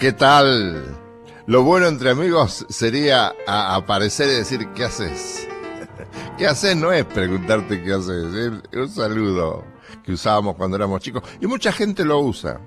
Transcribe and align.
¿Qué 0.00 0.12
tal? 0.12 0.96
Lo 1.46 1.62
bueno 1.62 1.86
entre 1.86 2.08
amigos 2.08 2.64
sería 2.70 3.34
aparecer 3.46 4.28
y 4.28 4.36
decir, 4.36 4.68
¿qué 4.74 4.84
haces? 4.84 5.46
¿Qué 6.38 6.46
haces? 6.46 6.74
No 6.74 6.90
es 6.90 7.04
preguntarte 7.04 7.82
qué 7.82 7.92
haces, 7.92 8.34
es 8.72 8.78
un 8.78 8.88
saludo 8.88 9.62
que 10.02 10.12
usábamos 10.12 10.56
cuando 10.56 10.76
éramos 10.78 11.02
chicos 11.02 11.22
y 11.38 11.46
mucha 11.46 11.70
gente 11.70 12.04
lo 12.04 12.18
usa. 12.20 12.60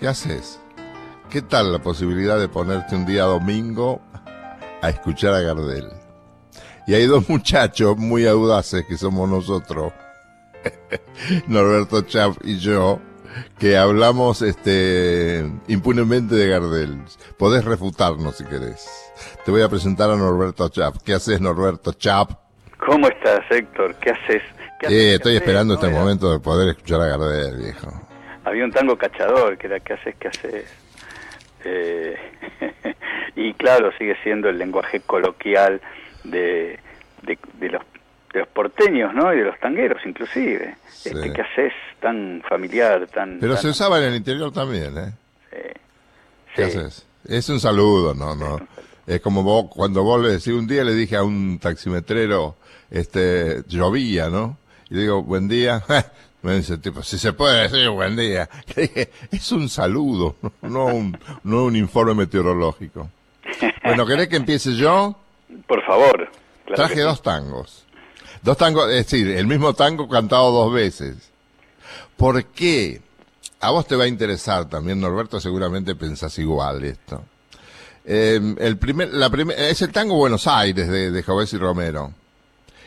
¿Qué 0.00 0.08
haces? 0.08 0.58
¿Qué 1.28 1.42
tal 1.42 1.70
la 1.70 1.82
posibilidad 1.82 2.38
de 2.38 2.48
ponerte 2.48 2.96
un 2.96 3.04
día 3.04 3.24
domingo 3.24 4.00
a 4.80 4.88
escuchar 4.88 5.34
a 5.34 5.40
Gardel? 5.40 6.03
Y 6.86 6.94
hay 6.94 7.06
dos 7.06 7.28
muchachos 7.28 7.96
muy 7.96 8.26
audaces 8.26 8.84
que 8.86 8.96
somos 8.98 9.28
nosotros, 9.28 9.92
Norberto 11.48 12.02
Chap 12.02 12.34
y 12.44 12.58
yo, 12.58 13.00
que 13.58 13.78
hablamos 13.78 14.42
este 14.42 15.44
impunemente 15.68 16.34
de 16.34 16.48
Gardel. 16.48 16.98
Podés 17.38 17.64
refutarnos 17.64 18.36
si 18.36 18.44
querés. 18.44 18.86
Te 19.46 19.50
voy 19.50 19.62
a 19.62 19.68
presentar 19.68 20.10
a 20.10 20.16
Norberto 20.16 20.68
Chap. 20.68 20.96
¿Qué 21.04 21.14
haces, 21.14 21.40
Norberto 21.40 21.94
Chap? 21.94 22.32
¿Cómo 22.78 23.08
estás, 23.08 23.40
Héctor? 23.50 23.94
¿Qué 23.96 24.10
haces? 24.10 24.42
eh, 24.82 25.14
estoy 25.14 25.36
esperando 25.36 25.74
este 25.74 25.88
momento 25.88 26.30
de 26.30 26.40
poder 26.40 26.68
escuchar 26.68 27.00
a 27.00 27.06
Gardel, 27.06 27.56
viejo. 27.56 27.88
Había 28.44 28.64
un 28.64 28.72
tango 28.72 28.98
cachador 28.98 29.56
que 29.56 29.68
era 29.68 29.80
¿qué 29.80 29.94
haces, 29.94 30.14
qué 30.16 30.28
haces? 30.28 30.64
Eh, 31.64 32.16
y 33.36 33.54
claro, 33.54 33.90
sigue 33.96 34.16
siendo 34.22 34.50
el 34.50 34.58
lenguaje 34.58 35.00
coloquial 35.00 35.80
de, 36.24 36.78
de, 37.22 37.68
los, 37.70 37.82
de 38.32 38.40
los 38.40 38.48
porteños, 38.48 39.14
¿no? 39.14 39.32
Y 39.32 39.38
de 39.38 39.44
los 39.44 39.58
tangueros, 39.60 40.00
inclusive. 40.04 40.76
Este, 41.04 41.32
¿Qué 41.32 41.42
haces? 41.42 41.72
Tan 42.00 42.42
familiar, 42.48 43.06
tan... 43.08 43.38
Pero 43.40 43.56
se 43.56 43.68
usaba 43.68 43.98
en 43.98 44.04
el 44.04 44.16
interior 44.16 44.52
también, 44.52 44.98
¿eh? 44.98 45.12
Sí. 45.50 45.80
¿Qué 46.56 46.64
haces? 46.64 47.06
Es 47.26 47.48
un 47.48 47.60
saludo, 47.60 48.14
¿no? 48.14 48.34
no 48.34 48.58
Es 49.06 49.20
como 49.20 49.42
vos, 49.42 49.66
cuando 49.70 50.02
vos 50.02 50.22
le 50.22 50.30
decís, 50.30 50.48
un 50.48 50.66
día 50.66 50.84
le 50.84 50.94
dije 50.94 51.16
a 51.16 51.22
un 51.22 51.58
taximetrero, 51.58 52.56
este, 52.90 53.62
llovía, 53.68 54.28
¿no? 54.28 54.58
Y 54.90 54.96
digo, 54.96 55.22
buen 55.22 55.48
día. 55.48 55.82
Me 56.42 56.56
dice 56.56 56.76
tipo, 56.76 57.02
si 57.02 57.16
se 57.16 57.32
puede 57.32 57.62
decir 57.62 57.88
buen 57.88 58.16
día. 58.16 58.50
es 59.32 59.52
un 59.52 59.70
saludo, 59.70 60.36
no 60.60 60.84
un, 60.84 61.18
no 61.42 61.64
un 61.64 61.74
informe 61.76 62.14
meteorológico. 62.14 63.08
Bueno, 63.84 64.06
¿querés 64.06 64.28
que 64.28 64.36
empiece 64.36 64.74
yo? 64.74 65.14
Por 65.66 65.84
favor. 65.84 66.30
Traje 66.66 67.00
dos 67.00 67.22
tangos. 67.22 67.84
Dos 68.42 68.56
tangos, 68.56 68.90
es 68.90 69.06
decir, 69.06 69.30
el 69.30 69.46
mismo 69.46 69.74
tango 69.74 70.08
cantado 70.08 70.50
dos 70.50 70.72
veces. 70.72 71.30
¿Por 72.16 72.44
qué? 72.46 73.00
A 73.60 73.70
vos 73.70 73.86
te 73.86 73.94
va 73.96 74.04
a 74.04 74.08
interesar 74.08 74.68
también, 74.68 75.00
Norberto, 75.00 75.40
seguramente 75.40 75.94
pensás 75.94 76.38
igual 76.38 76.84
esto. 76.84 77.24
Em, 78.04 78.54
el 78.58 78.76
primer, 78.76 79.14
la 79.14 79.30
primer, 79.30 79.58
es 79.58 79.80
el 79.80 79.90
tango 79.90 80.16
Buenos 80.16 80.46
Aires 80.46 80.86
de, 80.88 81.10
de 81.10 81.20
y 81.20 81.56
Romero. 81.56 82.12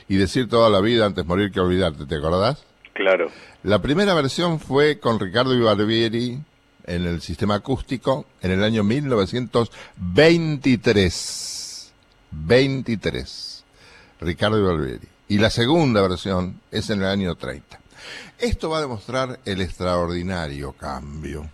Y 0.08 0.18
decir 0.18 0.48
toda 0.48 0.70
la 0.70 0.80
vida 0.80 1.04
antes 1.06 1.26
morir 1.26 1.52
que 1.52 1.60
olvidarte, 1.60 2.06
¿te 2.06 2.16
acordás? 2.16 2.64
Claro. 2.94 3.32
La 3.64 3.82
primera 3.82 4.14
versión 4.14 4.60
fue 4.60 5.00
con 5.00 5.20
Ricardo 5.20 5.56
Ibarbieri 5.56 6.40
en 6.86 7.06
el 7.06 7.22
sistema 7.22 7.56
acústico 7.56 8.26
en 8.42 8.52
el 8.52 8.64
año 8.64 8.84
1923. 8.84 11.57
23. 12.32 13.64
Ricardo 14.22 14.60
Ibarbieri. 14.60 15.08
Y 15.30 15.38
la 15.38 15.50
segunda 15.50 16.02
versión 16.02 16.62
es 16.72 16.90
en 16.90 17.02
el 17.02 17.08
año 17.08 17.36
30. 17.36 17.80
Esto 18.38 18.70
va 18.70 18.78
a 18.78 18.82
demostrar 18.82 19.40
el 19.46 19.62
extraordinario 19.62 20.74
cambio. 20.74 21.50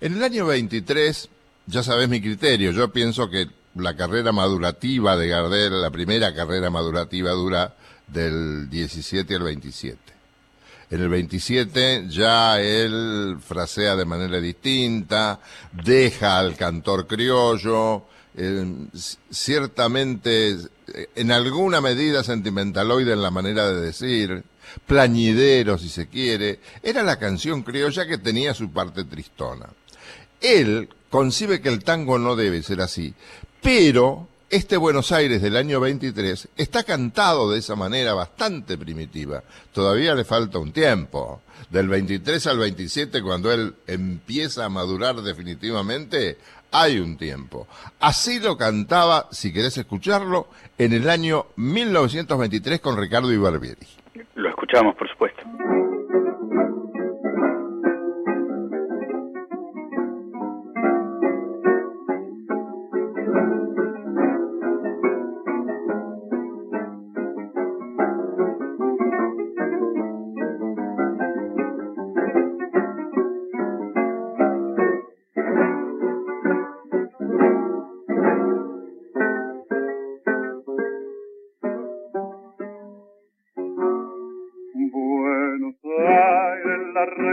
En 0.00 0.14
el 0.14 0.22
año 0.22 0.46
23, 0.46 1.28
ya 1.66 1.82
sabes 1.82 2.08
mi 2.08 2.20
criterio, 2.20 2.70
yo 2.72 2.92
pienso 2.92 3.28
que 3.28 3.48
la 3.74 3.96
carrera 3.96 4.32
madurativa 4.32 5.16
de 5.16 5.28
Gardel, 5.28 5.80
la 5.80 5.90
primera 5.90 6.34
carrera 6.34 6.70
madurativa 6.70 7.30
dura 7.30 7.74
del 8.06 8.68
17 8.68 9.34
al 9.34 9.42
27. 9.42 9.98
En 10.90 11.00
el 11.00 11.08
27 11.08 12.04
ya 12.08 12.60
él 12.60 13.38
frasea 13.40 13.96
de 13.96 14.04
manera 14.04 14.38
distinta, 14.40 15.40
deja 15.72 16.38
al 16.38 16.54
cantor 16.54 17.06
criollo, 17.06 18.06
ciertamente 19.30 20.56
en 21.14 21.32
alguna 21.32 21.80
medida 21.80 22.24
sentimentaloide 22.24 23.12
en 23.12 23.22
la 23.22 23.30
manera 23.30 23.70
de 23.70 23.80
decir, 23.80 24.44
plañidero 24.86 25.78
si 25.78 25.88
se 25.88 26.08
quiere, 26.08 26.60
era 26.82 27.02
la 27.02 27.18
canción 27.18 27.62
criolla 27.62 28.06
que 28.06 28.18
tenía 28.18 28.54
su 28.54 28.70
parte 28.70 29.04
tristona. 29.04 29.66
Él 30.40 30.88
concibe 31.10 31.60
que 31.60 31.68
el 31.68 31.84
tango 31.84 32.18
no 32.18 32.36
debe 32.36 32.62
ser 32.62 32.80
así, 32.80 33.14
pero 33.60 34.28
este 34.52 34.76
Buenos 34.76 35.12
Aires 35.12 35.40
del 35.40 35.56
año 35.56 35.80
23 35.80 36.48
está 36.56 36.84
cantado 36.84 37.50
de 37.50 37.58
esa 37.58 37.74
manera 37.74 38.12
bastante 38.12 38.76
primitiva. 38.76 39.42
Todavía 39.72 40.14
le 40.14 40.24
falta 40.24 40.58
un 40.58 40.72
tiempo. 40.72 41.40
Del 41.70 41.88
23 41.88 42.46
al 42.48 42.58
27, 42.58 43.22
cuando 43.22 43.50
él 43.50 43.74
empieza 43.86 44.66
a 44.66 44.68
madurar 44.68 45.22
definitivamente, 45.22 46.36
hay 46.72 46.98
un 46.98 47.16
tiempo. 47.16 47.66
Así 48.00 48.40
lo 48.40 48.56
cantaba, 48.56 49.26
si 49.30 49.52
querés 49.52 49.76
escucharlo, 49.78 50.48
en 50.78 50.92
el 50.92 51.08
año 51.08 51.46
1923 51.56 52.80
con 52.80 52.96
Ricardo 52.96 53.32
Ibarbieri. 53.32 53.86
Lo 54.34 54.48
escuchamos, 54.48 54.96
por 54.96 55.08
supuesto. 55.08 55.42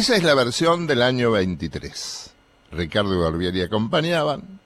Esa 0.00 0.16
es 0.16 0.22
la 0.22 0.32
versión 0.32 0.86
del 0.86 1.02
año 1.02 1.30
23. 1.32 2.30
Ricardo 2.72 3.14
y 3.14 3.18
Barbieri 3.18 3.60
acompañaban. 3.60 4.58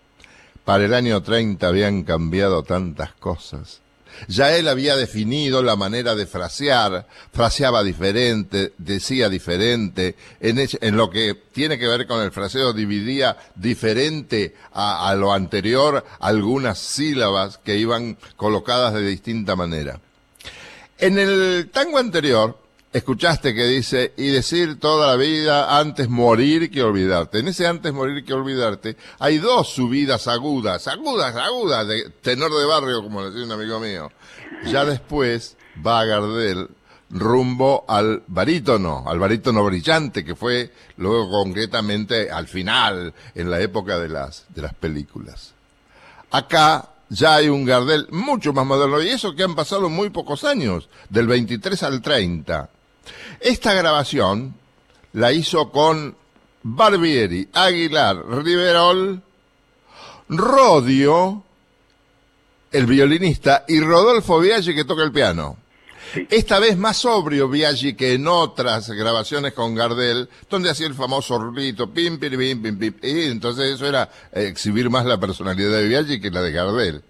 Para 0.64 0.84
el 0.84 0.94
año 0.94 1.24
30 1.24 1.66
habían 1.66 2.04
cambiado 2.04 2.62
tantas 2.62 3.14
cosas. 3.14 3.80
Ya 4.28 4.56
él 4.56 4.68
había 4.68 4.94
definido 4.94 5.60
la 5.60 5.74
manera 5.74 6.14
de 6.14 6.26
frasear, 6.26 7.08
fraseaba 7.32 7.82
diferente, 7.82 8.74
decía 8.78 9.28
diferente, 9.28 10.14
en, 10.38 10.96
lo 10.96 11.10
que 11.10 11.34
tiene 11.50 11.80
que 11.80 11.88
ver 11.88 12.06
con 12.06 12.22
el 12.22 12.30
fraseo 12.30 12.72
dividía 12.72 13.36
diferente 13.56 14.54
a 14.72 15.12
lo 15.18 15.32
anterior 15.32 16.04
algunas 16.20 16.78
sílabas 16.78 17.58
que 17.58 17.76
iban 17.76 18.16
colocadas 18.36 18.94
de 18.94 19.04
distinta 19.04 19.56
manera. 19.56 19.98
En 20.96 21.18
el 21.18 21.70
tango 21.72 21.98
anterior, 21.98 22.56
escuchaste 22.94 23.54
que 23.54 23.64
dice, 23.64 24.14
y 24.16 24.28
decir 24.28 24.78
toda 24.78 25.08
la 25.08 25.16
vida 25.16 25.80
antes 25.80 26.08
morir 26.08 26.70
que 26.70 26.80
olvidarte. 26.80 27.40
En 27.40 27.48
ese 27.48 27.66
antes 27.66 27.92
morir 27.92 28.24
que 28.24 28.32
olvidarte, 28.32 28.96
hay 29.18 29.38
dos 29.38 29.68
subidas 29.70 30.28
agudas, 30.28 30.86
agudas, 30.86 31.34
agudas, 31.34 31.88
de 31.88 32.08
tenor 32.22 32.56
de 32.56 32.64
barrio, 32.64 33.02
como 33.02 33.24
decía 33.24 33.44
un 33.44 33.50
amigo 33.50 33.80
mío. 33.80 34.12
Ya 34.66 34.84
después 34.84 35.56
va 35.84 36.04
Gardel 36.04 36.68
rumbo 37.10 37.84
al 37.88 38.22
barítono, 38.28 39.02
al 39.08 39.18
barítono 39.18 39.64
brillante, 39.64 40.24
que 40.24 40.36
fue 40.36 40.70
luego 40.96 41.28
concretamente 41.30 42.30
al 42.30 42.46
final, 42.46 43.12
en 43.34 43.50
la 43.50 43.60
época 43.60 43.98
de 43.98 44.08
las, 44.08 44.46
de 44.50 44.62
las 44.62 44.74
películas. 44.74 45.52
Acá 46.30 46.90
ya 47.08 47.34
hay 47.34 47.48
un 47.48 47.64
Gardel 47.64 48.06
mucho 48.12 48.52
más 48.52 48.64
moderno 48.64 49.02
y 49.02 49.08
eso 49.08 49.34
que 49.34 49.42
han 49.42 49.56
pasado 49.56 49.90
muy 49.90 50.10
pocos 50.10 50.44
años, 50.44 50.88
del 51.08 51.26
23 51.26 51.82
al 51.82 52.00
30. 52.00 52.70
Esta 53.44 53.74
grabación 53.74 54.54
la 55.12 55.30
hizo 55.30 55.70
con 55.70 56.16
Barbieri, 56.62 57.46
Aguilar, 57.52 58.24
Riverol, 58.42 59.20
Rodio, 60.30 61.44
el 62.72 62.86
violinista, 62.86 63.66
y 63.68 63.80
Rodolfo 63.80 64.40
Biaggi 64.40 64.74
que 64.74 64.86
toca 64.86 65.02
el 65.02 65.12
piano. 65.12 65.58
Esta 66.30 66.58
vez 66.58 66.78
más 66.78 66.96
sobrio 66.96 67.46
Biaggi 67.46 67.94
que 67.94 68.14
en 68.14 68.28
otras 68.28 68.88
grabaciones 68.88 69.52
con 69.52 69.74
Gardel, 69.74 70.26
donde 70.48 70.70
hacía 70.70 70.86
el 70.86 70.94
famoso 70.94 71.38
rulito, 71.38 71.92
pim, 71.92 72.18
pim, 72.18 72.38
pim, 72.38 72.62
pim, 72.62 72.78
pim, 72.78 72.94
y 73.02 73.24
entonces 73.26 73.74
eso 73.74 73.86
era 73.86 74.10
exhibir 74.32 74.88
más 74.88 75.04
la 75.04 75.20
personalidad 75.20 75.72
de 75.72 75.86
Biaggi 75.86 76.18
que 76.18 76.30
la 76.30 76.40
de 76.40 76.50
Gardel. 76.50 77.02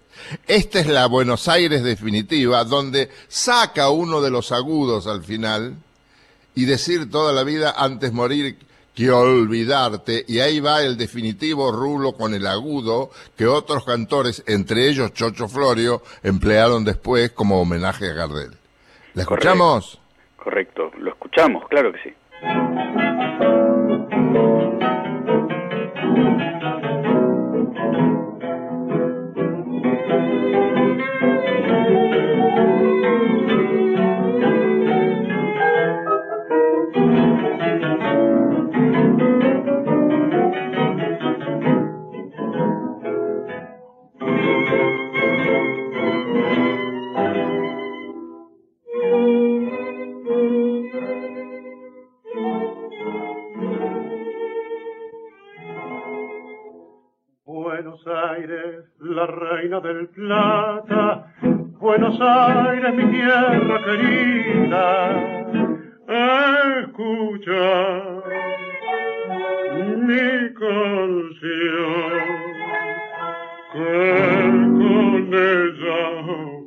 Esta 0.45 0.81
es 0.81 0.87
la 0.87 1.05
Buenos 1.05 1.47
Aires 1.47 1.81
definitiva, 1.81 2.65
donde 2.65 3.09
saca 3.29 3.89
uno 3.89 4.19
de 4.19 4.31
los 4.31 4.51
agudos 4.51 5.07
al 5.07 5.23
final 5.23 5.77
y 6.55 6.65
decir 6.65 7.09
toda 7.11 7.33
la 7.33 7.43
vida 7.43 7.73
antes 7.77 8.11
morir 8.13 8.57
que 8.95 9.11
olvidarte, 9.11 10.23
y 10.27 10.39
ahí 10.39 10.61
va 10.61 10.81
el 10.81 10.95
definitivo 10.97 11.69
rulo 11.71 12.13
con 12.13 12.33
el 12.33 12.47
agudo 12.47 13.11
que 13.37 13.45
otros 13.45 13.83
cantores, 13.83 14.41
entre 14.47 14.87
ellos 14.87 15.13
Chocho 15.13 15.49
Florio, 15.49 16.01
emplearon 16.23 16.85
después 16.85 17.31
como 17.31 17.59
homenaje 17.61 18.09
a 18.09 18.13
Gardel. 18.13 18.51
¿La 19.13 19.25
Correcto. 19.25 19.49
escuchamos? 19.49 20.01
Correcto, 20.37 20.91
lo 20.97 21.11
escuchamos, 21.11 21.67
claro 21.67 21.91
que 21.91 21.99
sí. 22.03 22.15
Aires, 58.07 58.85
la 58.99 59.25
reina 59.25 59.79
del 59.79 60.07
plata, 60.09 61.33
Buenos 61.79 62.19
Aires, 62.21 62.93
mi 62.93 63.05
tierra 63.05 63.83
querida, 63.83 65.11
escucha 66.79 68.01
mi 69.97 70.53
canción, 70.53 72.23
que 73.73 73.87
con 74.79 75.33
ella 75.33 76.01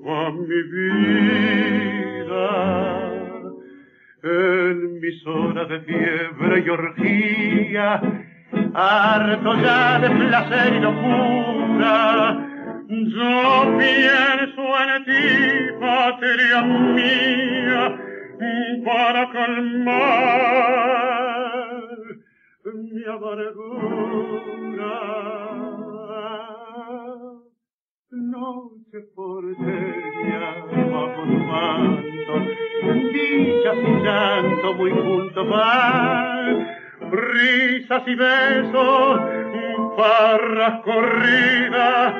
va 0.06 0.30
mi 0.32 0.62
vida. 0.74 1.68
En 4.22 5.00
mis 5.00 5.26
horas 5.26 5.68
de 5.68 5.80
fiebre 5.80 6.64
y 6.64 6.68
orgía, 6.68 8.00
harto 8.78 9.54
ya 9.56 9.98
de 9.98 10.08
placer 10.10 10.74
y 10.74 10.80
locura, 10.80 12.46
yo 12.88 13.76
pienso 13.76 14.62
en 14.82 15.04
ti, 15.04 15.24
patria 15.80 16.62
mía, 16.62 17.82
para 18.84 19.22
calmar 19.32 20.68
mi 22.74 23.04
amargura. 23.04 24.94
Noche 28.10 28.98
porteña 29.14 30.40
bajo 30.92 31.22
tu 31.26 31.36
manto, 31.50 32.34
dichas 33.12 33.76
y 33.76 33.92
llanto 34.04 34.68
muy 34.74 34.90
juntos 34.90 35.48
van, 35.48 36.68
risas 37.10 38.02
y 38.06 38.14
besos, 38.14 39.20
parras 39.96 40.80
corridas, 40.82 42.14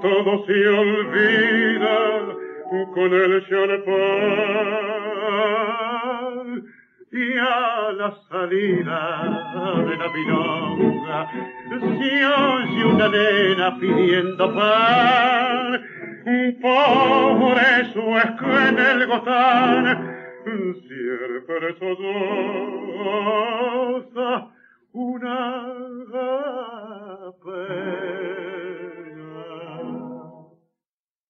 todo 0.00 0.46
se 0.46 0.68
olvida 0.68 1.98
con 2.94 3.12
el 3.12 3.46
champán. 3.48 4.02
Y 7.12 7.38
a 7.38 7.92
la 7.92 8.14
salida 8.30 9.00
de 9.86 9.96
la 9.96 10.08
milonga 10.14 11.30
se 11.78 12.26
oye 12.26 12.84
una 12.84 13.08
nena 13.08 13.78
pidiendo 13.78 14.54
pan. 14.54 15.82
Por 16.62 17.56
eso 17.58 18.02
es 18.18 18.30
en 18.68 18.78
el 18.78 19.06
gozán 19.06 20.21
siempre 20.44 21.78
solloza 21.78 22.30
una 24.92 25.66
pena. 27.44 27.82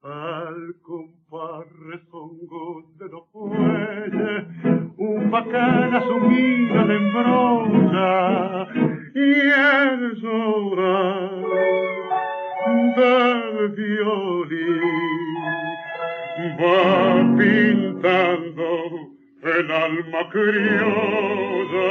Al 0.02 0.74
compás 0.82 1.66
rezongo 1.78 2.64
de 2.98 3.08
los 3.08 3.24
fuelles, 3.30 4.44
un 4.96 5.30
bacán 5.30 5.94
asumido 5.94 6.86
de 6.86 6.94
embrolla, 6.96 8.66
y 9.14 9.18
el 9.18 10.14
llorar 10.16 11.30
del 12.96 13.68
violín 13.70 15.41
va 16.58 17.36
pintando 17.38 18.68
el 19.42 19.70
alma 19.70 20.28
criolla. 20.30 21.90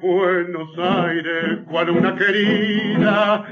Buenos 0.00 0.78
Aires, 0.78 1.60
cual 1.70 1.90
una 1.90 2.14
querida, 2.16 3.44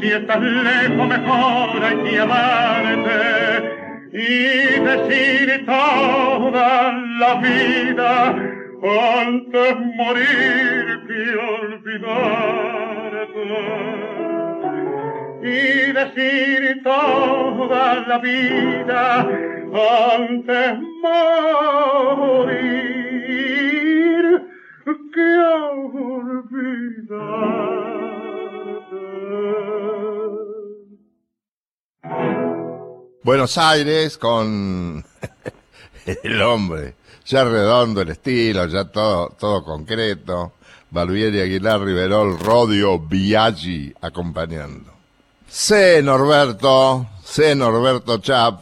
si 0.00 0.08
estás 0.08 0.40
lejos 0.40 1.08
mejor 1.08 1.84
hay 1.84 1.96
que 2.04 2.18
amarte 2.20 3.80
y 4.12 4.80
decir 4.80 5.64
toda 5.66 6.92
la 7.18 7.34
vida 7.36 8.34
antes 8.82 9.76
morir 9.96 11.00
que 11.06 11.22
olvidarte 11.36 12.70
y 15.42 15.92
decir 15.92 16.82
toda 16.82 18.06
la 18.06 18.18
vida 18.18 19.20
antes 20.18 20.78
morir 22.16 22.90
que. 25.14 25.40
Buenos 33.22 33.58
Aires 33.58 34.18
con 34.18 35.04
el 36.24 36.42
hombre, 36.42 36.94
ya 37.26 37.44
redondo 37.44 38.00
el 38.00 38.08
estilo, 38.08 38.66
ya 38.66 38.86
todo, 38.86 39.28
todo 39.38 39.62
concreto. 39.62 40.54
Barbieri, 40.90 41.40
Aguilar, 41.40 41.80
Riverol, 41.82 42.38
Rodio, 42.40 42.98
Biaggi 42.98 43.94
acompañando. 44.00 44.99
Sé, 45.50 46.00
Norberto, 46.00 47.06
sé, 47.24 47.56
Norberto 47.56 48.18
Chap, 48.18 48.60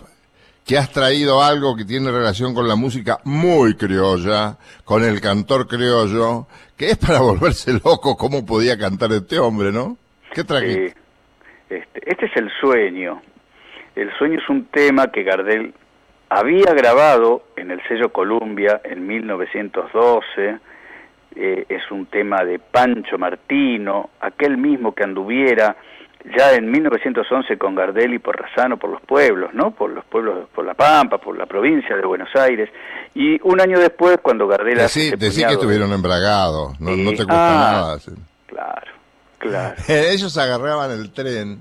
que 0.66 0.78
has 0.78 0.90
traído 0.90 1.42
algo 1.42 1.76
que 1.76 1.84
tiene 1.84 2.10
relación 2.10 2.54
con 2.54 2.66
la 2.66 2.76
música 2.76 3.18
muy 3.24 3.76
criolla, 3.76 4.56
con 4.86 5.04
el 5.04 5.20
cantor 5.20 5.68
criollo, 5.68 6.46
que 6.78 6.92
es 6.92 6.96
para 6.96 7.20
volverse 7.20 7.74
loco 7.74 8.16
cómo 8.16 8.46
podía 8.46 8.78
cantar 8.78 9.12
este 9.12 9.38
hombre, 9.38 9.70
¿no? 9.70 9.98
¿Qué 10.32 10.44
trajiste? 10.44 10.88
Sí. 10.88 10.94
Este, 11.68 12.10
este 12.10 12.24
es 12.24 12.36
el 12.36 12.50
sueño. 12.58 13.20
El 13.94 14.10
sueño 14.16 14.38
es 14.38 14.48
un 14.48 14.64
tema 14.64 15.08
que 15.08 15.24
Gardel 15.24 15.74
había 16.30 16.72
grabado 16.72 17.48
en 17.56 17.70
el 17.70 17.82
sello 17.86 18.10
Columbia 18.14 18.80
en 18.82 19.06
1912. 19.06 20.56
Eh, 21.36 21.66
es 21.68 21.90
un 21.90 22.06
tema 22.06 22.44
de 22.46 22.58
Pancho 22.58 23.18
Martino, 23.18 24.08
aquel 24.20 24.56
mismo 24.56 24.94
que 24.94 25.04
anduviera 25.04 25.76
ya 26.36 26.54
en 26.54 26.70
1911 26.70 27.56
con 27.58 27.74
Gardel 27.74 28.14
y 28.14 28.18
por 28.18 28.36
Razano 28.40 28.76
por 28.76 28.90
los 28.90 29.00
pueblos, 29.02 29.54
¿no? 29.54 29.70
Por 29.70 29.90
los 29.90 30.04
pueblos, 30.04 30.48
por 30.54 30.64
La 30.64 30.74
Pampa, 30.74 31.18
por 31.18 31.36
la 31.38 31.46
provincia 31.46 31.96
de 31.96 32.04
Buenos 32.04 32.28
Aires. 32.34 32.68
Y 33.14 33.40
un 33.42 33.60
año 33.60 33.78
después, 33.78 34.18
cuando 34.22 34.46
Gardel... 34.46 34.78
Decí, 34.78 35.10
decí 35.16 35.44
que 35.44 35.52
estuvieron 35.52 35.92
embragados, 35.92 36.78
no, 36.80 36.90
te 37.10 37.16
cuesta 37.16 37.26
Ah. 37.30 37.72
nada. 37.72 37.98
sí. 38.00 38.10
Claro, 38.46 38.92
claro. 39.38 39.74
Ellos 39.88 40.36
agarraban 40.38 40.90
el 40.90 41.12
tren 41.12 41.60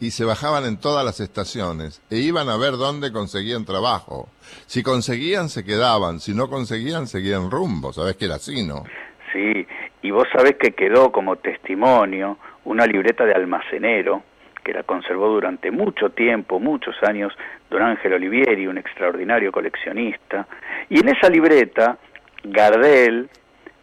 y 0.00 0.10
se 0.10 0.24
bajaban 0.24 0.64
en 0.66 0.76
todas 0.76 1.04
las 1.04 1.20
estaciones 1.20 2.02
e 2.10 2.18
iban 2.18 2.48
a 2.48 2.56
ver 2.56 2.72
dónde 2.72 3.12
conseguían 3.12 3.64
trabajo. 3.64 4.28
Si 4.66 4.82
conseguían, 4.82 5.48
se 5.48 5.64
quedaban. 5.64 6.20
Si 6.20 6.34
no 6.34 6.48
conseguían, 6.50 7.06
seguían 7.06 7.50
rumbo. 7.50 7.92
Sabés 7.92 8.16
que 8.16 8.26
era 8.26 8.34
así, 8.34 8.66
¿no? 8.66 8.84
Sí, 9.32 9.66
y 10.02 10.10
vos 10.10 10.26
sabés 10.36 10.56
que 10.60 10.72
quedó 10.72 11.10
como 11.10 11.36
testimonio 11.36 12.38
una 12.64 12.86
libreta 12.86 13.24
de 13.24 13.34
almacenero 13.34 14.22
que 14.62 14.72
la 14.72 14.82
conservó 14.82 15.28
durante 15.28 15.70
mucho 15.70 16.10
tiempo, 16.10 16.58
muchos 16.58 16.96
años, 17.02 17.32
don 17.70 17.82
Ángel 17.82 18.14
Olivieri, 18.14 18.66
un 18.66 18.78
extraordinario 18.78 19.52
coleccionista. 19.52 20.46
Y 20.88 21.00
en 21.00 21.08
esa 21.10 21.28
libreta, 21.28 21.98
Gardel, 22.42 23.28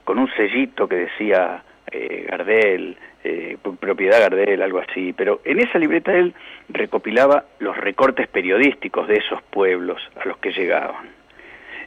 con 0.03 0.17
un 0.17 0.27
sellito 0.33 0.87
que 0.87 0.95
decía 0.95 1.63
eh, 1.91 2.25
Gardel, 2.29 2.97
eh, 3.23 3.57
propiedad 3.79 4.19
Gardel, 4.19 4.61
algo 4.61 4.79
así, 4.79 5.13
pero 5.13 5.41
en 5.45 5.59
esa 5.59 5.77
libreta 5.77 6.13
él 6.13 6.33
recopilaba 6.69 7.45
los 7.59 7.77
recortes 7.77 8.27
periodísticos 8.27 9.07
de 9.07 9.17
esos 9.17 9.41
pueblos 9.43 10.01
a 10.19 10.27
los 10.27 10.37
que 10.37 10.51
llegaban. 10.51 11.09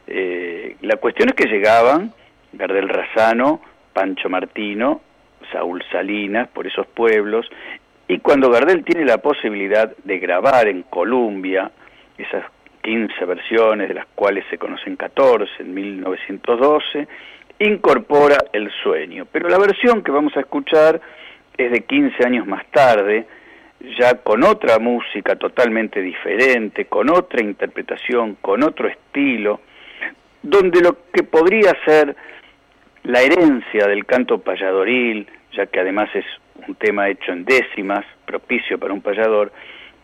Eh, 0.07 0.77
la 0.81 0.95
cuestión 0.97 1.29
es 1.29 1.35
que 1.35 1.47
llegaban 1.47 2.13
Gardel 2.53 2.87
Razano, 2.87 3.61
Pancho 3.91 4.29
Martino, 4.29 5.01
Saúl 5.51 5.83
Salinas, 5.91 6.47
por 6.49 6.67
esos 6.67 6.87
pueblos, 6.87 7.47
y 8.07 8.19
cuando 8.19 8.49
Gardel 8.51 8.83
tiene 8.83 9.05
la 9.05 9.17
posibilidad 9.17 9.95
de 10.03 10.19
grabar 10.19 10.67
en 10.67 10.83
Columbia 10.83 11.71
esas 12.17 12.45
15 12.81 13.25
versiones, 13.25 13.87
de 13.87 13.95
las 13.95 14.05
cuales 14.13 14.45
se 14.49 14.59
conocen 14.59 14.95
14 14.95 15.51
en 15.59 15.73
1912, 15.73 17.07
incorpora 17.59 18.37
el 18.53 18.69
sueño. 18.83 19.25
Pero 19.31 19.49
la 19.49 19.57
versión 19.57 20.03
que 20.03 20.11
vamos 20.11 20.37
a 20.37 20.41
escuchar 20.41 21.01
es 21.57 21.71
de 21.71 21.81
15 21.81 22.25
años 22.25 22.45
más 22.45 22.65
tarde, 22.67 23.25
ya 23.97 24.15
con 24.21 24.43
otra 24.43 24.77
música 24.77 25.35
totalmente 25.35 26.01
diferente, 26.01 26.85
con 26.85 27.09
otra 27.09 27.43
interpretación, 27.43 28.37
con 28.41 28.63
otro 28.63 28.87
estilo, 28.87 29.61
donde 30.43 30.81
lo 30.81 30.97
que 31.11 31.23
podría 31.23 31.73
ser 31.85 32.15
la 33.05 33.21
herencia 33.21 33.87
del 33.87 34.05
canto 34.05 34.39
payadoril, 34.39 35.27
ya 35.53 35.67
que 35.67 35.79
además 35.79 36.09
es 36.15 36.25
un 36.67 36.75
tema 36.75 37.07
hecho 37.09 37.31
en 37.31 37.45
décimas, 37.45 38.03
propicio 38.25 38.79
para 38.79 38.93
un 38.93 39.01
payador, 39.01 39.51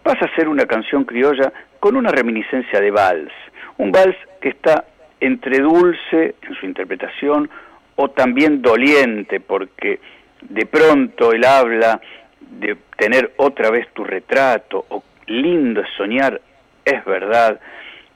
pasa 0.03 0.25
a 0.25 0.35
ser 0.35 0.47
una 0.47 0.65
canción 0.65 1.03
criolla 1.03 1.51
con 1.79 1.95
una 1.95 2.11
reminiscencia 2.11 2.79
de 2.79 2.91
vals, 2.91 3.33
un 3.77 3.91
vals 3.91 4.15
que 4.39 4.49
está 4.49 4.85
entre 5.19 5.59
dulce 5.59 6.35
en 6.41 6.55
su 6.59 6.65
interpretación 6.65 7.49
o 7.95 8.09
también 8.09 8.61
doliente, 8.61 9.39
porque 9.39 9.99
de 10.41 10.65
pronto 10.67 11.33
él 11.33 11.43
habla 11.43 11.99
de 12.39 12.77
tener 12.97 13.33
otra 13.37 13.71
vez 13.71 13.87
tu 13.93 14.03
retrato, 14.03 14.85
o 14.89 15.03
lindo 15.25 15.81
es 15.81 15.89
soñar, 15.97 16.39
es 16.85 17.03
verdad, 17.05 17.59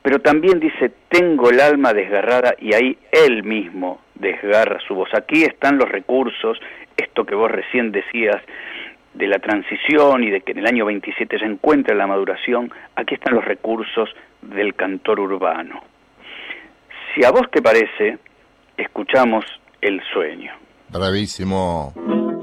pero 0.05 0.19
también 0.19 0.59
dice, 0.59 0.91
tengo 1.09 1.50
el 1.50 1.59
alma 1.59 1.91
desgarrada 1.91 2.53
y 2.59 2.75
ahí 2.75 2.95
él 3.12 3.41
mismo 3.41 4.01
desgarra 4.13 4.79
su 4.88 4.93
voz. 4.93 5.09
Aquí 5.15 5.41
están 5.41 5.79
los 5.79 5.89
recursos, 5.89 6.59
esto 6.95 7.25
que 7.25 7.33
vos 7.33 7.50
recién 7.50 7.91
decías, 7.91 8.39
de 9.15 9.25
la 9.25 9.39
transición 9.39 10.24
y 10.24 10.29
de 10.29 10.41
que 10.41 10.51
en 10.51 10.59
el 10.59 10.67
año 10.67 10.85
27 10.85 11.39
se 11.39 11.45
encuentra 11.45 11.95
la 11.95 12.05
maduración, 12.05 12.71
aquí 12.95 13.15
están 13.15 13.33
los 13.33 13.45
recursos 13.45 14.07
del 14.43 14.75
cantor 14.75 15.19
urbano. 15.21 15.81
Si 17.15 17.25
a 17.25 17.31
vos 17.31 17.50
te 17.51 17.63
parece, 17.63 18.19
escuchamos 18.77 19.43
El 19.81 20.03
sueño. 20.13 20.51
Bravísimo. 20.89 22.34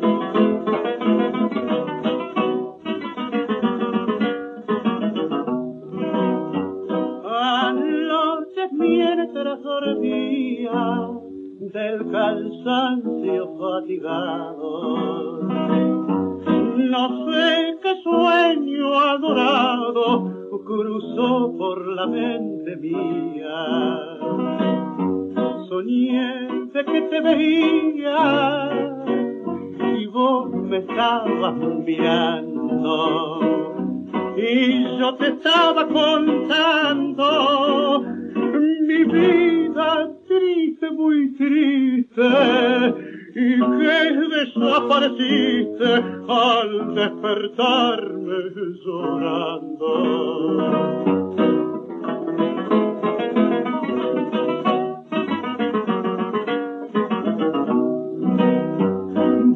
Mientras 9.53 9.63
dormía 9.63 11.11
del 11.61 12.11
cansancio 12.11 13.57
fatigado. 13.59 15.43
No 16.77 17.27
sé 17.27 17.79
qué 17.83 17.95
sueño 18.03 18.99
adorado 18.99 20.49
cruzó 20.65 21.55
por 21.59 21.87
la 21.89 22.07
mente 22.07 22.77
mía. 22.77 24.09
Soñé 25.69 26.49
de 26.73 26.85
que 26.85 27.01
te 27.03 27.21
veía 27.21 28.71
y 29.99 30.07
vos 30.07 30.51
me 30.53 30.79
estabas 30.79 31.55
mirando 31.85 33.41
y 34.37 34.99
yo 34.99 35.15
te 35.17 35.29
estaba 35.29 35.87
contando 35.89 37.23
mi 38.93 39.05
vida 39.05 40.11
triste, 40.29 40.91
muy 40.91 41.33
triste, 41.35 42.23
y 43.35 43.59
que 43.59 44.13
desapareciste 44.37 45.91
al 46.29 46.95
despertarme 46.95 48.39
llorando. 48.85 49.89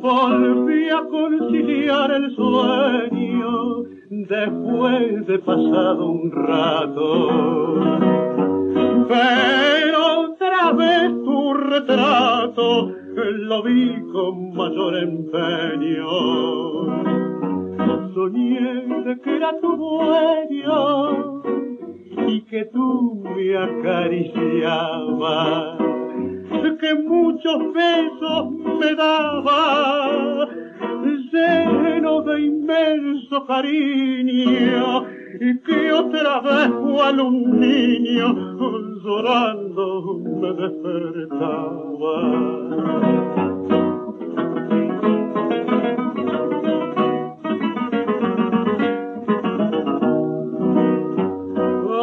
Volví 0.00 0.88
a 0.88 1.04
conciliar 1.10 2.10
el 2.12 2.34
sueño 2.34 3.84
después 4.10 5.26
de 5.26 5.38
pasado 5.40 6.06
un 6.06 6.32
rato. 6.32 8.45
Pero 9.08 10.30
otra 10.30 10.72
vez 10.72 11.10
tu 11.24 11.54
retrato 11.54 12.92
lo 13.14 13.62
vi 13.62 13.94
con 14.12 14.54
mayor 14.54 14.96
empeño. 14.96 16.06
soñé 18.14 19.18
que 19.22 19.36
era 19.36 19.52
tu 19.60 19.76
dueño 19.76 21.42
y 22.28 22.40
que 22.42 22.64
tú 22.66 23.22
me 23.22 23.56
acariciabas, 23.56 25.78
que 26.78 26.94
muchos 26.94 27.72
besos 27.72 28.50
me 28.80 28.94
daba, 28.94 30.48
lleno 31.32 32.22
de 32.22 32.40
inmenso 32.40 33.46
cariño, 33.46 35.04
y 35.40 35.58
que 35.60 35.92
otra 35.92 36.40
vez 36.40 36.70
cual 36.70 37.20
un 37.20 37.60
niño 37.60 38.34
llorando 39.02 40.20
me 40.40 40.52
despertaba. 40.52 42.16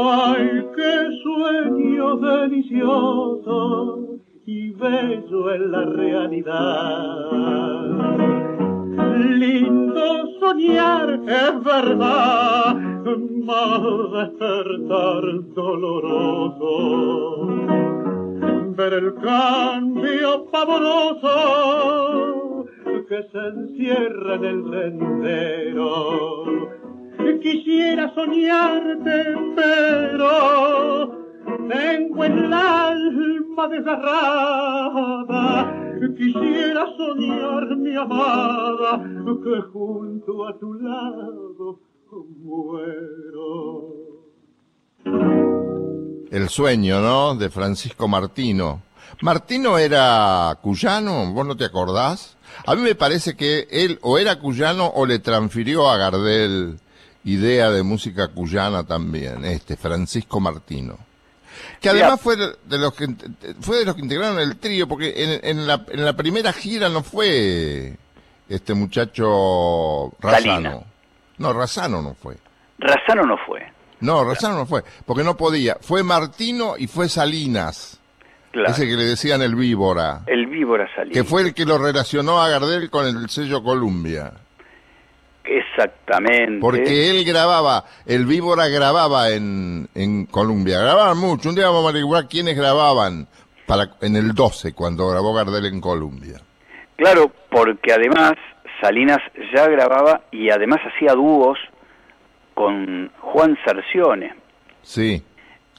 Ay, 0.06 0.66
qué 0.76 0.94
sueño 1.24 2.16
delicioso 2.18 4.13
bello 4.78 5.54
en 5.54 5.72
la 5.72 5.86
realidad. 5.86 7.14
Lindo 9.18 10.28
soñar 10.40 11.20
es 11.28 11.64
verdad, 11.64 12.76
mas 13.46 13.82
despertar 14.12 15.24
doloroso. 15.54 16.72
Ver 18.76 18.94
el 18.94 19.14
cambio 19.16 20.46
pavoroso 20.52 21.36
que 23.08 23.24
se 23.32 23.40
encierra 23.40 24.36
en 24.36 24.46
el 24.46 24.64
sendero 24.72 26.44
quisiera 27.44 28.14
soñarte, 28.16 29.36
pero 29.56 31.23
tengo 31.58 32.24
el 32.24 32.54
alma 32.54 33.68
desgarrada. 33.68 35.24
Quisiera 36.18 36.86
soñar, 36.98 37.76
mi 37.78 37.96
amada, 37.96 39.02
que 39.44 39.62
junto 39.72 40.48
a 40.48 40.58
tu 40.60 40.74
lado 40.74 41.80
muero. 42.44 44.04
El 46.32 46.50
sueño, 46.50 47.00
¿no? 47.02 47.36
De 47.36 47.50
Francisco 47.50 48.08
Martino. 48.08 48.82
Martino 49.22 49.78
era 49.78 50.58
cuyano, 50.62 51.32
¿vos 51.34 51.46
no 51.46 51.56
te 51.56 51.66
acordás? 51.66 52.38
A 52.66 52.76
mí 52.76 52.82
me 52.82 52.96
parece 52.96 53.36
que 53.36 53.68
él 53.70 54.00
o 54.02 54.18
era 54.18 54.40
cuyano 54.40 54.88
o 54.88 55.06
le 55.06 55.20
transfirió 55.20 55.90
a 55.90 55.98
Gardel 55.98 56.80
idea 57.24 57.70
de 57.70 57.84
música 57.84 58.30
cuyana 58.30 58.84
también, 58.84 59.46
este 59.46 59.78
Francisco 59.78 60.40
Martino. 60.40 60.98
Que 61.84 61.90
además 61.90 62.22
fue 62.22 62.38
de 62.38 62.78
los 62.78 62.94
que 62.94 63.08
fue 63.60 63.80
de 63.80 63.86
los 63.86 63.94
que 63.94 64.02
integraron 64.02 64.40
el 64.40 64.56
trío, 64.56 64.88
porque 64.88 65.14
en, 65.18 65.40
en, 65.44 65.68
la, 65.68 65.86
en 65.90 66.06
la 66.06 66.14
primera 66.14 66.54
gira 66.54 66.88
no 66.88 67.04
fue 67.04 67.98
este 68.48 68.74
muchacho 68.74 70.14
Razano. 70.22 70.86
No, 71.38 71.52
Razano 71.52 72.02
no 72.02 72.14
fue. 72.16 72.38
Razano 72.80 73.24
no 73.24 73.38
fue. 73.46 73.62
No, 74.00 74.24
Razano 74.24 74.56
no 74.60 74.66
fue, 74.66 74.82
porque 75.06 75.26
no 75.26 75.36
podía. 75.36 75.78
Fue 75.82 76.04
Martino 76.04 76.76
y 76.78 76.88
fue 76.88 77.10
Salinas. 77.10 78.00
Claro. 78.52 78.70
Ese 78.72 78.88
que 78.88 78.96
le 78.96 79.04
decían 79.04 79.42
el 79.42 79.56
víbora. 79.56 80.22
El 80.28 80.46
víbora 80.46 80.88
Salinas. 80.96 81.14
Que 81.18 81.26
fue 81.26 81.42
el 81.42 81.54
que 81.54 81.66
lo 81.66 81.78
relacionó 81.80 82.42
a 82.42 82.48
Gardel 82.48 82.90
con 82.90 83.06
el 83.06 83.30
sello 83.30 83.62
Columbia. 83.62 84.32
Exactamente. 85.74 86.60
Porque 86.60 87.10
él 87.10 87.24
grababa, 87.26 87.86
el 88.06 88.26
Víbora 88.26 88.68
grababa 88.68 89.30
en, 89.30 89.88
en 89.96 90.26
Colombia, 90.28 90.80
grababan 90.80 91.18
mucho. 91.18 91.50
Un 91.50 91.56
día 91.56 91.66
vamos 91.66 91.86
a 91.86 91.90
averiguar 91.90 92.28
quiénes 92.28 92.56
grababan 92.56 93.28
para, 93.66 93.90
en 94.02 94.16
el 94.16 94.34
12, 94.34 94.74
cuando 94.74 95.10
grabó 95.10 95.34
Gardel 95.34 95.66
en 95.66 95.82
Colombia. 95.82 96.40
Claro, 96.96 97.32
porque 97.50 97.92
además 97.92 98.34
Salinas 98.82 99.20
ya 99.54 99.68
grababa 99.68 100.22
y 100.32 100.50
además 100.50 100.80
hacía 100.86 101.14
dúos 101.14 101.58
con 102.54 103.12
Juan 103.20 103.58
Cercione. 103.66 104.36
Sí. 104.84 105.24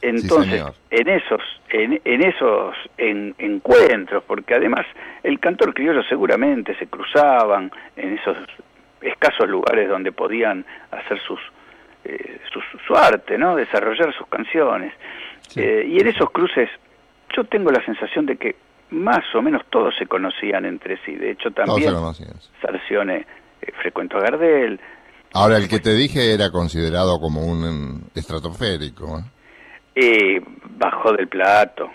Entonces, 0.02 0.62
sí, 0.62 0.72
en 0.90 1.08
esos, 1.08 1.40
en, 1.70 2.00
en 2.04 2.22
esos 2.26 2.74
en, 2.98 3.34
encuentros, 3.38 4.22
porque 4.24 4.54
además 4.54 4.84
el 5.22 5.38
cantor 5.38 5.72
criollo 5.72 6.02
seguramente 6.02 6.76
se 6.78 6.88
cruzaban 6.88 7.70
en 7.96 8.18
esos 8.18 8.36
escasos 9.04 9.48
lugares 9.48 9.88
donde 9.88 10.12
podían 10.12 10.64
hacer 10.90 11.20
sus, 11.26 11.40
eh, 12.04 12.40
su, 12.52 12.60
su, 12.86 12.94
arte, 12.94 13.38
¿no? 13.38 13.56
Desarrollar 13.56 14.14
sus 14.16 14.26
canciones. 14.28 14.92
Sí. 15.48 15.60
Eh, 15.60 15.86
y 15.88 16.00
en 16.00 16.08
esos 16.08 16.30
cruces 16.30 16.68
yo 17.36 17.44
tengo 17.44 17.70
la 17.70 17.84
sensación 17.84 18.26
de 18.26 18.36
que 18.36 18.56
más 18.90 19.24
o 19.34 19.42
menos 19.42 19.62
todos 19.70 19.94
se 19.98 20.06
conocían 20.06 20.64
entre 20.64 20.96
sí. 21.04 21.14
De 21.14 21.32
hecho, 21.32 21.50
también 21.50 21.92
Sarcione 22.60 23.26
eh, 23.60 23.72
frecuentó 23.80 24.18
a 24.18 24.20
Gardel. 24.20 24.80
Ahora, 25.32 25.56
el 25.56 25.68
que 25.68 25.80
te 25.80 25.94
dije 25.94 26.32
era 26.32 26.50
considerado 26.50 27.18
como 27.18 27.44
un 27.44 28.08
estratosférico. 28.14 29.18
¿eh? 29.96 30.40
bajó 30.76 31.12
del 31.12 31.28
plato. 31.28 31.90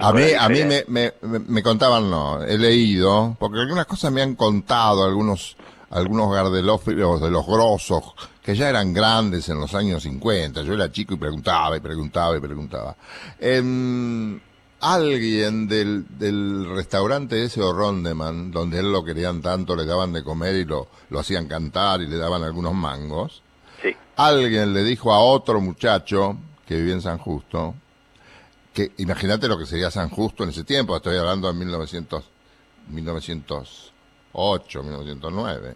A 0.00 0.12
mí, 0.12 0.22
a 0.38 0.48
mí 0.48 0.64
me, 0.64 0.84
me, 0.88 1.12
me, 1.20 1.62
contaban, 1.62 2.10
no, 2.10 2.42
he 2.42 2.58
leído, 2.58 3.36
porque 3.38 3.60
algunas 3.60 3.86
cosas 3.86 4.12
me 4.12 4.22
han 4.22 4.34
contado 4.34 5.04
algunos, 5.04 5.56
algunos 5.90 6.32
gardelófilos 6.32 7.20
de 7.20 7.30
los 7.30 7.46
grosos, 7.46 8.14
que 8.42 8.54
ya 8.54 8.68
eran 8.68 8.92
grandes 8.92 9.48
en 9.48 9.58
los 9.58 9.74
años 9.74 10.02
50. 10.02 10.62
Yo 10.62 10.74
era 10.74 10.90
chico 10.90 11.14
y 11.14 11.16
preguntaba 11.16 11.76
y 11.76 11.80
preguntaba 11.80 12.36
y 12.36 12.40
preguntaba. 12.40 12.96
Eh, 13.40 14.40
alguien 14.80 15.66
del, 15.66 16.06
del 16.18 16.74
restaurante 16.74 17.42
ese 17.42 17.62
o 17.62 17.72
Rondeman, 17.72 18.50
donde 18.50 18.78
él 18.78 18.92
lo 18.92 19.04
querían 19.04 19.40
tanto, 19.40 19.74
le 19.74 19.84
daban 19.84 20.12
de 20.12 20.22
comer 20.22 20.56
y 20.56 20.64
lo, 20.64 20.88
lo 21.10 21.20
hacían 21.20 21.48
cantar 21.48 22.02
y 22.02 22.06
le 22.06 22.16
daban 22.16 22.42
algunos 22.42 22.74
mangos. 22.74 23.42
Sí. 23.82 23.94
Alguien 24.16 24.74
le 24.74 24.84
dijo 24.84 25.12
a 25.12 25.20
otro 25.20 25.60
muchacho 25.60 26.36
que 26.66 26.76
vivía 26.76 26.94
en 26.94 27.02
San 27.02 27.18
Justo, 27.18 27.74
que 28.76 28.92
imagínate 28.98 29.48
lo 29.48 29.58
que 29.58 29.64
sería 29.64 29.90
San 29.90 30.10
Justo 30.10 30.44
en 30.44 30.50
ese 30.50 30.62
tiempo, 30.62 30.94
estoy 30.94 31.16
hablando 31.16 31.48
de 31.48 31.54
1900, 31.54 32.22
1908, 32.90 34.82
1909. 34.82 35.74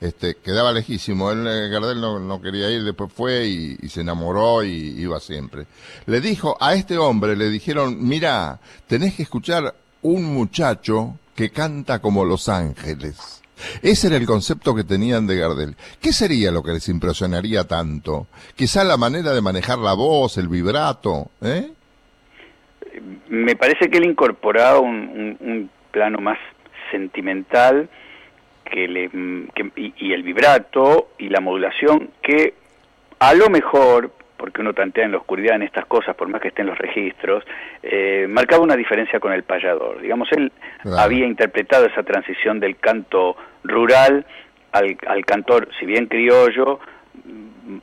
Este, 0.00 0.34
quedaba 0.38 0.72
lejísimo, 0.72 1.30
él, 1.30 1.44
Gardel 1.70 2.00
no, 2.00 2.42
quería 2.42 2.68
ir, 2.68 2.82
después 2.82 3.12
fue 3.12 3.46
y, 3.46 3.78
y, 3.80 3.88
se 3.88 4.00
enamoró 4.00 4.64
y 4.64 4.72
iba 4.72 5.20
siempre. 5.20 5.68
Le 6.06 6.20
dijo, 6.20 6.56
a 6.58 6.74
este 6.74 6.98
hombre 6.98 7.36
le 7.36 7.48
dijeron, 7.48 7.96
mira, 8.00 8.58
tenés 8.88 9.14
que 9.14 9.22
escuchar 9.22 9.76
un 10.02 10.24
muchacho 10.24 11.20
que 11.36 11.50
canta 11.50 12.00
como 12.00 12.24
Los 12.24 12.48
Ángeles. 12.48 13.40
Ese 13.82 14.08
era 14.08 14.16
el 14.16 14.26
concepto 14.26 14.74
que 14.74 14.82
tenían 14.82 15.28
de 15.28 15.36
Gardel. 15.36 15.76
¿Qué 16.00 16.12
sería 16.12 16.50
lo 16.50 16.64
que 16.64 16.72
les 16.72 16.88
impresionaría 16.88 17.68
tanto? 17.68 18.26
Quizá 18.56 18.82
la 18.82 18.96
manera 18.96 19.32
de 19.32 19.40
manejar 19.40 19.78
la 19.78 19.92
voz, 19.92 20.38
el 20.38 20.48
vibrato, 20.48 21.30
¿eh? 21.40 21.72
Me 23.28 23.56
parece 23.56 23.88
que 23.88 23.98
él 23.98 24.04
incorporaba 24.04 24.80
un, 24.80 25.36
un, 25.40 25.48
un 25.48 25.70
plano 25.90 26.18
más 26.18 26.38
sentimental 26.90 27.88
que 28.64 28.88
le, 28.88 29.08
que, 29.54 29.70
y, 29.76 29.94
y, 29.98 30.12
el 30.12 30.22
vibrato 30.22 31.10
y 31.18 31.28
la 31.28 31.40
modulación 31.40 32.10
que 32.22 32.54
a 33.18 33.34
lo 33.34 33.48
mejor, 33.50 34.10
porque 34.36 34.60
uno 34.60 34.72
tantea 34.72 35.04
en 35.04 35.12
la 35.12 35.18
oscuridad 35.18 35.56
en 35.56 35.62
estas 35.62 35.86
cosas, 35.86 36.16
por 36.16 36.28
más 36.28 36.40
que 36.40 36.48
estén 36.48 36.66
los 36.66 36.76
registros, 36.76 37.44
eh, 37.82 38.26
marcaba 38.28 38.62
una 38.62 38.74
diferencia 38.74 39.20
con 39.20 39.32
el 39.32 39.44
payador. 39.44 40.00
Digamos, 40.00 40.28
él 40.32 40.50
claro. 40.82 40.98
había 40.98 41.26
interpretado 41.26 41.86
esa 41.86 42.02
transición 42.02 42.58
del 42.58 42.76
canto 42.78 43.36
rural 43.62 44.26
al, 44.72 44.96
al 45.06 45.24
cantor, 45.24 45.68
si 45.78 45.86
bien 45.86 46.06
criollo, 46.06 46.80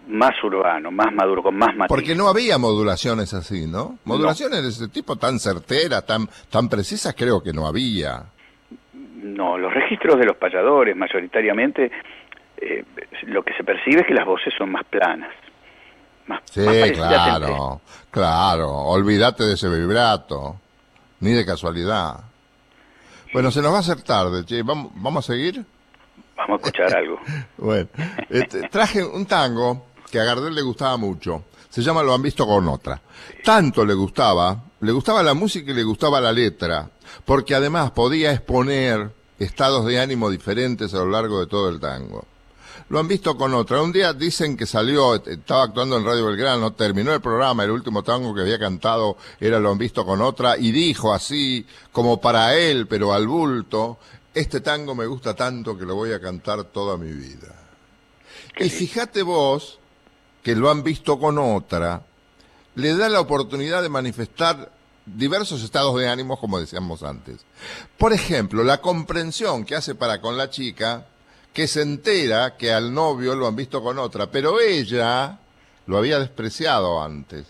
más 0.07 0.31
urbano, 0.43 0.91
más 0.91 1.13
maduro, 1.13 1.43
con 1.43 1.57
más 1.57 1.75
matiz. 1.75 1.89
Porque 1.89 2.15
no 2.15 2.27
había 2.27 2.57
modulaciones 2.57 3.33
así, 3.33 3.67
¿no? 3.67 3.97
Modulaciones 4.05 4.57
no. 4.57 4.63
de 4.63 4.69
ese 4.69 4.87
tipo 4.89 5.15
tan 5.15 5.39
certeras, 5.39 6.05
tan, 6.05 6.27
tan 6.49 6.69
precisas, 6.69 7.15
creo 7.17 7.41
que 7.41 7.53
no 7.53 7.67
había. 7.67 8.23
No, 8.93 9.57
los 9.57 9.73
registros 9.73 10.17
de 10.19 10.25
los 10.25 10.37
payadores, 10.37 10.95
mayoritariamente, 10.95 11.91
eh, 12.57 12.83
lo 13.23 13.43
que 13.43 13.53
se 13.53 13.63
percibe 13.63 14.01
es 14.01 14.07
que 14.07 14.13
las 14.13 14.25
voces 14.25 14.53
son 14.57 14.71
más 14.71 14.85
planas. 14.85 15.33
Más, 16.27 16.41
sí, 16.45 16.61
más 16.61 16.91
claro, 16.91 17.81
claro. 18.11 18.69
Olvídate 18.69 19.45
de 19.45 19.53
ese 19.53 19.67
vibrato, 19.69 20.57
ni 21.21 21.31
de 21.31 21.45
casualidad. 21.45 22.19
Bueno, 23.33 23.51
se 23.51 23.61
nos 23.61 23.71
va 23.71 23.77
a 23.77 23.79
hacer 23.79 24.01
tarde, 24.03 24.45
che. 24.45 24.61
¿Vamos, 24.63 24.91
¿Vamos 24.95 25.29
a 25.29 25.33
seguir? 25.33 25.65
Vamos 26.39 26.61
a 26.61 26.67
escuchar 26.67 26.95
algo. 26.95 27.19
bueno, 27.57 27.89
este, 28.29 28.69
traje 28.69 29.03
un 29.03 29.25
tango 29.25 29.87
que 30.09 30.19
a 30.19 30.23
Gardel 30.23 30.55
le 30.55 30.61
gustaba 30.61 30.95
mucho. 30.95 31.43
Se 31.69 31.81
llama 31.81 32.01
Lo 32.01 32.13
han 32.13 32.21
visto 32.21 32.47
con 32.47 32.67
otra. 32.69 33.01
Tanto 33.43 33.85
le 33.85 33.93
gustaba, 33.93 34.63
le 34.79 34.91
gustaba 34.93 35.21
la 35.21 35.33
música 35.33 35.71
y 35.71 35.75
le 35.75 35.83
gustaba 35.83 36.21
la 36.21 36.31
letra, 36.31 36.89
porque 37.25 37.55
además 37.55 37.91
podía 37.91 38.31
exponer 38.31 39.11
estados 39.37 39.85
de 39.85 39.99
ánimo 39.99 40.29
diferentes 40.29 40.93
a 40.93 40.99
lo 40.99 41.09
largo 41.09 41.41
de 41.41 41.47
todo 41.47 41.69
el 41.69 41.79
tango. 41.79 42.25
lo 42.87 42.99
han 42.99 43.07
visto 43.07 43.37
con 43.37 43.53
otra. 43.53 43.81
Un 43.81 43.91
día 43.91 44.13
dicen 44.13 44.55
que 44.55 44.65
salió, 44.65 45.15
estaba 45.15 45.63
actuando 45.63 45.97
en 45.97 46.05
Radio 46.05 46.25
Belgrano, 46.27 46.71
terminó 46.71 47.13
el 47.13 47.21
programa, 47.21 47.65
el 47.65 47.71
último 47.71 48.01
tango 48.01 48.33
que 48.33 48.41
había 48.41 48.57
cantado 48.57 49.17
era 49.41 49.59
Lo 49.59 49.71
han 49.71 49.77
visto 49.77 50.05
con 50.05 50.21
otra, 50.21 50.57
y 50.57 50.71
dijo 50.71 51.13
así, 51.13 51.67
como 51.91 52.21
para 52.21 52.55
él, 52.55 52.87
pero 52.87 53.13
al 53.13 53.27
bulto, 53.27 53.99
este 54.39 54.61
tango 54.61 54.95
me 54.95 55.05
gusta 55.05 55.35
tanto 55.35 55.77
que 55.77 55.85
lo 55.85 55.95
voy 55.95 56.13
a 56.13 56.21
cantar 56.21 56.63
toda 56.65 56.97
mi 56.97 57.11
vida. 57.11 57.55
Y 58.57 58.69
fíjate 58.69 59.21
vos 59.21 59.79
que 60.43 60.55
lo 60.55 60.69
han 60.69 60.83
visto 60.83 61.19
con 61.19 61.37
otra, 61.37 62.03
le 62.75 62.95
da 62.95 63.09
la 63.09 63.19
oportunidad 63.19 63.81
de 63.81 63.89
manifestar 63.89 64.71
diversos 65.05 65.63
estados 65.63 65.99
de 65.99 66.07
ánimo, 66.07 66.39
como 66.39 66.59
decíamos 66.59 67.03
antes. 67.03 67.41
Por 67.97 68.13
ejemplo, 68.13 68.63
la 68.63 68.79
comprensión 68.79 69.65
que 69.65 69.75
hace 69.75 69.95
para 69.95 70.21
con 70.21 70.37
la 70.37 70.49
chica, 70.49 71.05
que 71.53 71.67
se 71.67 71.81
entera 71.81 72.55
que 72.55 72.71
al 72.71 72.93
novio 72.93 73.35
lo 73.35 73.47
han 73.47 73.55
visto 73.55 73.81
con 73.81 73.99
otra, 73.99 74.31
pero 74.31 74.59
ella 74.59 75.39
lo 75.87 75.97
había 75.97 76.19
despreciado 76.19 77.01
antes. 77.01 77.45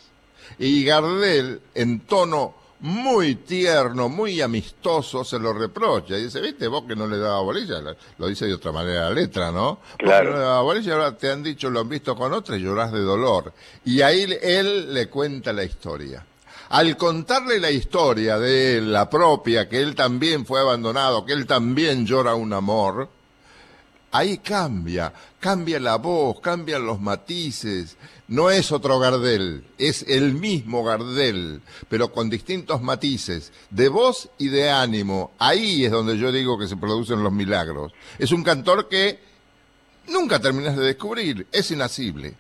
Y 0.57 0.83
Gardel, 0.83 1.61
en 1.75 1.99
tono 2.01 2.55
muy 2.81 3.35
tierno, 3.35 4.07
muy 4.07 4.41
amistoso, 4.41 5.23
se 5.23 5.37
lo 5.37 5.53
reprocha. 5.53 6.17
Y 6.17 6.23
dice, 6.23 6.39
viste, 6.39 6.67
vos 6.67 6.83
que 6.87 6.95
no 6.95 7.07
le 7.07 7.17
daba 7.17 7.41
bolilla, 7.41 7.81
lo 8.17 8.27
dice 8.27 8.45
de 8.45 8.53
otra 8.53 8.71
manera 8.71 9.09
la 9.09 9.11
letra, 9.11 9.51
¿no? 9.51 9.79
Claro. 9.97 10.09
Vos 10.09 10.23
que 10.23 10.29
no 10.29 10.37
le 10.37 10.43
daba 10.43 10.61
bolilla, 10.61 10.93
ahora 10.93 11.17
te 11.17 11.31
han 11.31 11.43
dicho, 11.43 11.69
lo 11.69 11.81
han 11.81 11.89
visto 11.89 12.15
con 12.15 12.33
otra 12.33 12.57
y 12.57 12.61
llorás 12.61 12.91
de 12.91 13.01
dolor. 13.01 13.53
Y 13.85 14.01
ahí 14.01 14.25
él 14.41 14.93
le 14.93 15.09
cuenta 15.09 15.51
la 15.51 15.63
historia. 15.63 16.25
Al 16.69 16.95
contarle 16.97 17.59
la 17.59 17.71
historia 17.71 18.37
de 18.37 18.79
la 18.81 19.09
propia, 19.09 19.67
que 19.67 19.81
él 19.81 19.95
también 19.95 20.45
fue 20.45 20.59
abandonado, 20.59 21.25
que 21.25 21.33
él 21.33 21.47
también 21.47 22.05
llora 22.05 22.35
un 22.35 22.53
amor, 22.53 23.09
ahí 24.11 24.37
cambia, 24.37 25.11
cambia 25.39 25.79
la 25.79 25.95
voz, 25.95 26.39
cambian 26.39 26.85
los 26.85 27.01
matices. 27.01 27.97
No 28.29 28.51
es 28.51 28.71
otro 28.71 28.99
Gardel, 28.99 29.63
es 29.79 30.03
el 30.07 30.33
mismo 30.33 30.83
Gardel, 30.83 31.61
pero 31.89 32.11
con 32.11 32.29
distintos 32.29 32.79
matices, 32.81 33.51
de 33.71 33.89
voz 33.89 34.29
y 34.37 34.49
de 34.49 34.69
ánimo. 34.69 35.31
Ahí 35.39 35.83
es 35.85 35.91
donde 35.91 36.15
yo 36.17 36.31
digo 36.31 36.57
que 36.59 36.67
se 36.67 36.77
producen 36.77 37.23
los 37.23 37.31
milagros. 37.33 37.91
Es 38.19 38.31
un 38.31 38.43
cantor 38.43 38.87
que 38.87 39.17
nunca 40.09 40.39
terminas 40.39 40.77
de 40.77 40.85
descubrir, 40.85 41.47
es 41.51 41.71
inasible. 41.71 42.33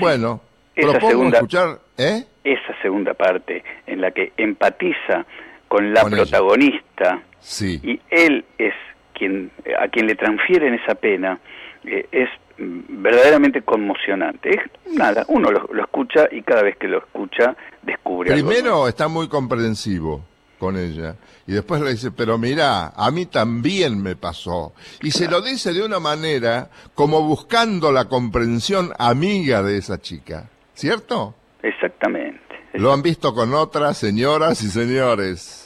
Bueno, 0.00 0.40
propongo 0.74 1.08
segunda- 1.10 1.36
escuchar, 1.38 1.80
¿eh? 1.96 2.24
Esa 2.42 2.82
segunda 2.82 3.14
parte 3.14 3.62
en 3.86 4.00
la 4.00 4.10
que 4.10 4.32
empatiza 4.36 5.24
con 5.68 5.92
la 5.94 6.02
Con 6.02 6.10
protagonista 6.12 7.22
Sí. 7.38 7.80
y 7.84 8.00
él 8.10 8.44
es 8.58 8.74
quien 9.14 9.52
a 9.78 9.86
quien 9.88 10.06
le 10.08 10.16
transfieren 10.16 10.74
esa 10.74 10.94
pena 10.96 11.38
eh, 11.84 12.06
es 12.10 12.28
verdaderamente 12.60 13.62
conmocionante. 13.62 14.50
Es 14.50 14.96
nada, 14.96 15.24
uno 15.28 15.50
lo, 15.50 15.66
lo 15.72 15.82
escucha 15.82 16.28
y 16.30 16.42
cada 16.42 16.62
vez 16.62 16.76
que 16.76 16.88
lo 16.88 16.98
escucha 16.98 17.56
descubre 17.82 18.32
algo 18.32 18.48
Primero 18.48 18.70
nuevo. 18.70 18.88
está 18.88 19.08
muy 19.08 19.28
comprensivo 19.28 20.24
con 20.58 20.76
ella 20.76 21.16
y 21.46 21.52
después 21.52 21.80
le 21.80 21.92
dice, 21.92 22.10
pero 22.10 22.36
mira, 22.36 22.88
a 22.94 23.10
mí 23.10 23.26
también 23.26 24.02
me 24.02 24.14
pasó. 24.14 24.74
Y 25.02 25.10
se 25.10 25.28
lo 25.28 25.40
dice 25.40 25.72
de 25.72 25.82
una 25.82 25.98
manera 25.98 26.68
como 26.94 27.22
buscando 27.22 27.90
la 27.90 28.04
comprensión 28.08 28.92
amiga 28.98 29.62
de 29.62 29.78
esa 29.78 29.98
chica, 30.00 30.50
¿cierto? 30.74 31.34
Exactamente. 31.62 32.40
Lo 32.74 32.92
han 32.92 33.02
visto 33.02 33.34
con 33.34 33.52
otras 33.54 33.98
señoras 33.98 34.62
y 34.62 34.68
señores. 34.68 35.59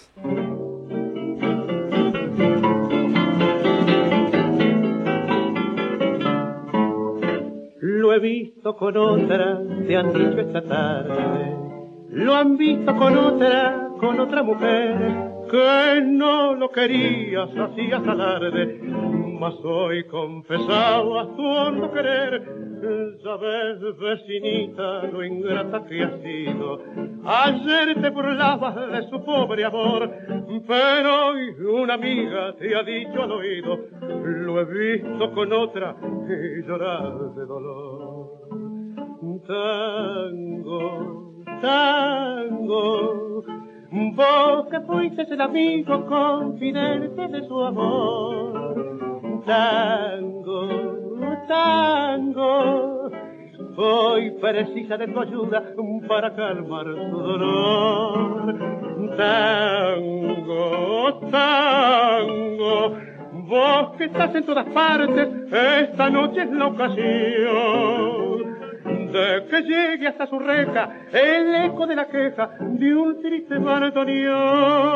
Lo 8.14 8.18
he 8.18 8.22
visto 8.22 8.77
con 8.77 8.96
otra, 8.96 9.61
te 9.88 9.96
han 9.96 10.12
dicho 10.12 10.38
esta 10.38 10.62
tarde. 10.62 11.57
Lo 12.11 12.33
han 12.37 12.57
visto 12.57 12.94
con 12.94 13.18
otra, 13.18 13.90
con 13.98 14.20
otra 14.20 14.44
mujer, 14.44 15.34
que 15.50 16.02
no 16.02 16.54
lo 16.54 16.70
querías, 16.70 17.50
hacías 17.57 18.07
alarde. 18.07 18.80
Mas 19.40 19.54
hoy 19.64 20.04
confesado 20.04 21.18
a 21.18 21.37
tu 21.37 21.42
hondo 21.42 21.90
querer, 21.92 22.64
ya 23.22 23.37
ves, 23.37 23.80
vecinita, 23.98 25.02
lo 25.12 25.24
ingrata 25.24 25.85
que 25.87 26.02
has 26.02 26.20
sido. 26.22 26.80
Ayer 27.24 28.00
te 28.00 28.11
burlabas 28.11 28.74
de 28.92 29.09
su 29.09 29.24
pobre 29.24 29.64
amor, 29.64 30.11
pero 30.66 31.26
hoy 31.28 31.50
una 31.83 31.94
amiga 31.94 32.54
te 32.57 32.76
ha 32.76 32.83
dicho 32.83 33.22
al 33.22 33.33
oído, 33.33 33.78
lo 34.00 34.61
he 34.61 34.64
visto 34.64 35.33
con 35.33 35.52
otra 35.52 35.96
y 36.28 36.62
llorar 36.66 37.35
de 37.35 37.46
dolor. 37.46 38.44
Tango, 39.46 41.35
tango, 41.61 43.42
vos 43.94 44.66
que 44.70 44.80
fuiste 44.80 45.22
el 45.22 45.40
amigo 45.40 46.04
confidente 46.07 47.28
de 47.28 47.46
su 47.46 47.61
amor. 47.61 48.74
Tango, 49.46 50.68
tango, 51.46 53.11
hoy 53.76 54.33
precisa 54.40 54.96
de 54.96 55.07
tu 55.09 55.20
ayuda 55.20 55.62
para 56.09 56.35
calmar 56.35 56.87
su 56.87 57.18
dolor. 57.18 58.59
Tango, 59.16 61.20
tango, 61.30 62.96
vos 63.46 63.96
que 63.96 64.04
estás 64.07 64.35
en 64.35 64.44
todas 64.44 64.66
partes, 64.70 65.28
esta 65.52 66.11
noche 66.11 66.42
es 66.42 66.50
la 66.50 66.66
ocasión 66.66 68.23
que 69.14 69.62
llegue 69.62 70.09
hasta 70.09 70.27
su 70.27 70.40
reja 70.40 70.90
el 71.12 71.55
eco 71.66 71.87
de 71.87 71.94
la 71.94 72.07
queja 72.09 72.50
de 72.59 72.94
un 72.94 73.22
triste 73.22 73.59
bandoneón. 73.59 74.94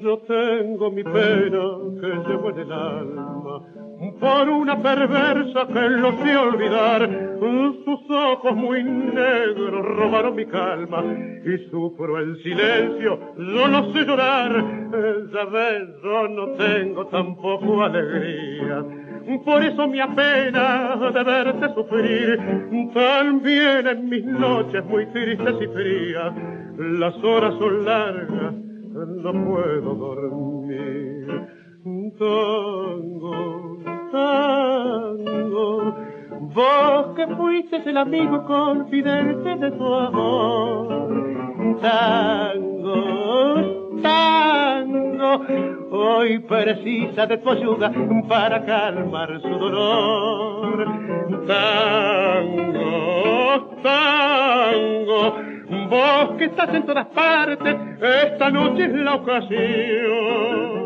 Yo 0.00 0.18
tengo 0.18 0.90
mi 0.90 1.04
pena 1.04 1.60
que 2.00 2.06
llevo 2.28 2.50
en 2.50 2.58
el 2.58 2.72
alma 2.72 3.62
por 4.20 4.48
una 4.48 4.80
perversa 4.80 5.66
que 5.66 5.90
no 5.90 6.24
sé 6.24 6.36
olvidar. 6.36 7.08
Sus 7.38 8.10
ojos 8.10 8.56
muy 8.56 8.82
negros 8.82 9.84
robaron 9.84 10.34
mi 10.34 10.46
calma 10.46 11.04
y 11.44 11.70
sufro 11.70 12.18
el 12.18 12.42
silencio, 12.42 13.18
yo 13.36 13.68
no 13.68 13.92
sé 13.92 14.04
llorar. 14.04 14.52
Ya 15.32 15.44
ves, 15.44 15.88
yo 16.02 16.28
no 16.28 16.48
tengo 16.52 17.06
tampoco 17.06 17.82
alegría. 17.82 18.84
Por 19.44 19.62
eso 19.64 19.88
me 19.88 20.00
apena 20.00 20.96
de 21.12 21.24
verte 21.24 21.74
sufrir, 21.74 22.38
también 22.94 23.86
en 23.86 24.08
mis 24.08 24.24
noches 24.24 24.84
muy 24.84 25.04
tristes 25.06 25.54
y 25.60 25.66
frías, 25.66 26.32
las 26.78 27.14
horas 27.24 27.54
son 27.58 27.84
largas, 27.84 28.54
no 28.54 29.32
puedo 29.44 29.94
dormir. 29.94 31.26
Tango, 32.18 33.78
tango, 34.12 35.94
vos 36.56 37.14
que 37.14 37.26
fuiste 37.36 37.76
el 37.84 37.98
amigo 37.98 38.44
confidente 38.46 39.56
de 39.56 39.70
tu 39.72 39.94
amor. 39.94 40.88
Tango, 41.82 42.94
tango, 44.02 45.42
hoy 45.90 46.38
precisa 46.38 47.26
de 47.26 47.36
tu 47.36 47.50
ayuda 47.50 47.92
para 48.26 48.64
calmar 48.64 49.38
su 49.42 49.48
dolor. 49.48 50.86
Tango, 51.46 52.86
tango, 53.82 55.36
vos 55.90 56.30
que 56.38 56.44
estás 56.46 56.72
en 56.72 56.86
todas 56.86 57.06
partes, 57.08 57.76
esta 58.00 58.50
noche 58.50 58.86
es 58.86 58.94
la 58.94 59.14
ocasión 59.16 60.85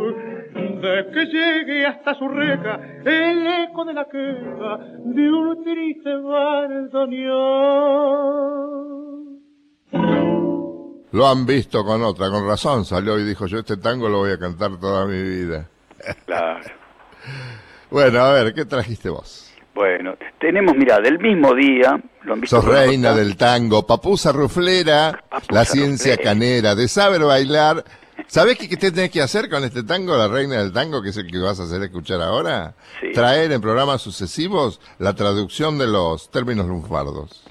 de 0.80 1.10
que 1.12 1.26
llegue 1.26 1.86
hasta 1.86 2.14
su 2.14 2.28
reja 2.28 2.78
el 3.04 3.46
eco 3.64 3.84
de 3.84 3.94
la 3.94 4.04
queja 4.04 4.78
de 5.04 5.30
un 5.30 5.64
triste 5.64 6.10
bandoneón. 9.90 11.00
Lo 11.12 11.26
han 11.26 11.44
visto 11.44 11.84
con 11.84 12.02
otra, 12.02 12.30
con 12.30 12.46
razón 12.46 12.84
salió 12.84 13.18
y 13.18 13.24
dijo, 13.24 13.46
yo 13.46 13.58
este 13.58 13.76
tango 13.76 14.08
lo 14.08 14.18
voy 14.18 14.32
a 14.32 14.38
cantar 14.38 14.78
toda 14.78 15.06
mi 15.06 15.20
vida. 15.22 15.68
Claro. 16.24 16.60
Bueno, 17.90 18.20
a 18.20 18.32
ver, 18.32 18.54
¿qué 18.54 18.64
trajiste 18.64 19.10
vos? 19.10 19.52
Bueno, 19.74 20.14
tenemos, 20.38 20.74
mira, 20.76 20.98
del 21.00 21.18
mismo 21.18 21.54
día, 21.54 22.00
lo 22.22 22.32
han 22.32 22.40
visto 22.40 22.62
Sos 22.62 22.72
reina 22.72 23.14
del 23.14 23.36
tango, 23.36 23.86
papusa 23.86 24.32
ruflera, 24.32 25.22
Papusa 25.28 25.52
la 25.52 25.64
ciencia 25.66 26.12
ruflera. 26.16 26.30
canera, 26.30 26.74
de 26.74 26.88
saber 26.88 27.22
bailar. 27.22 27.84
¿Sabés 28.30 28.56
qué, 28.58 28.68
qué 28.68 28.76
te 28.76 28.92
tenés 28.92 29.10
que 29.10 29.20
hacer 29.20 29.48
con 29.50 29.64
este 29.64 29.82
tango, 29.82 30.16
la 30.16 30.28
reina 30.28 30.58
del 30.62 30.72
tango, 30.72 31.02
que 31.02 31.08
es 31.08 31.16
el 31.16 31.26
que 31.30 31.38
vas 31.38 31.58
a 31.58 31.64
hacer 31.64 31.82
escuchar 31.82 32.20
ahora? 32.22 32.74
Sí. 33.00 33.10
Traer 33.12 33.50
en 33.50 33.60
programas 33.60 34.00
sucesivos 34.02 34.80
la 35.00 35.14
traducción 35.14 35.78
de 35.78 35.88
los 35.88 36.30
términos 36.30 36.66
lunfardos. 36.66 37.44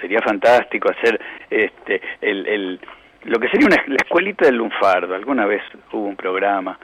Sería 0.00 0.20
fantástico 0.22 0.88
hacer 0.90 1.20
este 1.50 2.00
el, 2.22 2.46
el, 2.46 2.80
lo 3.24 3.38
que 3.38 3.48
sería 3.50 3.66
una, 3.66 3.76
la 3.86 3.96
escuelita 3.96 4.46
del 4.46 4.56
lunfardo. 4.56 5.14
Alguna 5.14 5.44
vez 5.44 5.60
hubo 5.92 6.06
un 6.06 6.16
programa, 6.16 6.78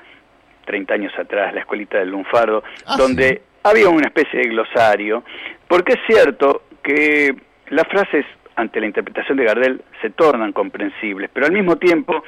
30 0.67 0.93
años 0.95 1.13
atrás, 1.19 1.55
la 1.55 1.61
escuelita 1.61 1.97
del 1.99 2.11
lunfardo, 2.11 2.63
Ah, 2.85 2.97
donde 2.99 3.29
sí. 3.29 3.41
había 3.65 3.89
una 3.89 4.09
especie 4.09 4.41
de 4.41 4.49
glosario, 4.51 5.25
porque 5.67 5.95
es 5.95 6.01
cierto 6.07 6.65
que 6.83 7.35
las 7.71 7.89
frases 7.89 8.27
ante 8.59 8.81
la 8.81 8.87
interpretación 8.87 9.39
de 9.39 9.45
Gardel 9.45 9.83
se 10.03 10.11
tornan 10.11 10.53
comprensibles, 10.53 11.31
pero 11.33 11.47
al 11.47 11.53
mismo 11.53 11.77
tiempo 11.77 12.23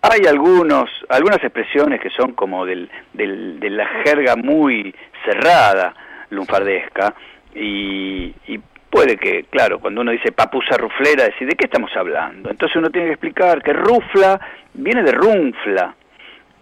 hay 0.00 0.20
algunos, 0.28 0.88
algunas 1.08 1.42
expresiones 1.42 2.00
que 2.00 2.10
son 2.10 2.32
como 2.32 2.64
del, 2.64 2.88
del- 3.12 3.58
de 3.60 3.70
la 3.70 3.86
jerga 4.04 4.36
muy 4.36 4.94
cerrada 5.24 5.94
lunfardesca 6.30 7.14
y, 7.54 8.34
y 8.46 8.58
puede 8.90 9.16
que, 9.16 9.44
claro, 9.44 9.78
cuando 9.80 10.00
uno 10.02 10.10
dice 10.12 10.32
papusa 10.32 10.76
ruflera, 10.76 11.24
decir, 11.24 11.48
¿de 11.48 11.56
qué 11.56 11.64
estamos 11.64 11.90
hablando? 11.96 12.50
Entonces 12.50 12.76
uno 12.76 12.90
tiene 12.90 13.08
que 13.08 13.12
explicar 13.14 13.62
que 13.62 13.72
rufla 13.72 14.40
viene 14.74 15.02
de 15.02 15.12
runfla, 15.12 15.94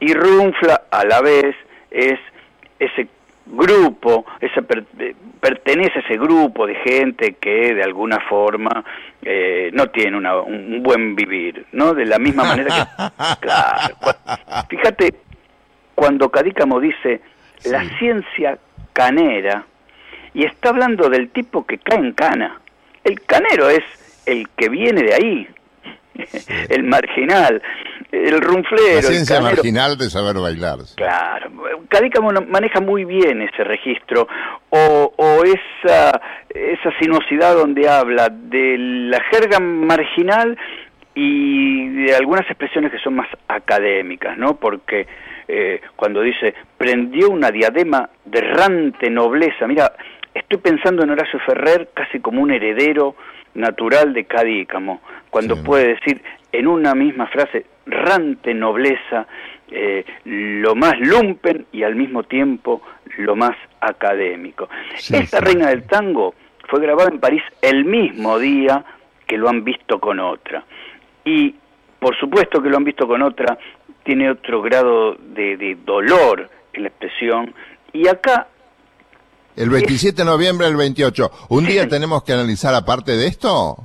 y 0.00 0.14
runfla 0.14 0.83
a 0.90 1.04
la 1.04 1.20
vez 1.20 1.54
es 1.90 2.18
ese 2.78 3.09
grupo, 3.51 4.25
esa 4.41 4.63
per- 4.63 4.85
pertenece 5.41 5.99
a 5.99 6.03
ese 6.03 6.17
grupo 6.17 6.67
de 6.67 6.75
gente 6.77 7.35
que 7.41 7.75
de 7.75 7.83
alguna 7.83 8.21
forma 8.29 8.85
eh, 9.23 9.71
no 9.73 9.89
tiene 9.89 10.17
una- 10.17 10.41
un, 10.41 10.83
buen 10.83 11.15
vivir, 11.17 11.67
¿no? 11.73 11.95
De 11.95 12.07
la 12.07 12.19
misma 12.19 12.45
manera 12.45 12.75
que... 12.75 13.25
Claro, 13.41 13.97
fíjate, 14.69 15.15
cuando 15.95 16.31
Cadícamo 16.31 16.81
dice 16.81 17.21
la 17.65 17.83
ciencia 17.99 18.59
canera, 18.93 19.65
y 20.33 20.45
está 20.45 20.69
hablando 20.71 21.09
del 21.09 21.31
tipo 21.31 21.67
que 21.67 21.79
cae 21.79 21.99
en 21.99 22.13
cana. 22.13 22.61
El 23.05 23.21
canero 23.23 23.69
es 23.69 23.83
el 24.27 24.49
que 24.57 24.69
viene 24.69 25.03
de 25.03 25.15
ahí, 25.15 25.49
el 26.68 26.83
marginal, 26.85 27.62
el 28.12 28.40
runflero, 28.40 28.85
La 28.94 28.99
el 28.99 29.03
ciencia 29.05 29.37
canero. 29.37 29.57
marginal 29.57 29.96
de 29.96 30.11
saber 30.11 30.37
bailar. 30.37 30.79
Claro, 30.96 31.51
Cadícamo 31.88 32.33
no- 32.33 32.42
maneja 32.42 32.81
muy 32.81 33.05
bien 33.05 33.42
ese 33.42 33.64
registro 33.64 34.27
o, 34.70 35.12
o 35.16 35.42
esa, 35.44 36.20
esa 36.49 36.99
sinuosidad 37.01 37.55
donde 37.55 37.88
habla 37.88 38.29
de 38.31 38.77
la 38.79 39.20
jerga 39.31 39.59
marginal 39.61 40.59
y 41.14 41.88
de 42.05 42.14
algunas 42.16 42.46
expresiones 42.46 42.92
que 42.92 42.99
son 42.99 43.14
más 43.14 43.29
académicas, 43.49 44.37
¿no? 44.38 44.57
Porque 44.57 45.07
eh, 45.49 45.81
cuando 45.96 46.20
dice, 46.23 46.55
prendió 46.79 47.31
una 47.31 47.51
diadema 47.51 48.09
de 48.25 48.38
errante 48.38 49.11
nobleza, 49.11 49.66
mira, 49.66 49.92
estoy 50.33 50.59
pensando 50.59 51.03
en 51.03 51.11
Horacio 51.11 51.40
Ferrer 51.44 51.90
casi 51.94 52.20
como 52.20 52.40
un 52.42 52.53
heredero 52.53 53.16
natural 53.55 54.13
de 54.13 54.25
Cadícamo, 54.25 55.01
cuando 55.31 55.57
Sí. 55.57 55.63
puede 55.65 55.89
decir 55.95 56.23
en 56.53 56.67
una 56.67 56.95
misma 56.95 57.27
frase, 57.29 57.67
rante 57.87 58.55
nobleza, 58.55 59.27
eh, 59.71 60.05
lo 60.25 60.75
más 60.75 60.99
lumpen 60.99 61.67
y 61.73 61.83
al 61.85 61.95
mismo 61.95 62.25
tiempo 62.25 62.83
lo 63.19 63.37
más 63.37 63.57
académico. 63.81 64.69
Sí, 64.97 65.17
Esta 65.17 65.39
sí. 65.39 65.45
reina 65.45 65.69
del 65.69 65.85
tango 65.85 66.35
fue 66.69 66.81
grabada 66.81 67.11
en 67.11 67.21
París 67.21 67.43
el 67.63 67.85
mismo 67.85 68.39
día 68.39 68.85
que 69.27 69.37
lo 69.39 69.49
han 69.49 69.63
visto 69.65 70.01
con 70.01 70.19
otra. 70.21 70.65
Y 71.25 71.55
por 71.99 72.17
supuesto 72.19 72.63
que 72.63 72.69
lo 72.69 72.77
han 72.77 72.85
visto 72.85 73.07
con 73.07 73.23
otra, 73.23 73.59
tiene 74.03 74.31
otro 74.31 74.63
grado 74.63 75.15
de, 75.15 75.57
de 75.57 75.77
dolor 75.85 76.49
en 76.73 76.83
la 76.83 76.89
expresión. 76.89 77.55
Y 77.93 78.09
acá 78.09 78.49
El 79.61 79.70
27 79.70 80.16
de 80.23 80.25
noviembre 80.25 80.66
del 80.66 80.77
28. 80.77 81.31
Un 81.51 81.66
día 81.66 81.87
tenemos 81.88 82.23
que 82.25 82.33
analizar, 82.33 82.75
aparte 82.75 83.12
de 83.16 83.27
esto, 83.27 83.77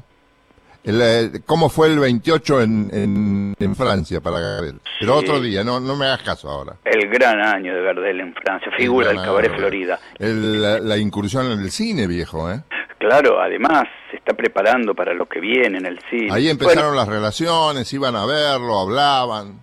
el, 0.85 1.01
eh, 1.01 1.31
cómo 1.45 1.67
fue 1.69 1.87
el 1.87 1.99
28 1.99 2.61
en, 2.61 2.89
en, 2.93 3.55
en 3.59 3.75
Francia 3.75 4.21
para 4.21 4.39
Gardel. 4.39 4.79
Pero 4.99 5.19
Sí. 5.19 5.25
otro 5.25 5.41
día, 5.41 5.63
no, 5.63 5.79
no 5.79 5.95
me 5.97 6.05
hagas 6.05 6.21
caso 6.23 6.49
ahora. 6.49 6.75
el 6.85 7.09
gran 7.09 7.41
año 7.41 7.75
de 7.75 7.81
Gardel 7.81 8.19
en 8.21 8.33
Francia, 8.35 8.71
figura 8.77 9.11
El 9.11 9.17
Cabaret 9.17 9.49
año, 9.51 9.59
Florida. 9.59 9.99
el- 10.19 10.61
la, 10.61 10.79
la 10.79 10.97
incursión 10.97 11.51
en 11.51 11.59
el 11.59 11.71
cine, 11.71 12.07
viejo, 12.07 12.49
¿eh? 12.51 12.61
Claro, 12.97 13.41
además 13.41 13.83
se 14.09 14.17
está 14.17 14.33
preparando 14.33 14.95
para 14.95 15.13
lo 15.13 15.25
que 15.27 15.39
viene 15.41 15.77
en 15.79 15.85
el 15.85 15.99
cine. 16.09 16.29
Ahí 16.31 16.47
empezaron 16.49 16.95
las 16.95 17.07
relaciones, 17.07 17.91
iban 17.91 18.15
a 18.15 18.25
verlo, 18.25 18.79
hablaban. 18.79 19.59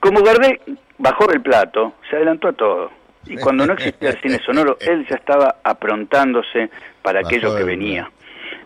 Como 0.00 0.22
Gardel 0.22 0.58
bajó 0.98 1.26
del 1.26 1.42
plato, 1.42 1.94
se 2.08 2.16
adelantó 2.16 2.48
a 2.48 2.52
todo. 2.54 2.90
Y 3.26 3.36
cuando 3.36 3.66
no 3.66 3.74
existía 3.74 4.10
el 4.10 4.20
cine 4.20 4.40
sonoro, 4.44 4.76
él 4.80 5.06
ya 5.08 5.16
estaba 5.16 5.56
aprontándose 5.62 6.70
para 7.02 7.20
aquello 7.20 7.56
que 7.56 7.64
venía. 7.64 8.10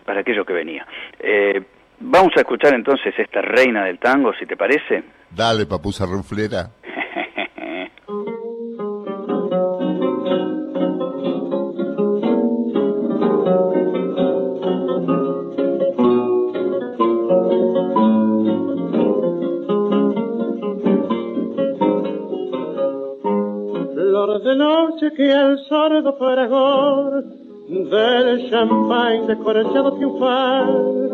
Para 0.05 0.21
aquello 0.21 0.45
que 0.45 0.53
venía. 0.53 0.85
Eh, 1.19 1.61
vamos 1.99 2.33
a 2.35 2.41
escuchar 2.41 2.73
entonces 2.73 3.13
esta 3.17 3.41
reina 3.41 3.85
del 3.85 3.99
tango, 3.99 4.33
si 4.33 4.45
te 4.45 4.57
parece. 4.57 5.03
Dale, 5.29 5.65
papusa 5.65 6.05
ruflera. 6.05 6.69
Flor 24.23 24.43
de 24.43 24.55
noche 24.55 25.13
que 25.13 25.33
al 25.33 25.57
sordo 25.65 26.13
fragor 26.13 27.23
del 27.67 28.49
champagne 28.51 29.25
descorchado 29.25 29.93
triunfal, 29.93 31.09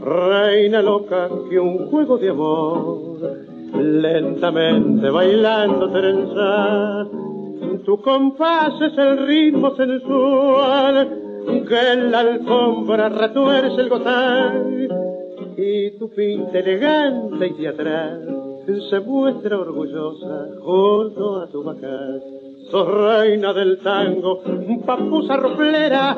reina 0.00 0.80
loca 0.80 1.28
que 1.50 1.58
un 1.58 1.90
juego 1.90 2.16
de 2.18 2.28
amor 2.30 3.18
lentamente 3.74 5.10
bailando 5.10 5.90
trenzar. 5.90 7.08
Tu 7.84 8.00
compás 8.00 8.80
es 8.80 8.96
el 8.96 9.26
ritmo 9.26 9.74
sensual 9.74 11.18
que 11.68 11.92
en 11.94 12.12
la 12.12 12.20
alfombra 12.20 13.08
retuerce 13.08 13.80
el 13.80 13.88
gozar 13.88 14.54
y 15.56 15.98
tu 15.98 16.08
pinta 16.10 16.60
elegante 16.60 17.48
y 17.48 17.54
de 17.54 17.68
atrás 17.68 18.45
se 18.90 19.00
muestra 19.00 19.58
orgullosa 19.58 20.48
junto 20.60 21.42
a 21.42 21.46
tu 21.48 21.62
bacán. 21.62 22.20
Sos 22.70 22.88
reina 22.88 23.52
del 23.52 23.78
tango, 23.78 24.42
papusa 24.84 25.36
ruflera, 25.36 26.16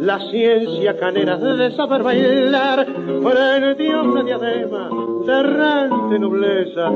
la 0.00 0.18
ciencia 0.30 0.98
canera 0.98 1.38
de 1.38 1.70
saber 1.72 2.02
bailar, 2.02 2.86
prendió 2.86 4.02
una 4.02 4.22
diadema 4.22 4.90
de 5.24 5.32
errante 5.32 6.18
nobleza 6.18 6.92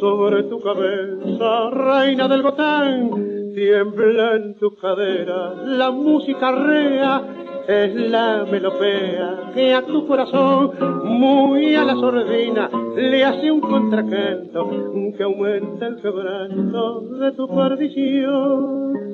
sobre 0.00 0.44
tu 0.44 0.58
cabeza, 0.60 1.70
reina 1.70 2.28
del 2.28 2.42
gotán, 2.42 3.10
tiembla 3.54 4.36
en 4.36 4.54
tu 4.54 4.74
cadera 4.76 5.54
la 5.66 5.90
música 5.90 6.50
rea 6.50 7.22
es 7.68 7.94
la 7.94 8.46
melopea 8.50 9.50
que 9.54 9.74
a 9.74 9.82
tu 9.82 10.06
corazón, 10.06 10.72
muy 11.04 11.74
a 11.74 11.84
la 11.84 11.94
sordina, 11.94 12.70
le 12.96 13.24
hace 13.24 13.50
un 13.50 13.60
contracanto 13.60 14.70
que 15.16 15.22
aumenta 15.22 15.86
el 15.86 15.96
quebranto 16.00 17.00
de 17.00 17.32
tu 17.32 17.48
perdición. 17.48 19.10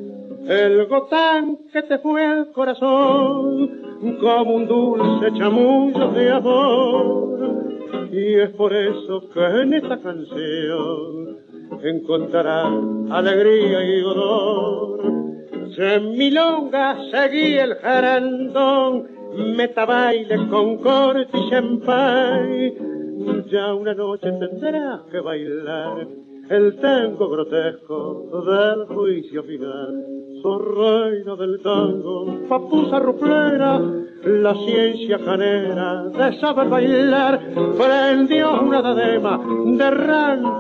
El 0.49 0.87
gotán 0.87 1.59
que 1.73 1.83
te 1.83 1.99
fue 1.99 2.25
al 2.25 2.53
corazón 2.53 3.87
como 4.21 4.55
un 4.55 4.69
dulce 4.69 5.33
chamullo 5.37 6.09
de 6.13 6.31
amor. 6.31 7.67
Y 8.13 8.35
es 8.35 8.51
por 8.51 8.73
eso 8.73 9.29
que 9.35 9.45
en 9.45 9.75
esta 9.75 10.01
canción 10.01 11.39
encontrarás 11.83 12.73
alegría 13.11 13.85
y 13.85 14.01
dolor. 14.01 15.36
En 15.79 16.17
milonga 16.17 16.97
seguí 17.11 17.59
el 17.59 17.75
jarandón, 17.77 19.09
meta 19.57 19.85
baile 19.85 20.49
con 20.49 20.79
corte 20.79 21.37
y 21.37 21.51
champán. 21.51 23.47
Ya 23.51 23.75
una 23.75 23.93
noche 23.93 24.33
tendrás 24.33 25.03
que 25.11 25.21
bailar 25.21 26.26
el 26.49 26.77
tango 26.77 27.29
grotesco 27.29 28.45
del 28.47 28.87
juicio 28.87 29.43
final. 29.43 30.05
Sos 30.43 30.63
reina 30.63 31.35
del 31.37 31.61
tango, 31.61 32.47
papusa 32.49 32.99
ruflera, 33.01 33.81
la 34.25 34.55
ciencia 34.55 35.19
canera 35.19 36.05
de 36.05 36.39
saber 36.39 36.69
bailar. 36.69 37.41
Prendió 37.77 38.61
una 38.61 38.83
dadema 38.83 39.41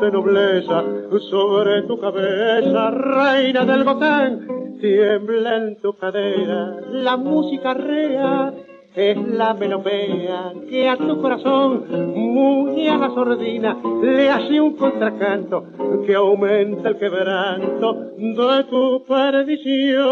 de 0.00 0.10
nobleza 0.10 0.84
sobre 1.30 1.82
tu 1.82 1.98
cabeza, 2.00 2.90
reina 2.90 3.64
del 3.64 3.84
gotán. 3.84 4.48
Tiembla 4.80 5.56
en 5.56 5.80
tu 5.80 5.92
cadera 5.94 6.80
la 6.90 7.16
música 7.16 7.74
rea 7.74 8.52
es 8.96 9.16
la 9.18 9.52
melopea 9.52 10.52
que 10.70 10.88
a 10.88 10.96
tu 10.96 11.20
corazón, 11.20 11.84
muy 12.14 12.88
a 12.88 12.96
la 12.96 13.08
sordina, 13.10 13.76
le 14.02 14.30
hace 14.30 14.58
un 14.58 14.74
contracanto 14.74 15.66
que 16.06 16.14
aumenta 16.14 16.88
el 16.88 16.98
quebranto 16.98 17.92
de 18.16 18.64
tu 18.64 19.04
perdición. 19.06 20.06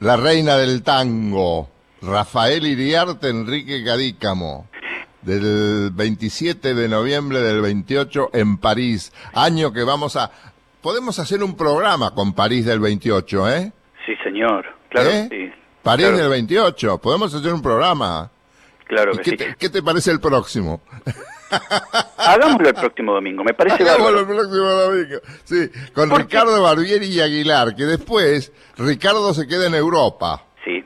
La 0.00 0.16
reina 0.16 0.56
del 0.56 0.82
tango, 0.82 1.68
Rafael 2.02 2.66
Iriarte 2.66 3.28
Enrique 3.28 3.84
Cadícamo. 3.84 4.66
del 5.22 5.90
27 5.92 6.74
de 6.74 6.88
noviembre 6.88 7.40
del 7.40 7.60
28 7.60 8.30
en 8.32 8.58
París, 8.58 9.12
año 9.32 9.72
que 9.72 9.84
vamos 9.84 10.16
a... 10.16 10.32
Podemos 10.80 11.20
hacer 11.20 11.42
un 11.44 11.56
programa 11.56 12.14
con 12.14 12.32
París 12.32 12.64
del 12.64 12.80
28, 12.80 13.50
¿eh? 13.50 13.72
Sí, 14.06 14.14
señor. 14.24 14.64
Claro, 14.88 15.10
¿Eh? 15.10 15.28
sí. 15.30 15.52
París 15.88 16.06
Claro. 16.06 16.18
del 16.22 16.28
28, 16.30 16.98
podemos 16.98 17.34
hacer 17.34 17.52
un 17.52 17.62
programa. 17.62 18.30
Claro 18.86 19.12
¿Y 19.14 19.18
que 19.18 19.22
qué, 19.22 19.30
sí. 19.30 19.36
te, 19.36 19.54
qué 19.58 19.68
te 19.70 19.82
parece 19.82 20.10
el 20.10 20.20
próximo? 20.20 20.82
Hagámoslo 22.18 22.68
el 22.68 22.74
próximo 22.74 23.14
domingo, 23.14 23.42
me 23.44 23.54
parece 23.54 23.82
Hagámoslo 23.82 24.16
bárbaro. 24.16 24.32
el 24.32 24.36
próximo 24.48 24.66
domingo. 24.66 25.20
Sí, 25.44 25.70
con. 25.94 26.10
Ricardo 26.10 26.62
Barbieri 26.62 27.06
y 27.06 27.20
Aguilar, 27.20 27.74
que 27.74 27.84
después 27.84 28.52
Ricardo 28.76 29.32
se 29.34 29.46
queda 29.46 29.66
en 29.66 29.74
Europa. 29.74 30.44
Sí. 30.64 30.84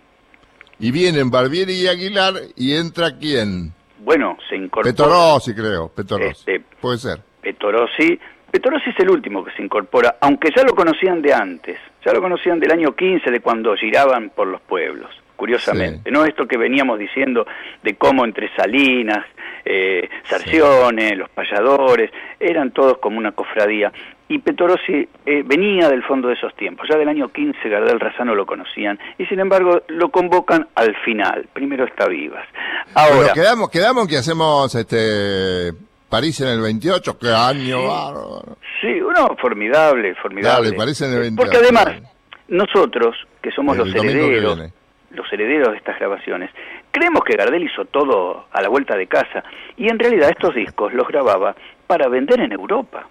Y 0.79 0.91
vienen 0.91 1.31
Barbieri 1.31 1.73
y 1.75 1.89
Aguilar 1.89 2.35
y 2.57 2.75
entra 2.77 3.17
quién? 3.19 3.73
Bueno, 4.01 4.37
se 4.49 4.57
incorpora. 4.57 4.85
Petorossi, 4.93 5.55
creo. 5.55 5.89
Petorossi. 5.89 6.51
Este- 6.51 6.65
Puede 6.81 6.99
ser. 6.99 7.21
Petorossi. 7.41 8.19
Petorossi 8.53 8.91
es 8.91 9.01
el 9.01 9.09
último 9.09 9.43
que 9.43 9.51
se 9.53 9.63
incorpora, 9.63 10.17
aunque 10.21 10.51
ya 10.55 10.63
lo 10.63 10.75
conocían 10.75 11.23
de 11.23 11.33
antes, 11.33 11.79
ya 12.05 12.13
lo 12.13 12.21
conocían 12.21 12.61
del 12.61 12.71
año 12.71 12.95
15, 12.95 13.31
de 13.31 13.41
cuando 13.41 13.75
giraban 13.77 14.29
por 14.29 14.47
los 14.47 14.61
pueblos, 14.61 15.09
curiosamente. 15.37 16.11
No 16.11 16.27
esto 16.27 16.47
que 16.47 16.59
veníamos 16.59 16.99
diciendo 16.99 17.47
de 17.83 17.95
cómo 17.95 18.27
entre 18.27 18.55
Salinas, 18.55 19.25
eh, 19.65 20.07
Sarcione, 20.25 21.17
los 21.17 21.31
payadores, 21.31 22.11
eran 22.39 22.73
todos 22.73 22.99
como 22.99 23.17
una 23.17 23.33
cofradía. 23.33 23.91
Y 24.29 24.39
Petorossi 24.41 25.09
eh, 25.25 25.43
venía 25.47 25.89
del 25.89 26.03
fondo 26.03 26.29
de 26.29 26.35
esos 26.35 26.55
tiempos, 26.55 26.87
ya 26.91 26.99
del 26.99 27.09
año 27.09 27.29
15 27.29 27.67
Gardel 27.71 28.01
Razano 28.01 28.35
lo 28.35 28.45
conocían, 28.45 28.99
y 29.17 29.25
sin 29.25 29.41
embargo 29.41 29.81
lo 29.89 30.11
convocan 30.11 30.69
al 30.75 30.95
final, 30.97 31.49
primero 31.55 31.87
está 31.87 32.07
Vivas. 32.07 32.47
Ahora, 32.95 33.17
Bueno, 33.17 33.33
quedamos, 33.33 33.71
quedamos 33.71 34.09
que 34.09 34.19
hacemos 34.19 34.75
este 34.75 35.73
París 36.13 36.39
en 36.43 36.49
el 36.49 36.61
28. 36.61 37.19
¡Qué 37.19 37.31
año 37.31 37.89
bárbaro! 37.89 38.59
Sí, 38.83 39.01
uno 39.01 39.35
formidable, 39.41 40.15
formidable. 40.17 40.71
Dale, 40.77 40.93
en 41.01 41.13
el 41.15 41.21
28. 41.21 41.37
Porque 41.37 41.57
además, 41.57 42.03
nosotros, 42.49 43.17
que 43.41 43.51
somos 43.51 43.79
El 43.79 43.91
los 43.91 44.05
herederos, 44.05 44.59
los 45.11 45.33
herederos 45.33 45.71
de 45.71 45.79
estas 45.79 45.99
grabaciones, 45.99 46.51
creemos 46.91 47.23
que 47.25 47.35
Gardel 47.35 47.63
hizo 47.63 47.87
todo 47.87 48.45
a 48.53 48.61
la 48.61 48.69
vuelta 48.69 48.95
de 48.95 49.07
casa, 49.07 49.43
y 49.79 49.89
en 49.89 49.99
realidad 49.99 50.29
estos 50.29 50.55
discos 50.55 50.93
los 50.93 51.09
grababa 51.09 51.57
para 51.87 52.09
vender 52.09 52.41
en 52.41 52.53
Europa. 52.53 53.09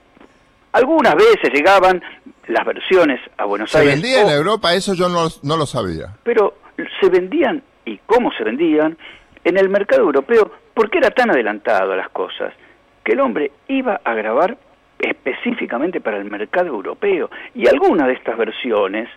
Algunas 0.74 1.16
veces 1.16 1.52
llegaban 1.52 2.04
las 2.48 2.66
versiones 2.66 3.20
a 3.36 3.46
Buenos 3.46 3.72
¿Se 3.72 3.80
Aires, 3.80 3.96
vendía 3.96 4.22
en 4.22 4.30
Europa? 4.30 4.76
Eso 4.76 4.94
yo 4.94 5.10
no, 5.10 5.28
no 5.42 5.58
lo 5.58 5.66
sabía. 5.66 6.16
pero 6.24 6.54
se 7.00 7.10
vendían, 7.10 7.64
y 7.84 7.98
cómo 8.06 8.32
se 8.38 8.44
vendían, 8.44 8.96
en 9.44 9.58
el 9.58 9.70
mercado 9.70 10.04
europeo, 10.04 10.52
porque 10.76 11.00
era 11.00 11.10
tan 11.10 11.32
adelantado 11.32 11.94
a 11.94 11.96
las 11.96 12.10
cosas, 12.10 12.54
que 13.04 13.14
el 13.14 13.20
hombre 13.20 13.52
iba 13.68 14.00
a 14.04 14.14
grabar 14.14 14.58
específicamente 15.00 16.00
para 16.02 16.18
el 16.18 16.26
mercado 16.30 16.68
europeo. 16.68 17.30
Y 17.56 17.68
algunas 17.68 18.08
de 18.08 18.14
estas 18.14 18.38
versiones 18.38 19.10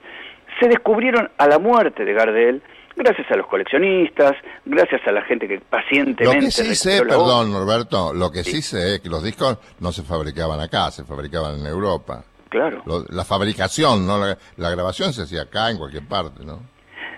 se 0.60 0.68
descubrieron 0.68 1.30
a 1.38 1.46
la 1.46 1.58
muerte 1.58 2.04
de 2.04 2.12
Gardel, 2.12 2.62
gracias 2.96 3.30
a 3.30 3.36
los 3.36 3.46
coleccionistas, 3.46 4.32
gracias 4.64 5.00
a 5.06 5.12
la 5.12 5.22
gente 5.22 5.46
que 5.48 5.56
Lo 5.56 5.60
pacientemente... 5.62 6.46
que 6.46 6.50
sí 6.50 6.74
sé, 6.74 7.02
perdón, 7.02 7.52
Norberto, 7.52 8.14
lo 8.14 8.30
que 8.30 8.44
sí 8.44 8.62
sé 8.62 8.94
es 8.96 9.00
que 9.00 9.08
los 9.08 9.22
discos 9.22 9.58
no 9.80 9.92
se 9.92 10.02
fabricaban 10.02 10.60
acá, 10.60 10.90
se 10.90 11.04
fabricaban 11.04 11.58
en 11.60 11.66
Europa. 11.66 12.24
Claro. 12.48 12.82
Lo- 12.86 13.04
la 13.10 13.24
fabricación, 13.24 14.06
no 14.06 14.16
la, 14.18 14.38
la 14.56 14.70
grabación 14.70 15.12
se 15.12 15.22
hacía 15.22 15.42
acá, 15.42 15.70
en 15.70 15.78
cualquier 15.78 16.06
parte, 16.06 16.44
¿no? 16.44 16.60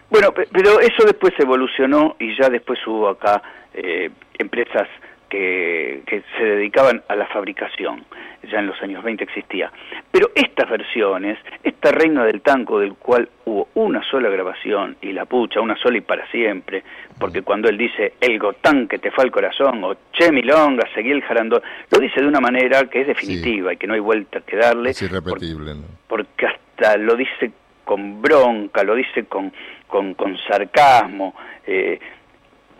Bueno, 0.09 0.33
pe- 0.33 0.49
pero 0.53 0.81
eso 0.81 1.05
después 1.05 1.35
evolucionó 1.39 2.17
y 2.19 2.35
ya 2.41 2.49
después 2.49 2.79
hubo 2.87 3.09
acá 3.11 3.43
eh, 3.75 4.11
empresas 4.39 4.89
que, 5.29 6.03
que 6.07 6.23
se 6.37 6.45
dedicaban 6.45 7.03
a 7.09 7.17
la 7.17 7.27
fabricación, 7.27 8.05
ya 8.51 8.59
en 8.59 8.67
los 8.67 8.81
años 8.83 9.03
20 9.03 9.25
existía. 9.25 9.71
Pero 10.11 10.31
estas 10.35 10.69
versiones, 10.71 11.39
esta 11.63 11.91
Reina 11.91 12.25
del 12.25 12.41
Tango, 12.43 12.79
del 12.79 12.95
cual 12.95 13.29
hubo 13.45 13.69
una 13.75 14.03
sola 14.05 14.29
grabación, 14.29 14.97
y 15.01 15.13
la 15.13 15.25
pucha, 15.25 15.61
una 15.61 15.77
sola 15.77 15.99
y 15.99 16.03
para 16.03 16.27
siempre, 16.31 16.83
porque 17.19 17.43
cuando 17.43 17.69
él 17.69 17.79
dice 17.79 18.15
el 18.21 18.39
gotán 18.39 18.89
que 18.89 18.99
te 18.99 19.11
fue 19.11 19.25
al 19.25 19.31
corazón, 19.31 19.83
o 19.85 19.97
che 20.13 20.31
milonga, 20.31 20.89
seguí 20.95 21.11
el 21.11 21.23
jarandón, 21.23 21.63
lo 21.91 21.99
dice 21.99 22.21
de 22.21 22.29
una 22.29 22.41
manera 22.41 22.85
que 22.85 23.03
es 23.03 23.07
definitiva 23.07 23.73
y 23.73 23.77
que 23.77 23.87
no 23.87 23.95
hay 23.95 24.01
vuelta 24.01 24.41
que 24.41 24.57
darle. 24.57 24.91
Es 24.91 25.03
irrepetible, 25.03 25.75
¿no? 25.75 25.97
porque 26.07 26.47
hasta 26.47 26.97
lo 26.97 27.17
dice 27.17 27.51
con 27.85 28.21
bronca, 28.21 28.83
lo 28.83 28.95
dice 28.95 29.25
con, 29.25 29.53
con, 29.87 30.15
con 30.15 30.37
sarcasmo, 30.39 31.35
eh, 31.67 31.99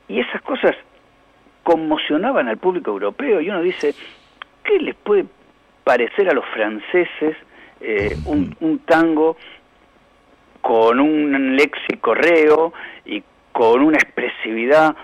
y 0.09 0.21
esas 0.21 0.43
cosas 0.43 0.75
conmocionaban 1.67 2.47
al 2.47 2.59
público 2.59 2.93
europeo, 2.93 3.41
y 3.41 3.51
uno 3.51 3.61
dice, 3.61 3.93
¿qué 4.63 4.79
les 4.79 4.95
puede 4.95 5.27
parecer 5.83 6.31
a 6.31 6.33
los 6.33 6.45
franceses 6.55 7.37
eh, 7.81 8.17
un, 8.27 8.57
un 8.61 8.79
tango 8.79 9.37
con 10.61 11.01
un 11.01 11.57
léxico 11.57 12.15
reo 12.15 12.73
y 13.05 13.21
con 13.51 13.83
una 13.83 13.99
expresividad 13.99 14.95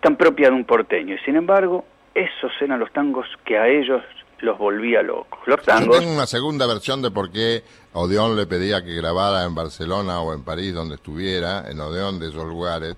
tan 0.00 0.16
propia 0.16 0.48
de 0.48 0.54
un 0.54 0.64
porteño? 0.64 1.14
Y 1.14 1.18
sin 1.26 1.36
embargo, 1.36 1.84
esos 2.14 2.52
eran 2.62 2.80
los 2.80 2.90
tangos 2.92 3.26
que 3.44 3.58
a 3.58 3.68
ellos 3.68 4.02
los 4.38 4.56
volvía 4.56 5.02
locos. 5.02 5.40
Los 5.44 5.58
Yo 5.58 5.62
tangos... 5.62 5.98
tengo 5.98 6.10
una 6.10 6.26
segunda 6.26 6.66
versión 6.66 7.02
de 7.02 7.10
por 7.10 7.30
qué 7.30 7.64
Odeón 7.92 8.34
le 8.34 8.46
pedía 8.46 8.82
que 8.82 8.94
grabara 8.94 9.44
en 9.44 9.54
Barcelona 9.54 10.22
o 10.22 10.32
en 10.32 10.42
París, 10.42 10.72
donde 10.72 10.94
estuviera, 10.94 11.70
en 11.70 11.78
Odeón 11.80 12.18
de 12.18 12.30
esos 12.30 12.46
lugares, 12.46 12.96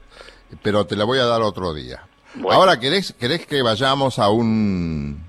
pero 0.63 0.87
te 0.87 0.95
la 0.95 1.05
voy 1.05 1.19
a 1.19 1.25
dar 1.25 1.43
otro 1.43 1.75
día. 1.75 2.07
Bueno. 2.37 2.53
Ahora, 2.61 2.79
¿querés, 2.81 3.13
¿querés 3.19 3.47
que 3.47 3.63
vayamos 3.63 4.19
a 4.19 4.29
un, 4.31 5.23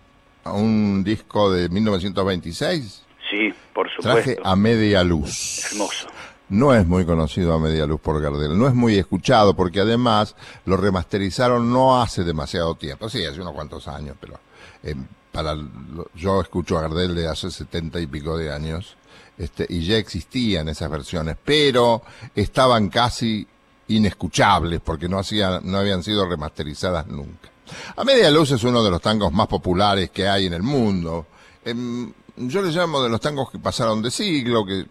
a 0.43 0.53
un 0.53 1.03
disco 1.03 1.51
de 1.51 1.69
1926? 1.69 3.01
Sí, 3.29 3.53
por 3.73 3.87
Traje 4.01 4.19
supuesto. 4.21 4.41
a 4.47 4.55
media 4.55 5.03
luz. 5.03 5.65
Hermoso. 5.71 6.07
No 6.49 6.73
es 6.75 6.85
muy 6.85 7.05
conocido 7.05 7.53
a 7.53 7.59
media 7.59 7.85
luz 7.87 7.99
por 7.99 8.21
Gardel, 8.21 8.55
no 8.57 8.67
es 8.67 8.75
muy 8.75 8.97
escuchado 8.97 9.55
porque 9.55 9.79
además 9.79 10.35
lo 10.65 10.77
remasterizaron 10.77 11.73
no 11.73 11.99
hace 11.99 12.23
demasiado 12.23 12.75
tiempo, 12.75 13.09
sí, 13.09 13.25
hace 13.25 13.41
unos 13.41 13.53
cuantos 13.53 13.87
años, 13.87 14.15
pero 14.21 14.39
eh, 14.83 14.93
para 15.31 15.55
lo- 15.55 16.07
yo 16.13 16.41
escucho 16.41 16.77
a 16.77 16.81
Gardel 16.81 17.15
de 17.15 17.27
hace 17.27 17.49
setenta 17.49 17.99
y 17.99 18.05
pico 18.05 18.37
de 18.37 18.53
años 18.53 18.95
este, 19.39 19.65
y 19.67 19.83
ya 19.85 19.97
existían 19.97 20.69
esas 20.69 20.89
versiones, 20.91 21.35
pero 21.43 22.03
estaban 22.35 22.89
casi 22.89 23.47
inescuchables 23.87 24.81
porque 24.81 25.07
no, 25.07 25.19
hacían, 25.19 25.61
no 25.63 25.77
habían 25.77 26.03
sido 26.03 26.27
remasterizadas 26.27 27.07
nunca. 27.07 27.49
A 27.95 28.03
media 28.03 28.29
luz 28.29 28.51
es 28.51 28.63
uno 28.63 28.83
de 28.83 28.91
los 28.91 29.01
tangos 29.01 29.31
más 29.31 29.47
populares 29.47 30.11
que 30.11 30.27
hay 30.27 30.45
en 30.45 30.53
el 30.53 30.63
mundo. 30.63 31.25
Em, 31.63 32.11
yo 32.37 32.61
le 32.61 32.71
llamo 32.71 33.01
de 33.01 33.09
los 33.09 33.21
tangos 33.21 33.51
que 33.51 33.59
pasaron 33.59 34.01
de 34.01 34.11
siglo, 34.11 34.65
que 34.65 34.85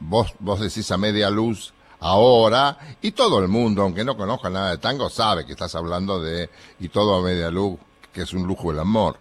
vos, 0.00 0.34
vos 0.38 0.60
decís 0.60 0.90
a 0.90 0.98
media 0.98 1.30
luz 1.30 1.72
ahora, 2.00 2.78
y 3.02 3.12
todo 3.12 3.38
el 3.40 3.48
mundo, 3.48 3.82
aunque 3.82 4.04
no 4.04 4.16
conozca 4.16 4.50
nada 4.50 4.70
de 4.70 4.78
tango, 4.78 5.08
sabe 5.10 5.44
que 5.44 5.52
estás 5.52 5.74
hablando 5.74 6.20
de 6.20 6.48
y 6.78 6.88
todo 6.88 7.16
a 7.16 7.22
media 7.22 7.50
luz, 7.50 7.78
que 8.12 8.22
es 8.22 8.32
un 8.32 8.46
lujo 8.46 8.70
el 8.70 8.78
amor. 8.78 9.18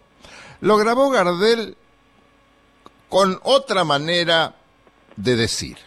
Lo 0.62 0.78
grabó 0.78 1.10
Gardel 1.10 1.78
con 3.10 3.40
otra 3.44 3.84
manera 3.84 4.56
de 5.16 5.36
decir, 5.36 5.78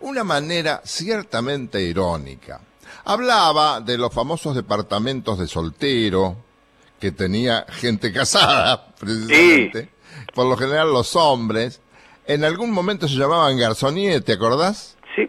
una 0.00 0.24
manera 0.24 0.80
ciertamente 0.84 1.82
irónica. 1.82 2.60
Hablaba 3.04 3.80
de 3.80 3.98
los 3.98 4.12
famosos 4.12 4.54
departamentos 4.54 5.38
de 5.38 5.48
soltero 5.48 6.36
que 7.00 7.10
tenía 7.10 7.66
gente 7.68 8.12
casada, 8.12 8.94
precisamente, 8.98 9.90
por 10.34 10.46
lo 10.46 10.56
general 10.56 10.92
los 10.92 11.16
hombres, 11.16 11.80
en 12.26 12.44
algún 12.44 12.70
momento 12.70 13.08
se 13.08 13.16
llamaban 13.16 13.58
garzonier, 13.58 14.22
¿te 14.22 14.32
acordás? 14.32 14.96
Sí. 15.16 15.28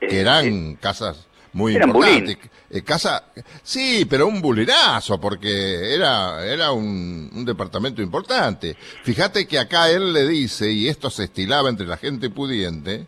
Que 0.00 0.16
Eh, 0.16 0.20
eran 0.20 0.46
eh, 0.46 0.78
casas 0.80 1.26
muy 1.52 1.76
Eran 1.76 1.90
importantes. 1.90 2.38
Eh, 2.70 2.82
casa, 2.82 3.24
sí, 3.62 4.06
pero 4.08 4.26
un 4.26 4.40
bulinazo, 4.40 5.20
porque 5.20 5.94
era, 5.94 6.44
era 6.46 6.72
un, 6.72 7.30
un 7.34 7.44
departamento 7.44 8.00
importante. 8.00 8.76
Fíjate 9.02 9.46
que 9.46 9.58
acá 9.58 9.90
él 9.90 10.12
le 10.12 10.26
dice, 10.26 10.70
y 10.70 10.88
esto 10.88 11.10
se 11.10 11.24
estilaba 11.24 11.68
entre 11.68 11.86
la 11.86 11.96
gente 11.96 12.30
pudiente, 12.30 13.06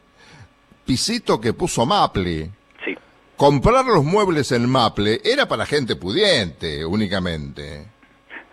pisito 0.95 1.41
que 1.41 1.53
puso 1.53 1.86
Maple. 1.86 2.51
sí. 2.84 2.97
Comprar 3.36 3.84
los 3.86 4.03
muebles 4.05 4.51
en 4.51 4.68
Maple 4.68 5.20
era 5.24 5.47
para 5.47 5.64
gente 5.64 5.95
pudiente 5.95 6.84
únicamente. 6.84 7.86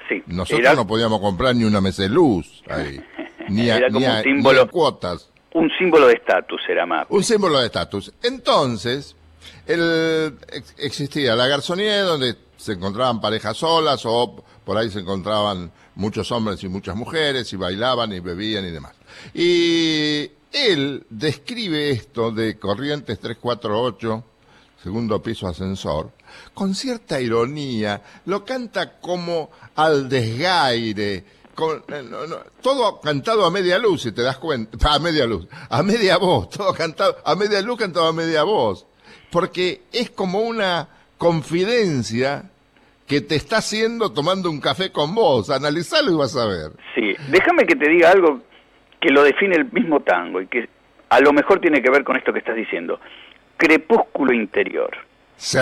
Sí. 0.07 0.21
Nosotros 0.27 0.59
Era 0.59 0.75
no 0.75 0.85
podíamos 0.85 1.19
comprar 1.19 1.55
ni 1.55 1.63
una 1.63 1.81
mesa 1.81 2.03
de 2.03 2.09
luz 2.09 2.63
ahí. 2.69 3.01
Ni 3.49 3.69
a, 3.71 3.77
Era 3.77 3.87
como 3.87 3.99
ni 4.01 4.05
a- 4.05 4.17
un 4.17 4.23
símbolo. 4.23 4.61
ni 4.63 4.67
a 4.67 4.71
cuotas. 4.71 5.29
un 5.53 5.71
símbolo 5.79 6.07
de 6.07 6.13
estatus 6.13 6.61
era 6.69 6.85
más. 6.85 7.07
Un 7.09 7.23
símbolo 7.23 7.59
de 7.59 7.65
estatus. 7.65 8.11
Entonces, 8.21 9.15
el, 9.65 10.37
existía 10.77 11.33
la 11.35 11.47
garzonía 11.47 12.01
donde 12.03 12.35
se 12.57 12.73
encontraban 12.73 13.19
parejas 13.21 13.57
solas 13.57 14.01
o 14.05 14.43
por 14.65 14.77
ahí 14.77 14.89
se 14.91 14.99
encontraban 14.99 15.71
muchos 15.95 16.31
hombres 16.31 16.61
y 16.63 16.67
muchas 16.67 16.95
mujeres 16.95 17.51
y 17.53 17.55
bailaban 17.55 18.11
y 18.13 18.19
bebían 18.19 18.65
y 18.65 18.71
demás. 18.71 18.93
Y 19.33 20.29
él 20.51 21.05
describe 21.09 21.91
esto 21.91 22.31
de 22.31 22.57
Corrientes 22.57 23.19
348 23.19 24.23
segundo 24.81 25.21
piso 25.21 25.47
ascensor, 25.47 26.11
con 26.53 26.75
cierta 26.75 27.19
ironía, 27.19 28.01
lo 28.25 28.45
canta 28.45 28.99
como 28.99 29.49
al 29.75 30.07
desgaire, 30.07 31.23
con, 31.55 31.83
eh, 31.89 32.03
todo 32.61 33.01
cantado 33.01 33.45
a 33.45 33.51
media 33.51 33.79
luz, 33.79 34.03
si 34.03 34.11
te 34.11 34.21
das 34.21 34.37
cuenta, 34.37 34.77
a 34.93 34.99
media 34.99 35.25
luz, 35.25 35.47
a 35.69 35.83
media 35.83 36.17
voz, 36.17 36.49
todo 36.57 36.73
cantado, 36.73 37.17
a 37.25 37.35
media 37.35 37.61
luz 37.61 37.79
cantado 37.79 38.07
a 38.07 38.13
media 38.13 38.43
voz, 38.43 38.85
porque 39.31 39.81
es 39.91 40.09
como 40.09 40.39
una 40.39 40.87
confidencia 41.17 42.51
que 43.07 43.21
te 43.21 43.35
está 43.35 43.57
haciendo 43.57 44.11
tomando 44.11 44.49
un 44.49 44.59
café 44.59 44.91
con 44.91 45.15
vos, 45.15 45.49
analizalo 45.49 46.11
y 46.11 46.15
vas 46.15 46.35
a 46.35 46.45
ver. 46.45 46.71
Sí, 46.93 47.15
déjame 47.29 47.65
que 47.65 47.75
te 47.75 47.89
diga 47.89 48.11
algo 48.11 48.41
que 48.99 49.09
lo 49.09 49.23
define 49.23 49.55
el 49.55 49.71
mismo 49.71 50.01
tango 50.01 50.41
y 50.41 50.47
que 50.47 50.69
a 51.09 51.19
lo 51.19 51.33
mejor 51.33 51.59
tiene 51.59 51.81
que 51.81 51.89
ver 51.89 52.03
con 52.03 52.17
esto 52.17 52.33
que 52.33 52.39
estás 52.39 52.55
diciendo. 52.55 52.99
Crepúsculo 53.57 54.33
interior. 54.33 54.97
Sí. 55.37 55.59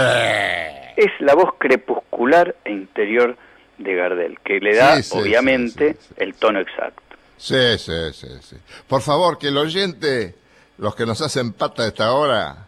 Es 0.95 1.11
la 1.19 1.35
voz 1.35 1.55
crepuscular 1.57 2.55
e 2.63 2.71
interior 2.71 3.37
de 3.77 3.95
Gardel, 3.95 4.39
que 4.43 4.59
le 4.59 4.75
da, 4.75 4.95
Sí, 4.97 5.03
sí, 5.03 5.17
obviamente, 5.17 5.97
el 6.17 6.33
tono 6.35 6.59
exacto. 6.59 7.01
Sí, 7.37 7.77
sí, 7.77 8.13
sí, 8.13 8.27
sí. 8.41 8.55
Por 8.87 9.01
favor, 9.01 9.37
que 9.37 9.49
el 9.49 9.57
oyente, 9.57 10.35
los 10.77 10.95
que 10.95 11.05
nos 11.05 11.21
hacen 11.21 11.53
pata 11.53 11.83
a 11.83 11.87
esta 11.87 12.13
hora, 12.13 12.67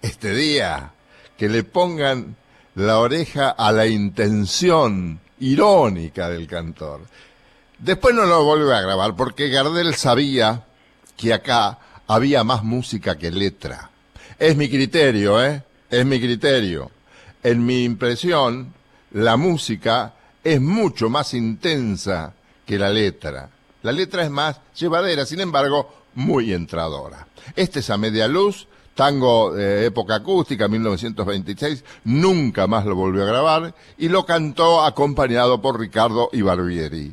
este 0.00 0.34
día, 0.34 0.92
que 1.36 1.48
le 1.48 1.62
pongan 1.62 2.36
la 2.74 2.98
oreja 2.98 3.50
a 3.50 3.70
la 3.72 3.86
intención 3.86 5.20
irónica 5.40 6.30
del 6.30 6.46
cantor. 6.46 7.00
Después 7.82 8.14
no 8.14 8.26
lo 8.26 8.44
vuelve 8.44 8.72
a 8.76 8.80
grabar 8.80 9.16
porque 9.16 9.48
Gardel 9.48 9.96
sabía 9.96 10.62
que 11.16 11.34
acá 11.34 11.80
había 12.06 12.44
más 12.44 12.62
música 12.62 13.18
que 13.18 13.32
letra. 13.32 13.90
Es 14.38 14.56
mi 14.56 14.68
criterio, 14.68 15.44
¿eh? 15.44 15.64
Es 15.90 16.06
mi 16.06 16.20
criterio. 16.20 16.92
En 17.42 17.66
mi 17.66 17.82
impresión, 17.82 18.72
la 19.10 19.36
música 19.36 20.14
es 20.44 20.60
mucho 20.60 21.10
más 21.10 21.34
intensa 21.34 22.32
que 22.64 22.78
la 22.78 22.88
letra. 22.88 23.50
La 23.82 23.90
letra 23.90 24.22
es 24.22 24.30
más 24.30 24.60
llevadera, 24.78 25.26
sin 25.26 25.40
embargo, 25.40 25.92
muy 26.14 26.52
entradora. 26.52 27.26
Este 27.56 27.80
es 27.80 27.90
a 27.90 27.98
media 27.98 28.28
luz, 28.28 28.68
tango 28.94 29.54
de 29.54 29.86
época 29.86 30.14
acústica, 30.14 30.68
1926, 30.68 31.82
nunca 32.04 32.68
más 32.68 32.86
lo 32.86 32.94
volvió 32.94 33.24
a 33.24 33.26
grabar 33.26 33.74
y 33.98 34.08
lo 34.08 34.24
cantó 34.24 34.84
acompañado 34.84 35.60
por 35.60 35.80
Ricardo 35.80 36.30
y 36.32 36.42
Barbieri. 36.42 37.12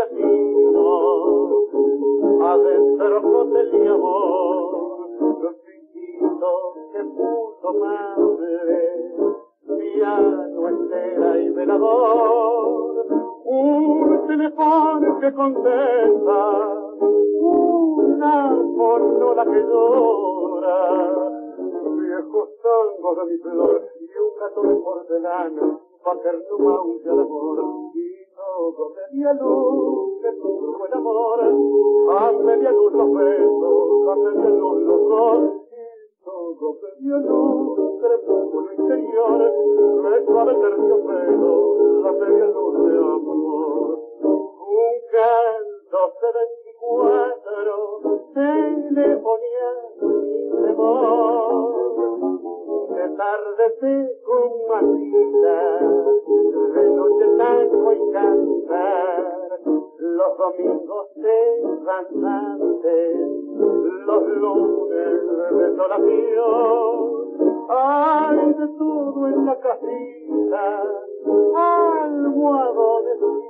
contesta, 15.41 16.39
una 17.01 18.51
la 19.35 19.45
que 19.45 19.61
llora, 19.63 20.77
viejos 21.97 22.49
tangos 22.61 23.17
de 23.17 23.25
mi 23.25 23.37
flor 23.39 23.81
y 23.99 24.17
un 24.21 24.39
gato 24.39 24.61
de 24.61 24.75
porcelana, 24.75 25.79
pa' 26.03 26.11
hacer 26.11 26.45
tu 26.47 26.59
maulla 26.59 27.13
de 27.15 27.21
amor. 27.21 27.59
Y 27.95 28.35
todo 28.35 28.93
media 28.93 29.33
luz 29.33 30.21
que 30.21 30.31
tuvo 30.33 30.85
el 30.85 30.93
amor, 30.93 31.39
a 31.41 32.31
media 32.33 32.71
luz 32.71 32.93
los 32.93 33.13
besos, 33.13 34.09
a 34.09 34.15
media 34.15 34.49
luz 34.49 34.81
los 34.83 35.09
dos. 35.09 35.39
Y 35.71 36.23
todo 36.23 36.77
media 36.83 37.17
luz, 37.17 37.99
crepúsculo 37.99 38.73
interior, 38.73 39.39
me 40.03 40.25
suave 40.25 40.53
terciopelo, 40.53 42.01
la 42.03 42.11
media 42.11 42.45
luz 42.45 42.85
de 42.85 42.97
amor. 42.97 43.50
Hay 67.69 68.53
de 68.53 68.67
todo 68.77 69.27
en 69.27 69.45
la 69.45 69.59
casita 69.59 70.83
almohadones 71.55 73.17
y 73.21 73.23
divanes 73.25 73.40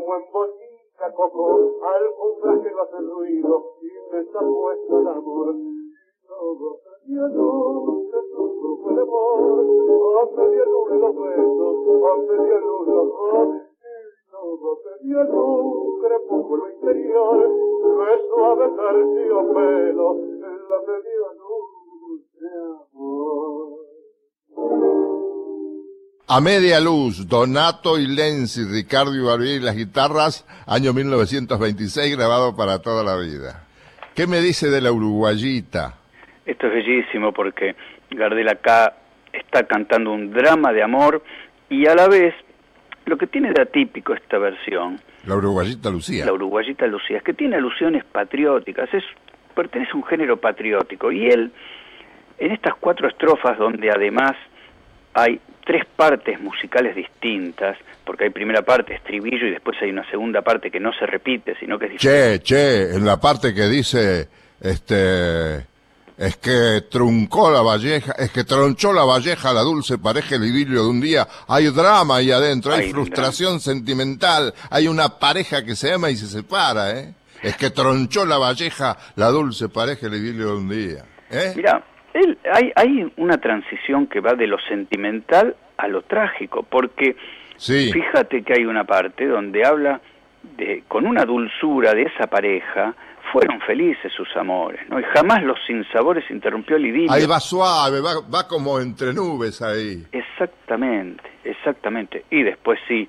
como 0.00 0.16
en 0.16 0.32
botica 0.32 1.12
coco, 1.14 1.76
que 2.62 2.70
no 2.70 2.82
hacen 2.82 3.10
ruido 3.10 3.74
y 3.82 4.12
me 4.12 4.20
está 4.20 4.40
puesto 4.40 5.00
el 5.00 5.08
amor. 5.08 5.54
Todo 6.26 6.78
media 7.06 7.28
luz 7.28 8.10
amor, 9.20 9.66
luz 10.64 10.90
los 10.94 11.16
besos, 11.16 11.86
luz 11.86 12.06
todo 14.30 14.78
luz, 15.24 16.02
crepúsculo 16.02 16.70
interior, 16.70 17.48
de 17.48 18.28
suave 18.28 18.68
terciopelo, 18.68 20.14
la 20.14 20.78
luz 21.36 21.70
amor. 22.94 23.80
A 26.32 26.40
media 26.40 26.78
luz, 26.78 27.26
Donato 27.26 27.98
y 27.98 28.06
Lenzi, 28.06 28.62
Ricardo 28.62 29.12
y 29.16 29.20
Barbieri, 29.20 29.58
las 29.58 29.74
guitarras, 29.74 30.46
año 30.64 30.92
1926, 30.92 32.16
grabado 32.16 32.54
para 32.54 32.80
toda 32.80 33.02
la 33.02 33.16
vida. 33.16 33.64
¿Qué 34.14 34.28
me 34.28 34.40
dice 34.40 34.70
de 34.70 34.80
la 34.80 34.92
uruguayita? 34.92 35.96
Esto 36.46 36.68
es 36.68 36.72
bellísimo 36.72 37.32
porque 37.32 37.74
Gardel 38.12 38.48
acá 38.48 38.94
está 39.32 39.64
cantando 39.64 40.12
un 40.12 40.30
drama 40.30 40.72
de 40.72 40.84
amor 40.84 41.24
y 41.68 41.88
a 41.88 41.96
la 41.96 42.06
vez 42.06 42.32
lo 43.06 43.18
que 43.18 43.26
tiene 43.26 43.52
de 43.52 43.62
atípico 43.62 44.14
esta 44.14 44.38
versión, 44.38 45.00
La 45.26 45.34
uruguayita 45.34 45.90
Lucía. 45.90 46.26
la 46.26 46.32
uruguayita 46.32 46.86
Lucía, 46.86 47.16
es 47.16 47.24
que 47.24 47.34
tiene 47.34 47.56
alusiones 47.56 48.04
patrióticas, 48.04 48.88
es 48.94 49.02
pertenece 49.56 49.90
a 49.94 49.96
un 49.96 50.04
género 50.04 50.36
patriótico 50.36 51.10
y 51.10 51.26
él 51.26 51.50
en 52.38 52.52
estas 52.52 52.76
cuatro 52.76 53.08
estrofas 53.08 53.58
donde 53.58 53.90
además 53.90 54.36
hay 55.12 55.40
tres 55.70 55.86
partes 55.86 56.40
musicales 56.40 56.96
distintas, 56.96 57.78
porque 58.04 58.24
hay 58.24 58.30
primera 58.30 58.62
parte, 58.62 58.92
estribillo, 58.92 59.46
y 59.46 59.52
después 59.52 59.76
hay 59.80 59.90
una 59.90 60.04
segunda 60.10 60.42
parte 60.42 60.68
que 60.68 60.80
no 60.80 60.92
se 60.92 61.06
repite, 61.06 61.54
sino 61.60 61.78
que 61.78 61.86
es 61.86 61.92
diferente. 61.92 62.40
Che, 62.40 62.42
che, 62.42 62.96
en 62.96 63.06
la 63.06 63.20
parte 63.20 63.54
que 63.54 63.68
dice, 63.68 64.28
este, 64.60 65.58
es 66.18 66.36
que 66.38 66.86
truncó 66.90 67.52
la 67.52 67.62
valleja, 67.62 68.10
es 68.18 68.32
que 68.32 68.42
tronchó 68.42 68.92
la 68.92 69.04
valleja 69.04 69.52
la 69.52 69.60
dulce 69.60 69.98
pareja 69.98 70.34
el 70.34 70.44
idilio 70.44 70.82
de 70.82 70.88
un 70.88 71.00
día, 71.00 71.28
hay 71.46 71.68
drama 71.68 72.16
ahí 72.16 72.32
adentro, 72.32 72.72
hay, 72.72 72.86
Hay 72.86 72.90
frustración 72.90 73.60
sentimental, 73.60 74.52
hay 74.70 74.88
una 74.88 75.20
pareja 75.20 75.64
que 75.64 75.76
se 75.76 75.92
ama 75.92 76.10
y 76.10 76.16
se 76.16 76.26
separa, 76.26 76.98
¿eh? 76.98 77.14
Es 77.44 77.56
que 77.56 77.70
tronchó 77.70 78.26
la 78.26 78.38
valleja 78.38 78.98
la 79.14 79.28
dulce 79.28 79.68
pareja 79.68 80.08
el 80.08 80.14
idilio 80.14 80.46
de 80.48 80.56
un 80.56 80.68
día, 80.68 81.04
¿eh? 81.30 81.52
Mira, 81.54 81.80
él, 82.14 82.38
hay, 82.52 82.72
hay 82.76 83.12
una 83.16 83.38
transición 83.38 84.06
que 84.06 84.20
va 84.20 84.34
de 84.34 84.46
lo 84.46 84.58
sentimental 84.68 85.56
a 85.76 85.88
lo 85.88 86.02
trágico, 86.02 86.62
porque 86.62 87.16
Sí, 87.60 87.92
fíjate 87.92 88.42
que 88.42 88.54
hay 88.54 88.64
una 88.64 88.84
parte 88.84 89.26
donde 89.26 89.66
habla 89.66 90.00
de, 90.56 90.82
con 90.88 91.06
una 91.06 91.26
dulzura 91.26 91.92
de 91.92 92.04
esa 92.04 92.26
pareja, 92.26 92.94
fueron 93.30 93.60
felices 93.60 94.10
sus 94.14 94.34
amores, 94.34 94.80
¿no? 94.88 94.98
Y 94.98 95.02
jamás 95.14 95.42
los 95.42 95.58
sinsabores 95.66 96.24
interrumpió 96.30 96.76
el 96.76 96.86
idilio. 96.86 97.12
ahí 97.12 97.26
va 97.26 97.38
suave, 97.38 98.00
va, 98.00 98.12
va 98.34 98.48
como 98.48 98.80
entre 98.80 99.12
nubes 99.12 99.60
ahí. 99.60 100.06
Exactamente, 100.10 101.22
exactamente. 101.44 102.24
Y 102.30 102.42
después 102.44 102.80
sí, 102.88 103.06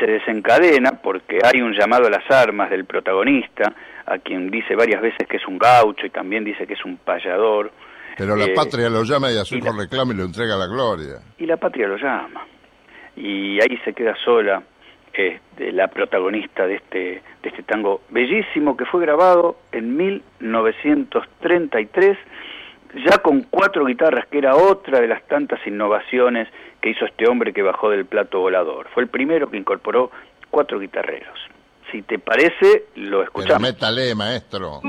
se 0.00 0.06
desencadena 0.06 1.00
porque 1.00 1.38
hay 1.44 1.62
un 1.62 1.72
llamado 1.72 2.08
a 2.08 2.10
las 2.10 2.28
armas 2.28 2.70
del 2.70 2.84
protagonista, 2.86 3.72
a 4.04 4.18
quien 4.18 4.50
dice 4.50 4.74
varias 4.74 5.00
veces 5.00 5.28
que 5.28 5.36
es 5.36 5.46
un 5.46 5.58
gaucho 5.58 6.06
y 6.06 6.10
también 6.10 6.42
dice 6.42 6.66
que 6.66 6.74
es 6.74 6.84
un 6.84 6.96
payador. 6.96 7.70
Pero 8.16 8.34
la 8.36 8.44
Eh, 8.46 8.52
patria 8.54 8.88
lo 8.90 9.02
llama 9.04 9.30
y 9.32 9.36
a 9.38 9.44
su 9.44 9.56
hijo 9.56 9.72
la- 9.72 9.82
reclama 9.82 10.12
y 10.12 10.16
lo 10.16 10.24
entrega 10.24 10.54
a 10.54 10.58
la 10.58 10.66
gloria. 10.66 11.18
y 11.38 11.46
la 11.46 11.56
patria 11.56 11.88
lo 11.88 11.96
llama. 11.96 12.46
Y 13.16 13.60
ahí 13.60 13.76
se 13.84 13.92
queda 13.92 14.14
sola 14.24 14.62
este, 15.12 15.72
la 15.72 15.88
protagonista 15.88 16.66
de 16.66 16.76
este, 16.76 17.22
de 17.42 17.48
este 17.48 17.62
tango 17.64 18.00
bellísimo 18.10 18.76
que 18.76 18.84
fue 18.86 19.00
grabado 19.02 19.56
en 19.72 19.94
1933, 19.96 22.16
ya 23.06 23.18
con 23.18 23.42
cuatro 23.50 23.84
guitarras, 23.84 24.26
que 24.28 24.38
era 24.38 24.54
otra 24.56 25.00
de 25.00 25.08
las 25.08 25.22
tantas 25.26 25.58
innovaciones 25.66 26.48
que 26.80 26.90
hizo 26.90 27.04
este 27.04 27.28
hombre 27.28 27.52
que 27.52 27.60
bajó 27.62 27.90
del 27.90 28.06
plato 28.06 28.40
volador. 28.40 28.88
Fue 28.94 29.02
el 29.02 29.08
primero 29.10 29.50
que 29.50 29.56
incorporó 29.58 30.10
cuatro 30.50 30.78
guitarreros. 30.78 31.38
Si 31.90 32.00
te 32.02 32.18
parece, 32.18 32.84
lo 32.96 33.18
Pero 33.18 33.22
escuchamos. 33.24 33.62
métale, 33.62 34.14
maestro. 34.14 34.80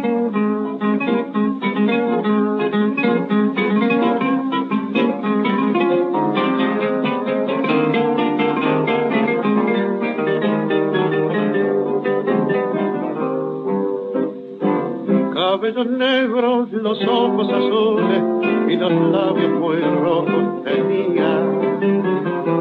Cabellos 15.53 15.85
negros, 15.85 16.71
los 16.71 16.99
ojos 17.07 17.47
azules 17.47 18.23
y 18.69 18.75
los 18.75 18.91
labios 18.91 19.51
muy 19.51 19.79
rojos 19.81 20.63
tenía. 20.63 21.45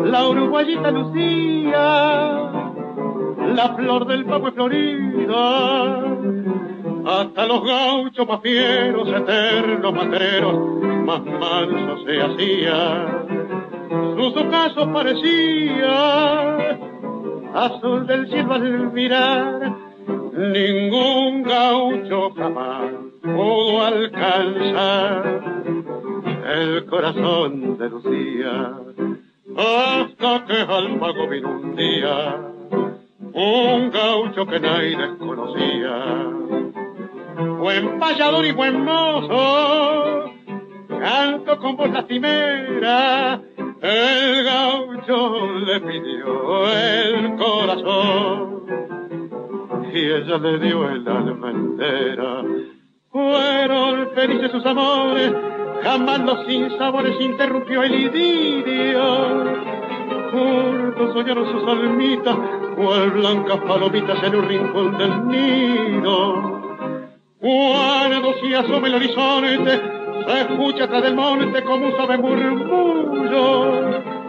La 0.04 0.28
uruguayita 0.28 0.90
Lucía, 0.90 2.50
la 3.54 3.74
flor 3.78 4.06
del 4.06 4.26
Pagüe 4.26 4.52
Florida. 4.52 6.04
Hasta 7.06 7.46
los 7.46 7.64
gauchos 7.64 8.28
más 8.28 8.42
fieros, 8.42 9.08
eternos 9.08 9.94
matereros, 9.94 10.60
más 11.06 11.24
mansos 11.24 12.04
se 12.04 12.20
hacía. 12.20 13.24
Sus 14.18 14.36
ocasos 14.36 14.88
parecía 14.92 16.58
azul 17.54 18.06
del 18.06 18.28
cielo 18.28 18.52
al 18.52 18.92
mirar, 18.92 19.91
ningún 20.32 21.42
gaucho 21.42 22.30
jamás 22.34 22.90
pudo 23.22 23.82
alcanzar 23.82 25.40
el 26.54 26.86
corazón 26.86 27.78
de 27.78 27.88
Lucía, 27.88 28.72
hasta 29.56 30.44
que 30.46 30.60
al 30.60 30.98
mago 30.98 31.28
vino 31.28 31.50
un 31.50 31.76
día, 31.76 32.36
un 33.34 33.90
gaucho 33.90 34.46
que 34.46 34.58
nadie 34.58 34.96
desconocía. 34.96 36.28
Buen 37.58 37.98
payador 37.98 38.44
y 38.44 38.52
buen 38.52 38.84
mozo, 38.84 40.32
canto 40.88 41.58
con 41.58 41.76
voz 41.76 41.90
lastimera, 41.90 43.40
el 43.82 44.44
gaucho 44.44 45.46
le 45.60 45.80
pidió 45.80 46.72
el 46.72 47.36
corazón 47.36 48.52
y 49.92 49.98
ella 49.98 50.38
le 50.38 50.58
dio 50.58 50.88
el 50.88 51.06
alma 51.06 51.50
entera. 51.50 52.42
Fueron 53.10 54.08
felices 54.14 54.50
sus 54.50 54.64
amores, 54.64 55.32
jamás 55.82 56.20
los 56.20 56.46
sinsabores 56.46 57.20
interrumpió 57.20 57.82
el 57.82 57.94
idilio. 57.94 59.02
Juntos 60.30 61.12
soñaron 61.12 61.52
sus 61.52 61.68
almitas, 61.68 62.36
cual 62.74 63.10
blancas 63.10 63.58
palomitas 63.68 64.22
en 64.22 64.36
un 64.36 64.48
rincón 64.48 64.96
del 64.96 65.28
nido. 65.28 66.62
Cuando 67.38 68.32
se 68.40 68.56
asoma 68.56 68.86
el 68.86 68.94
horizonte, 68.94 69.80
se 70.26 70.40
escucha 70.40 70.84
atrás 70.84 71.02
del 71.02 71.14
monte 71.14 71.62
como 71.64 71.86
un 71.86 71.92
suave 71.92 72.16
murmullo. 72.16 74.21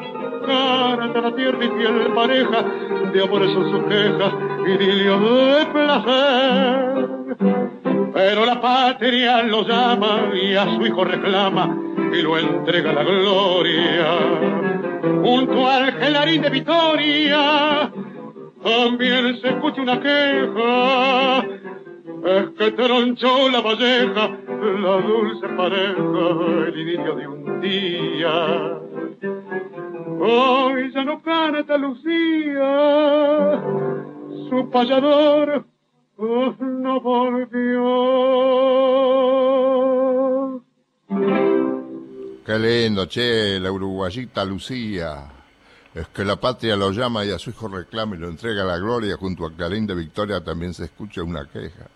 Canta 0.46 1.22
la 1.22 1.36
tierra 1.36 1.64
y 1.64 1.70
fiel 1.70 2.12
pareja, 2.14 2.66
de 3.14 3.24
amores 3.24 3.54
son 3.54 3.72
sus 3.72 3.84
quejas, 3.86 4.34
idilio 4.68 5.20
de 5.20 5.66
placer. 5.68 7.10
Pero 8.14 8.46
la 8.46 8.62
patria 8.62 9.44
lo 9.44 9.68
llama 9.68 10.30
y 10.34 10.56
a 10.56 10.66
su 10.76 10.86
hijo 10.86 11.04
reclama 11.04 11.78
y 12.14 12.22
lo 12.22 12.38
entrega 12.38 12.92
a 12.92 12.94
la 12.94 13.04
gloria. 13.04 14.08
Junto 15.24 15.68
al 15.68 15.94
gelarín 15.94 16.42
de 16.42 16.50
Victoria, 16.50 17.92
también 18.64 19.40
se 19.42 19.50
escucha 19.50 19.82
una 19.82 20.00
queja. 20.00 21.40
Es 22.26 22.50
que 22.58 22.72
tronchó 22.72 23.50
la 23.50 23.62
valleja, 23.62 24.30
la 24.82 25.02
dulce 25.02 25.48
pareja, 25.50 26.68
el 26.68 26.80
idilio 26.80 27.16
de 27.16 27.28
un 27.28 27.62
día. 27.62 28.80
Hoy 30.26 30.90
ya 30.94 31.04
no 31.04 31.22
canta 31.22 31.78
Lucía, 31.78 33.62
su 34.50 34.70
payador 34.72 35.66
oh, 36.16 36.56
no 36.60 37.02
volvió. 37.02 37.84
Qué 42.46 42.58
lindo, 42.58 43.06
che, 43.06 43.60
la 43.60 43.70
uruguayita 43.70 44.46
Lucía. 44.46 45.30
Es 45.94 46.08
que 46.08 46.24
la 46.24 46.38
patria 46.38 46.78
lo 46.78 46.92
llama 46.92 47.26
y 47.26 47.32
a 47.32 47.38
su 47.38 47.50
hijo 47.50 47.68
reclama 47.68 48.16
y 48.16 48.20
lo 48.20 48.30
entrega 48.30 48.64
a 48.64 48.66
la 48.66 48.78
gloria. 48.78 49.18
Junto 49.18 49.46
a 49.46 49.52
Clarín 49.52 49.86
de 49.86 49.96
Victoria 49.96 50.42
también 50.42 50.74
se 50.74 50.86
escucha 50.86 51.22
una 51.22 51.50
queja. 51.50 51.90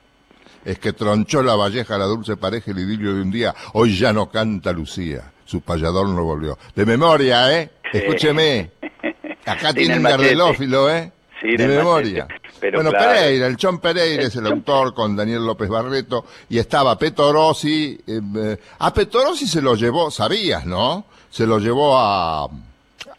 Es 0.66 0.80
que 0.80 0.92
tronchó 0.92 1.42
la 1.42 1.56
valleja 1.56 1.98
la 1.98 2.06
dulce 2.06 2.36
pareja 2.36 2.72
el 2.72 2.80
idilio 2.80 3.16
de 3.16 3.22
un 3.22 3.32
día. 3.32 3.56
Hoy 3.72 3.98
ya 3.98 4.12
no 4.12 4.30
canta 4.30 4.74
Lucía. 4.74 5.32
Su 5.46 5.62
payador 5.62 6.10
no 6.10 6.26
volvió. 6.26 6.58
De 6.76 6.86
memoria, 6.86 7.58
¿eh? 7.58 7.72
Escúcheme. 7.94 8.72
Acá 9.46 9.74
Tiene 9.74 9.98
un 9.98 10.04
gardelófilo, 10.04 10.90
¿eh? 10.90 11.12
Sí, 11.42 11.56
de 11.56 11.68
memoria. 11.68 12.28
Pero 12.60 12.80
bueno, 12.80 12.90
claro. 12.90 13.12
Pereira, 13.14 13.46
el 13.48 13.58
Chon 13.58 13.80
Pereira 13.80 14.24
es 14.24 14.36
el 14.36 14.48
autor 14.48 14.94
con 14.96 15.16
Daniel 15.16 15.46
López 15.46 15.70
Barreto 15.70 16.26
y 16.50 16.58
estaba 16.58 16.98
Petorossi. 16.98 18.00
eh, 18.08 18.20
eh, 18.38 18.58
a 18.80 18.92
Petorossi 18.94 19.46
se 19.48 19.62
lo 19.62 19.76
llevó, 19.76 20.10
sabías, 20.10 20.66
¿no? 20.66 21.06
Se 21.30 21.46
lo 21.46 21.60
llevó 21.60 21.96
a, 21.96 22.46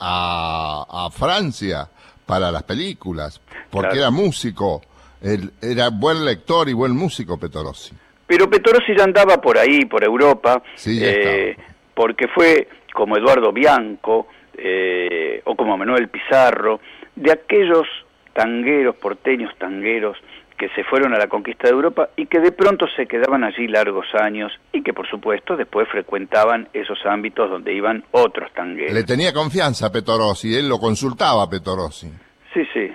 a, 0.01 1.07
a 1.07 1.11
Francia 1.11 1.89
para 2.27 2.51
las 2.51 2.63
películas, 2.65 3.41
porque 3.71 3.89
Claro. 3.91 4.01
era 4.03 4.11
músico. 4.11 4.83
Él 5.23 5.53
era 5.63 5.89
buen 5.91 6.25
lector 6.25 6.69
y 6.69 6.73
buen 6.73 6.93
músico 6.97 7.39
Petorossi. 7.39 7.93
Pero 8.27 8.49
Petorossi 8.51 8.97
ya 8.97 9.05
andaba 9.05 9.41
por 9.41 9.57
ahí, 9.59 9.85
por 9.87 10.05
Europa, 10.05 10.63
Sí, 10.77 10.99
ya 11.01 11.07
eh, 11.09 11.57
porque 11.95 12.27
fue 12.35 12.69
como 12.95 13.17
Eduardo 13.17 13.53
Bianco 13.53 14.27
eh, 14.59 15.41
o 15.45 15.55
como 15.55 15.77
Manuel 15.77 16.09
Pizarro, 16.09 16.81
de 17.17 17.33
aquellos 17.33 17.87
tangueros, 18.33 18.97
porteños 18.97 19.57
tangueros, 19.59 20.17
que 20.59 20.69
se 20.71 20.83
fueron 20.85 21.15
a 21.15 21.19
la 21.19 21.29
conquista 21.29 21.69
de 21.69 21.75
Europa 21.75 22.11
y 22.17 22.27
que 22.27 22.41
de 22.41 22.51
pronto 22.51 22.87
se 22.97 23.07
quedaban 23.07 23.45
allí 23.45 23.69
largos 23.69 24.07
años 24.21 24.53
y 24.73 24.83
que 24.83 24.93
por 24.93 25.09
supuesto 25.09 25.57
después 25.57 25.89
frecuentaban 25.89 26.69
esos 26.73 26.99
ámbitos 27.07 27.49
donde 27.49 27.73
iban 27.73 28.05
otros 28.11 28.53
tangueros. 28.53 28.93
Le 28.93 29.05
tenía 29.05 29.33
confianza 29.33 29.87
a 29.87 29.93
Petorossi, 29.93 30.55
él 30.55 30.69
lo 30.69 30.79
consultaba 30.79 31.45
a 31.45 31.49
Petorossi. 31.49 32.11
Sí, 32.53 32.67
sí, 32.73 32.93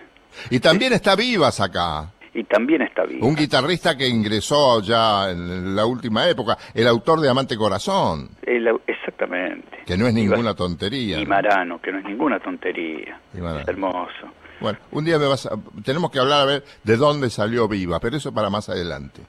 Y 0.49 0.59
también 0.59 0.91
está 0.91 1.15
Vivas 1.15 1.61
acá. 1.61 2.11
Y 2.33 2.43
también 2.45 2.81
está 2.81 3.03
vivo. 3.03 3.25
Un 3.27 3.35
guitarrista 3.35 3.95
que 3.97 4.07
ingresó 4.07 4.81
ya 4.81 5.29
en 5.31 5.75
la 5.75 5.85
última 5.85 6.27
época, 6.27 6.57
el 6.73 6.87
autor 6.87 7.19
de 7.21 7.29
Amante 7.29 7.55
Corazón, 7.57 8.29
El- 8.41 8.67
exactamente. 8.87 9.83
que 9.85 9.97
no 9.97 10.07
es 10.07 10.13
ninguna 10.13 10.53
tontería. 10.55 11.19
Y 11.19 11.23
¿no? 11.23 11.29
Marano, 11.29 11.81
que 11.81 11.91
no 11.91 11.99
es 11.99 12.05
ninguna 12.05 12.39
tontería. 12.39 13.19
Es 13.33 13.67
hermoso. 13.67 14.27
Bueno, 14.59 14.79
un 14.91 15.03
día 15.05 15.19
me 15.19 15.27
vas 15.27 15.45
a- 15.45 15.57
tenemos 15.83 16.09
que 16.11 16.19
hablar 16.19 16.41
a 16.41 16.45
ver 16.45 16.63
de 16.83 16.97
dónde 16.97 17.29
salió 17.29 17.67
Viva, 17.67 17.99
pero 17.99 18.17
eso 18.17 18.33
para 18.33 18.49
más 18.49 18.69
adelante. 18.69 19.21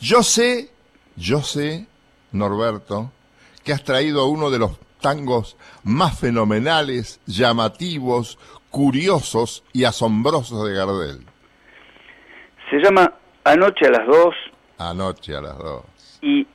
Yo 0.00 0.22
sé, 0.22 0.70
yo 1.16 1.42
sé, 1.42 1.86
Norberto, 2.32 3.10
que 3.64 3.72
has 3.72 3.82
traído 3.84 4.26
uno 4.26 4.50
de 4.50 4.58
los 4.58 4.78
tangos 5.00 5.56
más 5.82 6.18
fenomenales, 6.18 7.20
llamativos, 7.26 8.38
curiosos 8.70 9.64
y 9.72 9.84
asombrosos 9.84 10.66
de 10.68 10.74
Gardel. 10.74 11.26
Se 12.70 12.78
llama 12.78 13.12
Anoche 13.44 13.86
a 13.86 13.90
las 13.90 14.06
dos 14.06 14.34
Anoche 14.78 15.36
a 15.36 15.40
las 15.40 15.58
dos. 15.58 15.84
y 16.22 16.46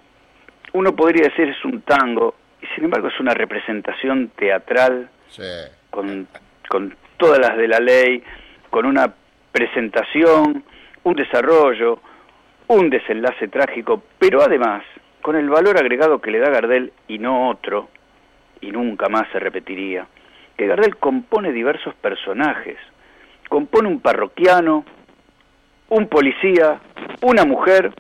uno 0.74 0.96
podría 0.96 1.28
decir 1.30 1.48
es 1.50 1.64
un 1.66 1.82
tango 1.82 2.36
y 2.62 2.66
sin 2.76 2.86
embargo 2.86 3.08
es 3.08 3.20
una 3.20 3.34
representación 3.34 4.30
teatral 4.36 5.10
Sí. 5.30 5.44
con, 5.90 6.28
con 6.70 6.96
todas 7.18 7.40
las 7.40 7.58
de 7.58 7.68
la 7.68 7.80
ley, 7.80 8.24
con 8.70 8.86
una 8.86 9.14
presentación, 9.52 10.64
un 11.04 11.14
desarrollo, 11.16 12.00
un 12.68 12.90
desenlace 12.90 13.48
trágico, 13.48 14.04
pero 14.20 14.42
además 14.42 14.84
con 15.22 15.36
el 15.36 15.50
valor 15.50 15.78
agregado 15.78 16.20
que 16.22 16.32
le 16.32 16.40
da 16.40 16.50
Gardel 16.50 16.94
y 17.08 17.18
no 17.20 17.50
otro, 17.50 17.90
y 18.62 18.72
nunca 18.72 19.10
más 19.10 19.28
se 19.32 19.40
repetiría, 19.40 20.06
que 20.58 20.68
Gardel 20.68 20.98
compone 20.98 21.52
diversos 21.52 21.96
personajes, 21.96 22.78
compone 23.50 23.88
un 23.88 24.00
parroquiano, 24.02 24.86
un 25.90 26.08
policía, 26.08 26.80
una 27.22 27.46
mujer 27.46 27.94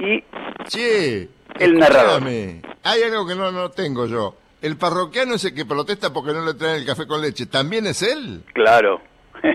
y 0.00 0.22
Che, 0.68 1.28
el 1.58 1.78
narrador. 1.78 2.22
Hay 2.26 3.02
algo 3.02 3.26
que 3.26 3.34
no, 3.34 3.52
no 3.52 3.70
tengo 3.70 4.06
yo. 4.06 4.36
El 4.62 4.76
parroquiano 4.78 5.34
ese 5.34 5.54
que 5.54 5.66
protesta 5.66 6.12
porque 6.12 6.32
no 6.32 6.44
le 6.44 6.54
traen 6.54 6.76
el 6.76 6.86
café 6.86 7.06
con 7.06 7.20
leche, 7.20 7.46
¿también 7.46 7.86
es 7.86 8.02
él? 8.02 8.42
Claro. 8.54 9.02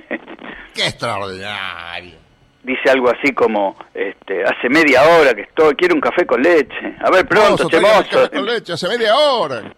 ¡Qué 0.73 0.85
extraordinario! 0.85 2.17
Dice 2.61 2.91
algo 2.91 3.09
así 3.09 3.33
como, 3.33 3.75
este, 3.93 4.43
hace 4.43 4.69
media 4.69 5.01
hora 5.03 5.33
que 5.33 5.41
estoy, 5.41 5.73
quiero 5.75 5.95
un 5.95 6.01
café 6.01 6.27
con 6.27 6.41
leche. 6.41 6.95
A 6.99 7.09
ver, 7.09 7.27
pronto, 7.27 7.63
el 7.63 7.69
chemoso. 7.69 8.03
café 8.11 8.29
con 8.29 8.45
leche, 8.45 8.73
hace 8.73 8.87
media 8.87 9.15
hora. 9.15 9.73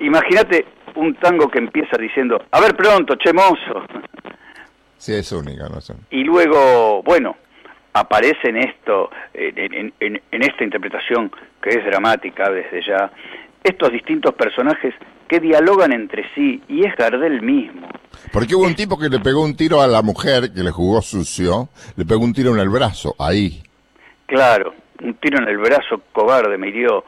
Imagínate 0.00 0.66
un 0.96 1.14
tango 1.14 1.48
que 1.48 1.58
empieza 1.58 1.96
diciendo, 1.98 2.44
a 2.50 2.60
ver 2.60 2.76
pronto, 2.76 3.14
chemoso. 3.14 3.86
Sí, 4.98 5.14
es 5.14 5.30
única, 5.32 5.68
no 5.68 5.80
son. 5.80 5.98
Y 6.10 6.24
luego, 6.24 7.02
bueno, 7.02 7.36
aparece 7.92 8.48
en 8.48 8.56
esto, 8.58 9.10
en, 9.34 9.58
en- 9.74 9.94
en- 10.00 10.22
en 10.30 10.42
esta 10.42 10.64
interpretación 10.64 11.30
que 11.62 11.70
es 11.70 11.84
dramática 11.84 12.50
desde 12.50 12.80
ya, 12.86 13.10
estos 13.62 13.90
distintos 13.92 14.34
personajes 14.34 14.94
que 15.28 15.40
dialogan 15.40 15.92
entre 15.92 16.24
sí 16.34 16.62
y 16.68 16.86
es 16.86 16.94
Gardel 16.96 17.42
mismo. 17.42 17.88
Porque 18.32 18.54
hubo 18.54 18.64
un 18.64 18.74
tipo 18.76 18.98
que 18.98 19.08
le 19.08 19.18
pegó 19.20 19.42
un 19.42 19.56
tiro 19.56 19.80
a 19.82 19.86
la 19.86 20.00
mujer 20.02 20.52
que 20.52 20.62
le 20.62 20.70
jugó 20.70 21.02
sucio, 21.02 21.68
le 21.96 22.04
pegó 22.04 22.20
un 22.24 22.32
tiro 22.32 22.54
en 22.54 22.60
el 22.60 22.68
brazo, 22.68 23.14
ahí. 23.18 23.62
Claro, 24.26 24.74
un 25.02 25.14
tiro 25.14 25.38
en 25.42 25.48
el 25.48 25.58
brazo 25.58 26.00
cobarde 26.12 26.56
me 26.58 26.68
hirió. 26.68 27.04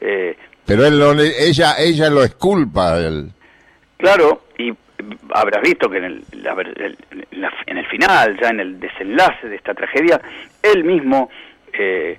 Eh, 0.00 0.36
Pero 0.66 0.84
él 0.86 0.98
le- 1.16 1.46
ella, 1.48 1.74
ella 1.78 2.10
lo 2.10 2.22
esculpa 2.22 2.94
a 2.94 2.98
él. 3.00 3.30
Claro, 3.96 4.43
habrás 5.32 5.62
visto 5.62 5.88
que 5.90 5.98
en 5.98 6.04
el, 6.04 6.24
la 6.42 6.52
el- 6.52 6.98
la- 7.32 7.52
en 7.66 7.78
el 7.78 7.86
final, 7.86 8.38
ya 8.40 8.48
en 8.50 8.60
el 8.60 8.80
desenlace 8.80 9.48
de 9.48 9.56
esta 9.56 9.74
tragedia, 9.74 10.20
él 10.62 10.84
mismo 10.84 11.30
eh, 11.72 12.16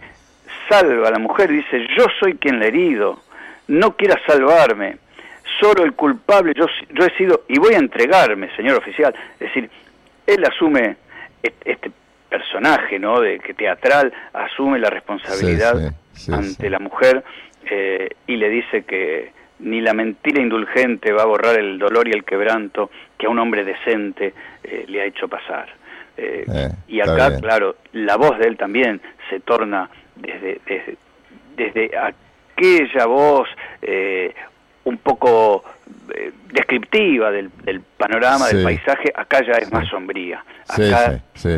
salva 0.69 1.07
a 1.07 1.11
la 1.11 1.19
mujer 1.19 1.51
y 1.51 1.57
dice, 1.57 1.85
yo 1.97 2.05
soy 2.19 2.35
quien 2.35 2.59
la 2.59 2.65
he 2.65 2.67
herido, 2.69 3.21
no 3.67 3.95
quiera 3.95 4.19
salvarme, 4.27 4.97
solo 5.59 5.83
el 5.83 5.93
culpable 5.93 6.53
yo, 6.55 6.65
yo 6.91 7.05
he 7.05 7.15
sido 7.17 7.43
y 7.47 7.57
voy 7.59 7.73
a 7.75 7.77
entregarme, 7.77 8.53
señor 8.55 8.77
oficial. 8.77 9.13
Es 9.35 9.39
decir, 9.47 9.69
él 10.27 10.43
asume 10.45 10.97
est- 11.43 11.61
este 11.65 11.91
personaje, 12.29 12.99
¿no?, 12.99 13.21
de 13.21 13.39
que 13.39 13.53
teatral 13.53 14.11
asume 14.33 14.79
la 14.79 14.89
responsabilidad 14.89 15.75
Sí, 15.77 15.95
sí, 16.13 16.25
sí, 16.25 16.33
ante 16.33 16.69
la 16.69 16.79
mujer 16.79 17.23
eh, 17.69 18.09
y 18.27 18.35
le 18.37 18.49
dice 18.49 18.83
que 18.83 19.31
ni 19.59 19.81
la 19.81 19.93
mentira 19.93 20.41
indulgente 20.41 21.11
va 21.13 21.23
a 21.23 21.25
borrar 21.25 21.57
el 21.59 21.77
dolor 21.79 22.07
y 22.07 22.11
el 22.11 22.23
quebranto 22.23 22.89
que 23.17 23.25
a 23.27 23.29
un 23.29 23.39
hombre 23.39 23.63
decente 23.63 24.33
eh, 24.63 24.85
le 24.87 25.01
ha 25.01 25.05
hecho 25.05 25.27
pasar. 25.27 25.67
Eh, 26.17 26.45
Eh, 26.47 26.69
y 26.87 27.01
acá, 27.01 27.37
claro, 27.39 27.75
la 27.93 28.15
voz 28.17 28.37
de 28.39 28.47
él 28.47 28.57
también 28.57 29.01
se 29.29 29.39
torna 29.41 29.89
desde, 30.15 30.59
desde, 30.65 30.97
desde 31.57 31.91
aquella 31.97 33.05
voz 33.05 33.47
eh, 33.81 34.33
un 34.85 34.97
poco 34.97 35.63
descriptiva 36.51 37.31
del, 37.31 37.49
del 37.63 37.81
panorama, 37.81 38.45
Sí. 38.45 38.55
del 38.57 38.63
paisaje, 38.65 39.11
acá 39.15 39.41
ya 39.45 39.53
es 39.53 39.71
más 39.71 39.87
sombría. 39.89 40.43
Acá 40.67 41.19
sí, 41.33 41.49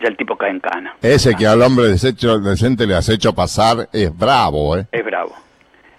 ya 0.00 0.08
el 0.08 0.16
tipo 0.16 0.36
cae 0.36 0.50
en 0.50 0.60
cana. 0.60 0.94
Ese 1.02 1.34
que 1.34 1.46
al 1.46 1.62
hombre 1.62 1.86
desecho, 1.86 2.38
decente 2.38 2.86
le 2.86 2.94
has 2.94 3.08
hecho 3.08 3.34
pasar 3.34 3.88
es 3.92 4.16
bravo, 4.16 4.76
¿eh? 4.76 4.86
Es 4.92 5.04
bravo, 5.04 5.34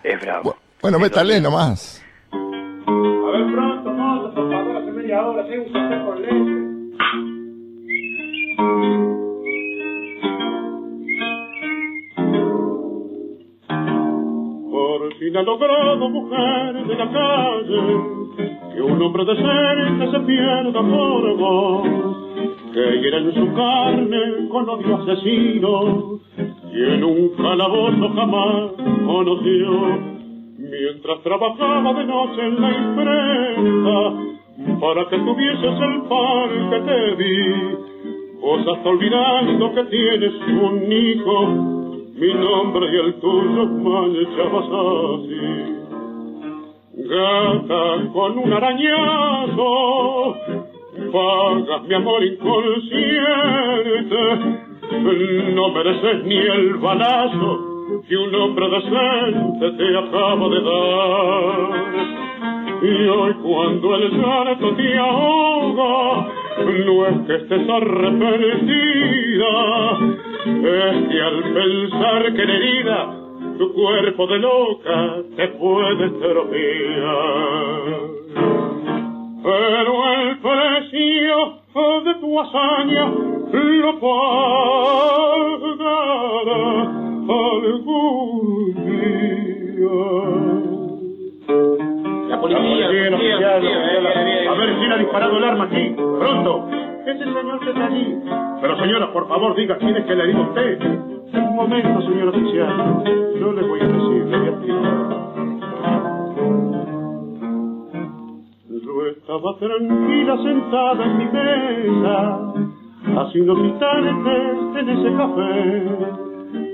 es 0.03 0.22
bravo. 0.22 0.55
Bueno, 0.82 0.99
métale 0.99 1.41
nomás. 1.41 2.03
A 2.32 3.32
ver, 3.32 3.51
pronto, 3.51 3.89
mozo, 3.91 4.34
por 4.36 4.51
favor, 4.51 4.78
hace 4.78 4.91
media 4.91 5.25
hora, 5.25 5.45
tengo 5.47 5.65
un 5.65 5.73
café 5.73 6.05
con 6.05 6.21
leche. 6.21 6.57
Por 14.71 15.13
fin 15.15 15.38
ha 15.38 15.41
logrado, 15.41 16.09
mujer 16.09 16.88
de 16.88 16.95
la 16.95 17.11
calle, 17.11 18.75
que 18.75 18.82
un 18.82 19.01
hombre 19.01 19.25
decente 19.25 20.11
se 20.11 20.19
pierda 20.19 20.73
por 20.73 21.38
vos, 21.38 21.88
que 22.71 23.01
hiera 23.01 23.17
en 23.17 23.34
su 23.34 23.53
carne 23.53 24.47
con 24.49 24.69
odio 24.69 24.97
asesino, 24.97 26.19
y 26.71 26.84
en 26.84 27.03
un 27.03 27.30
calabozo 27.30 28.09
jamás 28.13 28.71
conoció 29.05 30.16
mientras 30.58 31.22
trabajaba 31.22 31.93
de 31.93 32.05
noche 32.05 32.41
en 32.41 32.62
la 32.62 32.72
imprenta 32.72 34.14
para 34.80 35.08
que 35.10 35.18
tuvieses 35.20 35.82
el 35.82 36.01
pan 36.10 36.70
que 36.72 36.80
te 36.82 37.16
di. 37.16 37.53
Vos 38.41 38.68
hasta 38.68 38.89
olvidando 38.89 39.74
que 39.74 39.84
tienes 39.86 40.34
un 40.47 40.91
hijo, 40.91 41.47
mi 42.16 42.34
nombre 42.34 42.88
y 42.91 42.95
el 42.95 43.14
tuyo 43.20 43.66
manchabas 43.68 44.70
así. 44.74 45.76
Gata 47.08 48.12
con 48.12 48.38
un 48.39 48.53
arañazo, 48.53 50.36
pagas 51.12 51.84
mi 51.88 51.93
amor 51.93 52.24
inconsciente, 52.24 53.05
no 55.53 55.70
mereces 55.70 56.24
ni 56.26 56.38
el 56.38 56.78
balazo 56.78 57.66
que 58.07 58.17
un 58.17 58.35
hombre 58.35 58.69
decente 58.69 59.71
te 59.77 59.97
acaba 59.97 60.49
de 60.49 60.61
dar. 60.61 61.55
Y 62.81 63.07
hoy 63.07 63.33
cuando 63.43 63.95
el 63.95 64.11
llanto 64.11 64.75
te 64.75 64.97
ahoga, 64.97 66.27
no 66.85 67.05
es 67.07 67.17
que 67.27 67.35
estés 67.35 67.69
arrepentida, 67.69 69.53
es 70.45 71.07
que 71.09 71.21
al 71.21 71.43
pensar 71.53 72.33
que 72.33 72.43
en 72.43 72.49
herida 72.49 73.13
tu 73.57 73.73
cuerpo 73.73 74.27
de 74.27 74.39
loca 74.39 75.15
te 75.35 75.47
puede 75.49 76.05
estropear. 76.05 77.07
Pero 79.43 80.13
el 80.13 80.38
precio 80.39 81.57
de 82.03 82.13
tu 82.15 82.39
hazaña 82.39 83.11
lo 83.53 83.99
pagará 83.99 84.46
quién 95.47 95.61
ha 95.61 95.65
disparado 95.65 95.65
el 95.65 95.65
arma 95.65 95.65
aquí. 95.65 95.95
Pronto. 95.95 96.69
Es 97.05 97.21
el 97.21 97.33
señor 97.33 97.59
que 97.59 97.69
está 97.69 97.85
allí. 97.85 98.19
Pero 98.61 98.77
señora, 98.77 99.13
por 99.13 99.27
favor, 99.27 99.55
diga 99.55 99.77
quién 99.77 99.95
es 99.95 100.05
que 100.05 100.15
le 100.15 100.23
herido 100.23 100.39
a 100.39 100.47
usted. 100.47 100.79
Un 101.33 101.55
momento, 101.55 102.01
señor 102.01 102.29
oficial. 102.29 103.03
Yo 103.39 103.53
le 103.53 103.61
voy 103.61 103.79
a 103.79 103.87
decir, 103.87 104.25
le 104.25 104.37
voy 104.37 104.47
a 104.47 104.49
explicar. 104.49 105.27
Yo 108.69 109.07
estaba 109.07 109.57
tranquila 109.57 110.37
sentada 110.37 111.05
en 111.05 111.17
mi 111.17 111.25
mesa, 111.25 112.53
hace 113.17 113.41
unos 113.41 113.59
instantes 113.59 114.57
en 114.75 114.89
ese 114.89 115.13
café. 115.15 115.83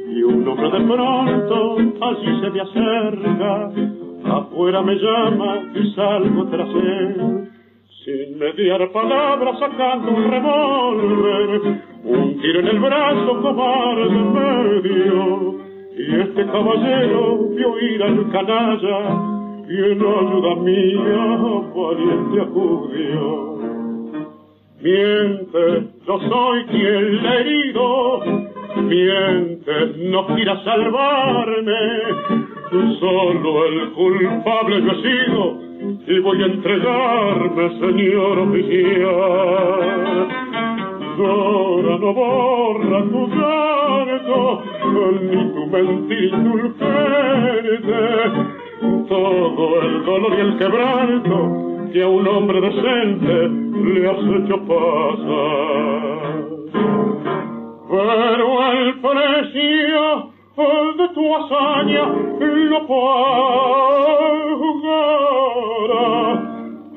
Y 0.10 0.24
un 0.24 0.48
hombre 0.48 0.70
de 0.70 0.82
pronto 0.82 1.78
allí 2.02 2.42
se 2.42 2.50
me 2.50 2.62
acerca, 2.62 3.72
afuera 4.38 4.82
me 4.82 4.96
llama 4.96 5.62
y 5.74 5.92
salgo 5.94 6.46
tras 6.48 6.70
él. 6.70 7.43
Sin 8.14 8.38
mediar 8.38 8.92
palabras 8.92 9.58
sacando 9.58 10.12
un 10.12 10.30
revólver, 10.30 11.62
un 12.04 12.40
tiro 12.40 12.60
en 12.60 12.68
el 12.68 12.80
brazo 12.80 13.42
cobarde 13.42 14.04
en 14.04 14.34
medio. 14.34 15.56
Y 15.98 16.22
este 16.22 16.46
caballero 16.46 17.50
vio 17.56 17.80
ir 17.80 18.04
al 18.04 18.30
canalla 18.30 19.00
y 19.68 19.78
en 19.94 20.00
ayuda 20.00 20.56
mía 20.58 21.26
valiente 21.74 22.42
acudió. 22.42 23.58
Mientes, 24.80 26.06
yo 26.06 26.20
soy 26.30 26.66
quien 26.66 27.24
le 27.24 27.30
he 27.30 27.42
herido. 27.42 28.22
Mientes, 28.76 29.98
no 29.98 30.28
quieras 30.28 30.64
salvarme. 30.64 31.82
Solo 33.00 33.66
el 33.66 33.92
culpable 33.94 34.82
yo 34.84 34.92
he 34.92 35.02
sido 35.02 35.73
y 36.08 36.20
voy 36.20 36.42
a 36.42 36.46
entregarme, 36.46 37.70
señor 37.80 38.40
oficial. 38.40 40.28
Llora, 41.18 41.98
no 41.98 42.14
borra 42.14 43.04
tu 43.04 43.28
llanto, 43.28 44.64
ni 45.22 45.54
tu 45.54 45.68
mentira 45.68 46.38
indulgente. 46.38 48.02
Todo 49.08 49.82
el 49.82 50.06
dolor 50.06 50.34
y 50.38 50.42
el 50.42 50.58
quebranto 50.58 51.90
que 51.92 52.02
a 52.02 52.08
un 52.08 52.28
hombre 52.28 52.62
decente 52.62 53.50
le 53.84 54.10
has 54.10 54.18
hecho 54.18 54.58
pasar. 54.66 56.34
Pero 57.90 58.72
el 58.72 59.00
precio 59.00 60.33
de 60.56 61.10
tu 61.16 61.36
hazaña 61.36 62.06
lo 62.40 62.88
pagará 62.88 63.64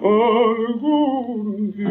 algún 0.03 1.73
día. 1.73 1.87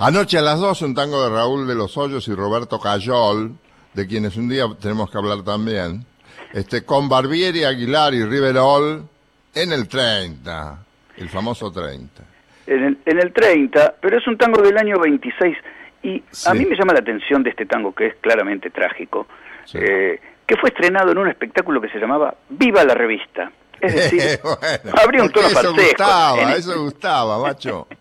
Anoche 0.00 0.38
a 0.38 0.42
las 0.42 0.58
12 0.58 0.84
un 0.86 0.94
tango 0.94 1.22
de 1.22 1.30
Raúl 1.30 1.68
de 1.68 1.74
los 1.76 1.96
Hoyos 1.96 2.26
y 2.26 2.34
Roberto 2.34 2.80
Cayol, 2.80 3.52
de 3.94 4.06
quienes 4.08 4.36
un 4.36 4.48
día 4.48 4.64
tenemos 4.80 5.10
que 5.10 5.18
hablar 5.18 5.42
también, 5.44 6.04
este, 6.52 6.84
con 6.84 7.08
Barbieri, 7.08 7.62
Aguilar 7.64 8.12
y 8.12 8.24
Riverol 8.24 9.08
en 9.54 9.72
el 9.72 9.86
30, 9.86 10.84
el 11.16 11.28
famoso 11.28 11.70
30. 11.70 12.24
En 12.66 12.82
el, 12.82 12.98
en 13.06 13.20
el 13.20 13.32
30, 13.32 13.94
pero 14.00 14.18
es 14.18 14.26
un 14.26 14.36
tango 14.36 14.60
del 14.62 14.76
año 14.76 14.98
26. 14.98 15.56
Y 16.04 16.22
Sí. 16.30 16.48
a 16.48 16.54
mí 16.54 16.64
me 16.66 16.76
llama 16.76 16.92
la 16.92 17.00
atención 17.00 17.42
de 17.42 17.50
este 17.50 17.66
tango, 17.66 17.92
que 17.94 18.06
es 18.08 18.14
claramente 18.20 18.70
trágico, 18.70 19.26
Sí. 19.64 19.78
eh, 19.80 20.20
que 20.46 20.56
fue 20.56 20.68
estrenado 20.68 21.10
en 21.12 21.18
un 21.18 21.28
espectáculo 21.28 21.80
que 21.80 21.88
se 21.88 21.98
llamaba 21.98 22.34
Viva 22.50 22.84
la 22.84 22.94
Revista. 22.94 23.50
Es 23.80 23.94
decir, 23.94 24.20
Bueno, 24.42 24.94
habría 25.02 25.22
un 25.22 25.30
tono 25.32 25.48
eso 25.48 25.72
gustaba, 25.74 26.52
eso 26.52 26.82
gustaba, 26.82 27.38
macho. 27.38 27.88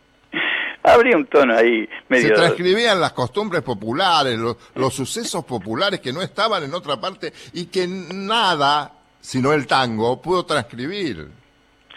Habría 0.85 1.15
un 1.15 1.25
tono 1.27 1.55
ahí 1.55 1.85
Se 1.87 1.91
medio... 2.09 2.33
transcribían 2.33 2.99
las 2.99 3.13
costumbres 3.13 3.61
populares, 3.61 4.37
los, 4.37 4.57
los 4.75 4.93
sucesos 4.93 5.45
populares 5.45 6.01
que 6.01 6.11
no 6.11 6.21
estaban 6.21 6.61
en 6.61 6.73
otra 6.73 6.99
parte 6.99 7.31
y 7.53 7.67
que 7.67 7.87
nada, 7.87 8.91
sino 9.21 9.53
el 9.53 9.65
tango, 9.65 10.21
pudo 10.21 10.45
transcribir. 10.45 11.25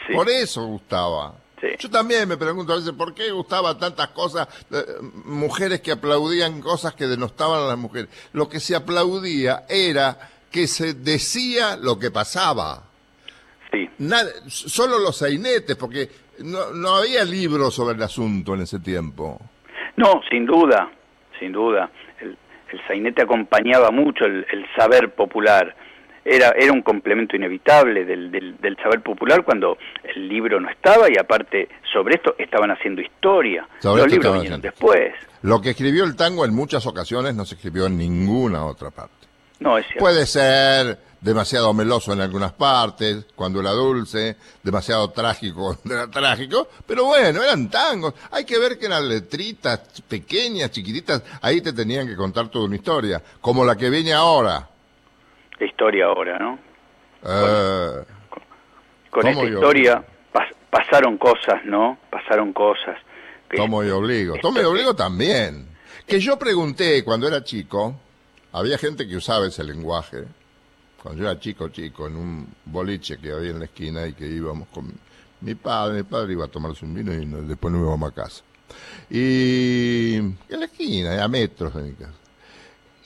Sí. 0.07 0.13
Por 0.13 0.29
eso 0.29 0.65
gustaba. 0.67 1.35
Sí. 1.71 1.77
Yo 1.79 1.91
también 1.91 2.29
me 2.29 2.37
pregunto 2.37 2.73
a 2.73 2.77
veces 2.77 2.93
por 2.93 3.15
qué 3.15 3.31
gustaba 3.31 3.77
tantas 3.79 4.09
cosas, 4.09 4.47
eh, 4.71 4.85
mujeres 5.25 5.81
que 5.81 5.93
aplaudían 5.93 6.61
cosas 6.61 6.95
que 6.95 7.07
denostaban 7.07 7.63
a 7.63 7.67
las 7.67 7.79
mujeres. 7.79 8.09
Lo 8.33 8.49
que 8.49 8.61
se 8.61 8.77
aplaudía 8.77 9.65
era 9.69 10.17
que 10.51 10.67
se 10.67 10.95
decía 10.95 11.77
lo 11.77 11.99
que 11.99 12.11
pasaba. 12.11 12.85
Sí. 13.73 13.89
Nada- 13.99 14.31
solo 14.49 14.99
los 14.99 15.17
sainetes, 15.19 15.77
porque 15.77 16.09
no, 16.41 16.71
no 16.73 16.97
había 16.97 17.25
libros 17.25 17.75
sobre 17.75 17.95
el 17.97 18.03
asunto 18.03 18.55
en 18.55 18.63
ese 18.63 18.79
tiempo. 18.81 19.41
No, 19.97 20.21
sin 20.31 20.47
duda, 20.47 20.91
sin 21.41 21.53
duda. 21.53 21.91
El, 22.21 22.37
el 22.73 22.87
sainete 22.87 23.23
acompañaba 23.23 23.91
mucho 23.91 24.25
el, 24.25 24.47
el 24.53 24.67
saber 24.77 25.15
popular. 25.15 25.75
Era, 26.29 26.51
era 26.57 26.73
un 26.73 26.83
complemento 26.83 27.37
inevitable 27.37 28.05
del, 28.05 28.33
del, 28.33 28.57
del 28.61 28.77
saber 28.79 29.01
popular 29.01 29.45
cuando 29.45 29.79
el 30.03 30.29
libro 30.29 30.61
no 30.61 30.69
estaba 30.69 31.09
y 31.09 31.17
aparte 31.17 31.69
sobre 31.93 32.17
esto 32.17 32.35
estaban 32.37 32.71
haciendo 32.73 33.01
historia. 33.01 33.67
Sobre 33.79 34.03
Los 34.03 34.11
libros 34.11 34.33
vinieron 34.35 34.61
haciendo. 34.61 34.69
después. 34.69 35.15
Lo 35.43 35.61
que 35.61 35.71
escribió 35.71 36.03
el 36.05 36.17
tango 36.17 36.45
en 36.45 36.53
muchas 36.53 36.85
ocasiones 36.87 37.35
no 37.37 37.45
se 37.45 37.55
escribió 37.55 37.87
en 37.87 37.97
ninguna 37.97 38.67
otra 38.67 38.91
parte. 38.91 39.15
No, 39.61 39.79
es 39.79 39.87
cierto. 39.87 40.01
Puede 40.01 40.27
ser 40.27 40.99
demasiado 41.21 41.73
meloso 41.73 42.13
en 42.13 42.21
algunas 42.21 42.53
partes, 42.53 43.27
cuando 43.35 43.61
era 43.61 43.71
dulce, 43.71 44.37
demasiado 44.63 45.11
trágico 45.11 45.77
cuando 45.83 45.95
era 45.95 46.11
trágico, 46.11 46.69
pero 46.87 47.05
bueno, 47.05 47.43
eran 47.43 47.71
tangos. 47.71 48.15
Hay 48.33 48.45
que 48.45 48.59
ver 48.59 48.79
que 48.79 48.87
eran 48.87 49.09
letritas 49.09 49.81
pequeñas, 50.09 50.71
chiquititas, 50.71 51.23
ahí 51.41 51.61
te 51.61 51.73
tenían 51.73 52.07
que 52.07 52.17
contar 52.17 52.49
toda 52.49 52.67
una 52.67 52.77
historia, 52.77 53.23
como 53.41 53.65
la 53.65 53.77
que 53.77 53.91
viene 53.91 54.13
ahora. 54.13 54.69
La 55.59 55.67
historia 55.67 56.07
ahora, 56.07 56.39
¿no? 56.39 56.59
Eh, 57.25 58.05
Con 59.11 59.23
¿Cómo 59.23 59.43
esta 59.43 59.45
historia 59.55 60.05
pas- 60.33 60.55
pasaron 60.71 61.17
cosas, 61.19 61.65
¿no? 61.65 61.99
Pasaron 62.11 62.53
cosas. 62.53 62.99
Que- 63.49 63.57
Tomo 63.57 63.83
y 63.85 63.89
obligo. 63.91 64.37
Tomo 64.43 64.61
y 64.61 64.65
obligo 64.65 64.95
también. 64.95 65.67
Que 66.07 66.21
yo 66.21 66.39
pregunté 66.39 67.03
cuando 67.05 67.27
era 67.27 67.43
chico, 67.43 67.99
había 68.53 68.77
gente 68.79 69.09
que 69.09 69.17
usaba 69.17 69.47
ese 69.47 69.65
lenguaje. 69.65 70.25
Cuando 71.03 71.23
yo 71.23 71.31
era 71.31 71.41
chico, 71.41 71.69
chico, 71.69 72.07
en 72.07 72.17
un 72.17 72.55
boliche 72.67 73.19
que 73.19 73.33
había 73.33 73.51
en 73.51 73.59
la 73.61 73.65
esquina 73.67 74.07
y 74.07 74.13
que 74.13 74.27
íbamos 74.27 74.69
con 74.69 74.93
mi 75.41 75.55
padre, 75.55 75.99
mi 75.99 76.03
padre 76.03 76.33
iba 76.33 76.45
a 76.45 76.49
tomarse 76.49 76.85
un 76.85 76.95
vino 76.95 77.13
y 77.15 77.25
después 77.47 77.73
nos 77.73 77.83
íbamos 77.83 78.11
a 78.11 78.15
casa. 78.15 78.43
Y 79.09 80.17
en 80.17 80.37
la 80.51 80.65
esquina, 80.67 81.23
a 81.23 81.29
metros 81.29 81.75
de 81.75 81.83
mi 81.83 81.93
casa. 81.93 82.13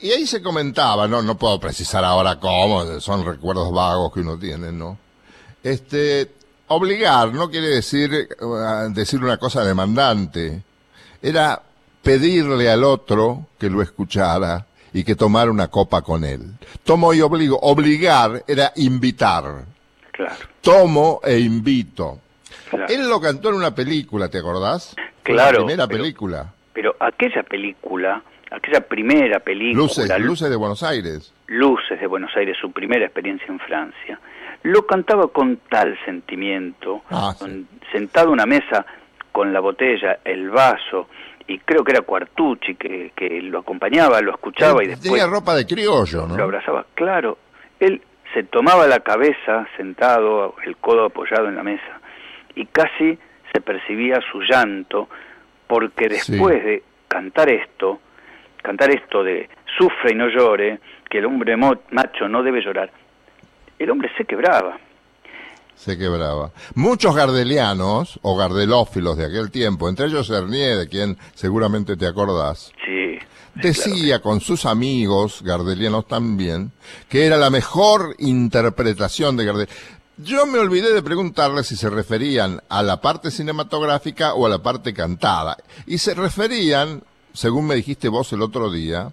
Y 0.02 0.10
ahí 0.12 0.26
se 0.26 0.42
comentaba, 0.42 1.06
no, 1.06 1.22
no 1.22 1.36
puedo 1.36 1.58
precisar 1.60 2.04
ahora 2.04 2.36
cómo, 2.40 3.00
son 3.00 3.24
recuerdos 3.24 3.70
vagos 3.72 4.12
que 4.12 4.20
uno 4.20 4.38
tiene, 4.38 4.72
¿no? 4.72 4.96
Este, 5.62 6.30
obligar 6.68 7.34
no 7.34 7.50
quiere 7.50 7.68
decir 7.68 8.12
eh, 8.14 8.26
decir 8.90 9.22
una 9.22 9.36
cosa 9.36 9.62
demandante. 9.64 10.62
Era 11.20 11.60
pedirle 12.02 12.70
al 12.70 12.82
otro 12.84 13.46
que 13.58 13.68
lo 13.68 13.82
escuchara 13.82 14.66
y 14.92 15.04
que 15.04 15.14
tomara 15.16 15.50
una 15.50 15.68
copa 15.68 16.00
con 16.02 16.24
él. 16.24 16.42
Tomo 16.82 17.12
y 17.12 17.20
obligo. 17.20 17.58
Obligar 17.60 18.42
era 18.48 18.72
invitar. 18.76 19.64
Claro, 20.12 20.34
Tomo 20.62 21.20
e 21.22 21.38
invito. 21.40 22.18
claro. 22.70 22.86
Él 22.88 23.06
lo 23.08 23.20
cantó 23.20 23.50
en 23.50 23.56
una 23.56 23.74
película, 23.74 24.28
¿te 24.28 24.38
acordás? 24.38 24.96
Claro, 25.22 25.58
La 25.60 25.64
primera 25.66 25.86
pero- 25.86 26.02
película. 26.02 26.54
Pero 26.72 26.94
aquella 27.00 27.42
película, 27.42 28.22
aquella 28.50 28.80
primera 28.80 29.40
película, 29.40 29.82
Luces, 29.82 30.18
Lu- 30.18 30.26
Luces 30.26 30.50
de 30.50 30.56
Buenos 30.56 30.82
Aires. 30.82 31.32
Luces 31.46 32.00
de 32.00 32.06
Buenos 32.06 32.30
Aires, 32.36 32.56
su 32.60 32.72
primera 32.72 33.04
experiencia 33.04 33.46
en 33.48 33.58
Francia, 33.60 34.18
lo 34.62 34.86
cantaba 34.86 35.28
con 35.28 35.58
tal 35.68 35.98
sentimiento, 36.04 37.02
Ah, 37.10 37.34
sí. 37.38 37.66
sentado 37.92 38.28
a 38.28 38.32
una 38.32 38.46
mesa 38.46 38.84
con 39.32 39.52
la 39.52 39.60
botella, 39.60 40.18
el 40.24 40.50
vaso, 40.50 41.08
y 41.46 41.58
creo 41.58 41.82
que 41.84 41.92
era 41.92 42.02
Cuartucci 42.02 42.74
que, 42.76 43.12
que 43.16 43.40
lo 43.42 43.60
acompañaba, 43.60 44.20
lo 44.20 44.32
escuchaba 44.32 44.82
y 44.84 44.88
después 44.88 45.10
Tenía 45.10 45.26
ropa 45.26 45.54
de 45.54 45.66
criollo, 45.66 46.26
lo 46.26 46.36
¿no? 46.36 46.42
abrazaba. 46.44 46.86
Claro, 46.94 47.38
él 47.78 48.02
se 48.34 48.42
tomaba 48.44 48.86
la 48.86 49.00
cabeza 49.00 49.66
sentado, 49.76 50.54
el 50.64 50.76
codo 50.76 51.06
apoyado 51.06 51.48
en 51.48 51.56
la 51.56 51.62
mesa, 51.62 52.00
y 52.54 52.66
casi 52.66 53.18
se 53.52 53.60
percibía 53.60 54.20
su 54.30 54.40
llanto, 54.42 55.08
porque 55.66 56.08
Sí. 56.10 56.32
después 56.32 56.62
de 56.64 56.82
cantar 57.08 57.48
esto, 57.50 58.00
cantar 58.62 58.90
esto 58.90 59.22
de 59.22 59.48
sufre 59.78 60.12
y 60.12 60.14
no 60.14 60.28
llore, 60.28 60.80
que 61.08 61.18
el 61.18 61.26
hombre 61.26 61.56
mo- 61.56 61.80
macho 61.90 62.28
no 62.28 62.42
debe 62.42 62.60
llorar, 62.62 62.90
el 63.78 63.90
hombre 63.90 64.10
se 64.16 64.24
quebraba. 64.24 64.78
Se 65.74 65.96
quebraba. 65.96 66.50
Muchos 66.74 67.16
gardelianos 67.16 68.18
o 68.22 68.36
gardelófilos 68.36 69.16
de 69.16 69.24
aquel 69.26 69.50
tiempo, 69.50 69.88
entre 69.88 70.06
ellos 70.06 70.28
Hernier, 70.28 70.76
de 70.76 70.88
quien 70.88 71.16
seguramente 71.34 71.96
te 71.96 72.06
acordás, 72.06 72.70
Sí. 72.84 73.18
decía 73.54 74.20
con 74.20 74.40
sus 74.42 74.66
amigos 74.66 75.40
gardelianos 75.42 76.06
también 76.06 76.70
que 77.08 77.24
era 77.26 77.38
la 77.38 77.48
mejor 77.48 78.14
interpretación 78.18 79.36
de 79.38 79.44
Gardel. 79.46 79.68
Yo 80.18 80.44
me 80.44 80.58
olvidé 80.58 80.92
de 80.92 81.02
preguntarle 81.02 81.64
si 81.64 81.76
se 81.76 81.88
referían 81.88 82.60
a 82.68 82.82
la 82.82 83.00
parte 83.00 83.30
cinematográfica 83.30 84.34
o 84.34 84.44
a 84.44 84.50
la 84.50 84.58
parte 84.58 84.92
cantada. 84.92 85.56
Y 85.86 85.96
se 85.96 86.12
referían, 86.14 87.02
según 87.32 87.66
me 87.66 87.74
dijiste 87.76 88.08
vos 88.08 88.32
el 88.32 88.42
otro 88.42 88.70
día, 88.70 89.12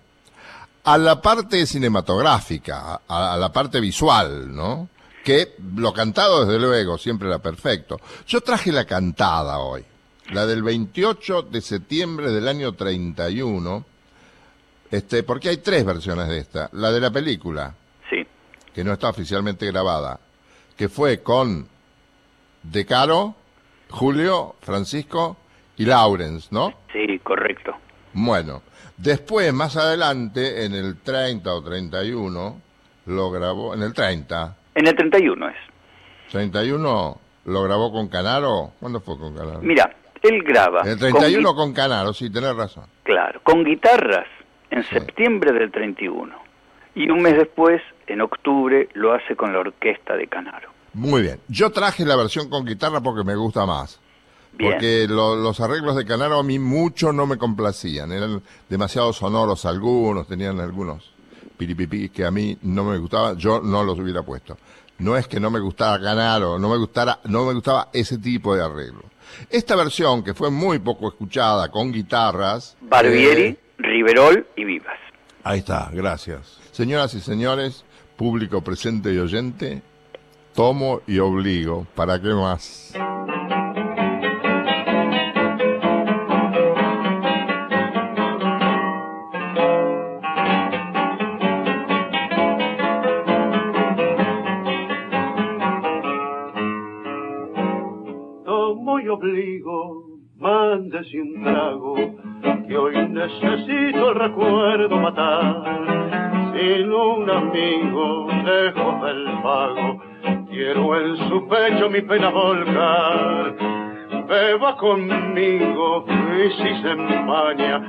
a 0.83 0.97
la 0.97 1.21
parte 1.21 1.65
cinematográfica, 1.65 3.01
a, 3.07 3.33
a 3.33 3.37
la 3.37 3.51
parte 3.51 3.79
visual, 3.79 4.55
¿no? 4.55 4.89
Que 5.23 5.55
lo 5.75 5.91
cantado, 5.93 6.45
desde 6.45 6.59
luego, 6.59 6.97
siempre 6.97 7.27
era 7.27 7.39
perfecto. 7.39 7.99
Yo 8.27 8.39
traje 8.41 8.71
la 8.71 8.85
cantada 8.85 9.59
hoy, 9.59 9.83
la 10.31 10.45
del 10.45 10.63
28 10.63 11.41
de 11.43 11.59
septiembre 11.61 12.31
del 12.31 12.47
año 12.47 12.73
31, 12.73 13.83
este, 14.89 15.23
porque 15.23 15.49
hay 15.49 15.57
tres 15.57 15.83
versiones 15.83 16.29
de 16.29 16.37
esta. 16.39 16.69
La 16.71 16.91
de 16.91 17.01
la 17.01 17.11
película, 17.11 17.73
Sí, 18.09 18.25
que 18.73 18.83
no 18.85 18.93
está 18.93 19.09
oficialmente 19.09 19.65
grabada, 19.67 20.19
que 20.77 20.87
fue 20.87 21.21
con 21.21 21.67
De 22.63 22.85
Caro, 22.85 23.35
Julio, 23.89 24.55
Francisco 24.61 25.35
y 25.75 25.83
Lawrence, 25.85 26.47
¿no? 26.51 26.73
sí, 26.93 27.19
correcto. 27.19 27.75
Bueno, 28.19 28.63
después, 28.97 29.53
más 29.53 29.77
adelante, 29.77 30.65
en 30.65 30.73
el 30.73 30.97
30 31.01 31.53
o 31.53 31.63
31, 31.63 32.61
lo 33.05 33.29
grabó, 33.29 33.75
en 33.75 33.83
el 33.83 33.93
30, 33.93 34.55
En 34.73 34.87
el 34.87 34.95
31 34.95 35.49
es. 35.49 35.55
31 36.31 37.19
lo 37.45 37.63
grabó 37.63 37.91
con 37.91 38.07
Canaro. 38.07 38.71
¿Cuándo 38.79 38.99
fue 39.01 39.19
con 39.19 39.35
Canaro? 39.35 39.59
Mira, 39.61 39.95
él 40.23 40.41
graba. 40.43 40.81
En 40.81 40.89
el 40.89 40.99
con 40.99 41.11
31 41.21 41.51
gui- 41.51 41.55
con, 41.55 41.73
Canaro, 41.73 42.11
sí, 42.11 42.31
tenés 42.31 42.55
razón. 42.55 42.85
Claro, 43.03 43.39
con 43.43 43.63
guitarras 43.63 44.25
en 44.71 44.83
Sí. 44.83 44.95
septiembre 44.95 45.53
del 45.53 45.71
31. 45.71 46.35
Y 46.95 47.09
un 47.11 47.21
mes 47.21 47.37
después, 47.37 47.79
en 48.07 48.21
octubre, 48.21 48.89
lo 48.95 49.13
hace 49.13 49.35
con 49.35 49.53
la 49.53 49.59
orquesta 49.59 50.15
de 50.15 50.27
Canaro. 50.27 50.69
Muy 50.93 51.21
bien. 51.21 51.39
Yo 51.49 51.69
traje 51.71 52.03
la 52.03 52.15
versión 52.15 52.49
con 52.49 52.65
guitarra 52.65 52.99
porque 52.99 53.23
me 53.23 53.35
gusta 53.35 53.67
más. 53.67 54.01
Bien. 54.57 54.71
Porque 54.73 55.05
lo- 55.07 55.35
los 55.35 55.59
arreglos 55.59 55.95
de 55.95 56.05
Canaro 56.05 56.39
a 56.39 56.43
mí 56.43 56.57
mucho 56.59 57.13
no 57.13 57.25
me 57.27 57.37
complacían. 57.37 58.11
Eran 58.11 58.41
demasiado 58.69 59.13
sonoros 59.13 59.65
algunos, 59.65 60.27
tenían 60.27 60.59
algunos 60.59 61.11
piripipis 61.57 62.11
que 62.11 62.25
a 62.25 62.31
mí 62.31 62.57
no 62.63 62.83
me 62.83 62.97
gustaban. 62.97 63.37
Yo 63.37 63.59
no 63.61 63.83
los 63.83 63.99
hubiera 63.99 64.23
puesto. 64.23 64.57
No 64.99 65.15
es 65.15 65.27
que 65.27 65.39
no 65.39 65.51
me 65.51 65.59
gustara 65.59 66.01
Canaro, 66.01 66.57
no 66.57 66.69
me 66.69 66.77
gustara, 66.77 67.19
no 67.25 67.45
me 67.45 67.53
gustaba 67.53 67.89
ese 67.93 68.17
tipo 68.17 68.55
de 68.55 68.63
arreglo. 68.63 69.03
Esta 69.49 69.75
versión, 69.75 70.23
que 70.23 70.33
fue 70.33 70.49
muy 70.49 70.79
poco 70.79 71.07
escuchada, 71.09 71.69
con 71.69 71.91
guitarras. 71.91 72.75
Barbieri, 72.81 73.43
eh, 73.43 73.57
Riverol 73.77 74.47
y 74.55 74.63
Vivas. 74.65 74.97
Ahí 75.43 75.59
está, 75.59 75.89
gracias. 75.93 76.57
Señoras 76.71 77.13
y 77.13 77.19
señores, 77.21 77.85
público 78.15 78.61
presente 78.61 79.13
y 79.13 79.19
oyente, 79.19 79.83
tomo 80.55 81.01
y 81.05 81.19
obligo. 81.19 81.85
¿Para 81.93 82.19
qué 82.19 82.29
más? 82.29 82.93
Obligo, 99.09 100.05
mándese 100.37 101.21
un 101.21 101.43
trago, 101.43 101.95
que 102.67 102.77
hoy 102.77 102.95
necesito 103.09 104.09
el 104.09 104.15
recuerdo 104.15 104.99
matar. 104.99 105.63
Sin 106.53 106.91
un 106.91 107.29
amigo 107.29 108.27
lejos 108.45 109.01
del 109.03 109.25
pago, 109.43 110.01
quiero 110.49 110.99
en 110.99 111.17
su 111.29 111.47
pecho 111.47 111.89
mi 111.89 112.01
pena 112.01 112.29
volcar. 112.29 113.55
Beba 114.27 114.75
conmigo 114.75 116.05
y 116.09 116.49
si 116.51 116.81
se 116.81 116.91
empaña, 116.91 117.79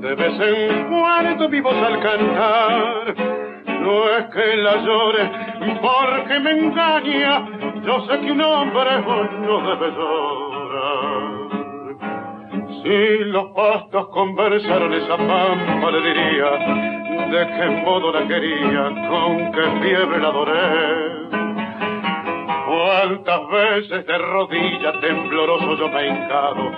de 0.00 0.14
vez 0.14 0.40
en 0.40 0.88
cuando 0.88 1.48
mi 1.48 1.60
voz 1.60 1.76
al 1.76 2.00
cantar. 2.00 3.14
No 3.80 4.04
es 4.10 4.26
que 4.26 4.56
la 4.56 4.76
llore 4.82 5.30
porque 5.80 6.40
me 6.40 6.50
engaña, 6.50 7.48
yo 7.84 8.06
sé 8.06 8.20
que 8.20 8.32
un 8.32 8.40
hombre 8.40 8.90
no 9.46 9.60
debe 9.60 9.90
llorar. 9.92 10.57
Si 12.82 13.24
los 13.24 13.46
pastos 13.56 14.08
conversaron 14.08 14.92
esa 14.94 15.16
pampa 15.16 15.90
le 15.90 16.00
diría 16.00 16.98
de 17.28 17.46
qué 17.46 17.82
modo 17.84 18.12
la 18.12 18.26
quería, 18.26 18.84
con 19.08 19.52
qué 19.52 19.62
fiebre 19.82 20.18
la 20.20 20.28
adoré. 20.28 21.28
Cuántas 22.68 23.48
veces 23.48 24.06
de 24.06 24.18
rodillas 24.18 25.00
tembloroso 25.00 25.76
yo 25.76 25.88
me 25.88 26.00
he 26.00 26.08
hincado, 26.08 26.70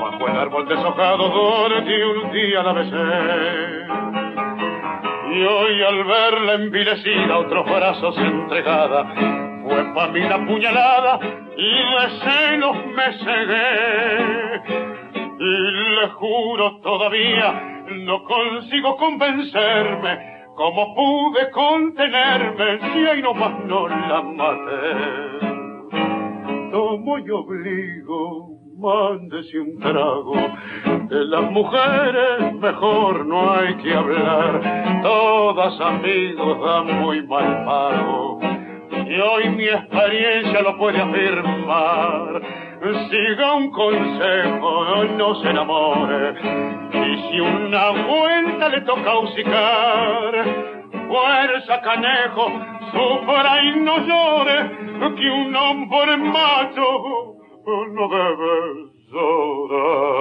bajo 0.00 0.28
el 0.28 0.36
árbol 0.36 0.68
deshojado 0.68 1.28
donde 1.28 2.04
un 2.06 2.32
día 2.32 2.62
la 2.62 2.72
besé. 2.72 3.90
Y 5.32 5.42
hoy 5.44 5.82
al 5.82 6.04
verla 6.04 6.54
envilecida, 6.54 7.38
otros 7.38 7.66
brazos 7.66 8.18
entregada, 8.18 9.14
fue 9.62 9.84
pa' 9.94 10.08
mí 10.08 10.20
la 10.20 10.46
puñalada 10.46 11.18
y 11.56 11.72
de 11.72 12.10
celos 12.20 12.76
me 12.94 13.12
cegué. 13.18 14.89
Y 15.42 15.42
le 15.42 16.08
juro 16.08 16.80
todavía, 16.82 17.86
no 18.04 18.22
consigo 18.24 18.94
convencerme 18.98 20.18
cómo 20.54 20.94
pude 20.94 21.50
contenerme 21.50 22.78
si 22.92 23.06
ahí 23.06 23.22
nomás 23.22 23.64
no 23.64 23.88
la 23.88 24.20
maté. 24.20 25.40
Tomo 26.70 27.18
y 27.20 27.30
obligo, 27.30 28.50
mándese 28.76 29.60
un 29.60 29.78
trago. 29.78 30.34
De 31.08 31.24
las 31.24 31.50
mujeres 31.50 32.52
mejor 32.56 33.24
no 33.24 33.50
hay 33.54 33.74
que 33.76 33.94
hablar, 33.94 35.00
todas 35.02 35.80
amigos 35.80 36.60
dan 36.62 37.00
muy 37.00 37.26
mal 37.26 37.64
pago 37.64 38.40
y 38.92 39.20
hoy 39.20 39.50
mi 39.50 39.66
experiencia 39.66 40.62
lo 40.62 40.76
puede 40.78 41.00
afirmar. 41.00 42.42
Siga 43.10 43.54
un 43.54 43.70
consejo, 43.70 45.04
no 45.16 45.34
se 45.36 45.50
enamore, 45.50 46.34
y 46.92 47.22
si 47.28 47.40
una 47.40 47.90
vuelta 47.90 48.68
le 48.70 48.80
toca 48.82 49.18
hocicar, 49.18 50.32
fuerza 51.08 51.80
canejo, 51.82 52.50
sufra 52.90 53.62
y 53.64 53.80
no 53.80 53.98
llore, 53.98 54.70
que 55.16 55.30
un 55.30 55.54
hombre 55.54 56.16
macho 56.16 57.36
no 57.66 58.08
debe 58.08 58.90
llorar. 59.12 60.20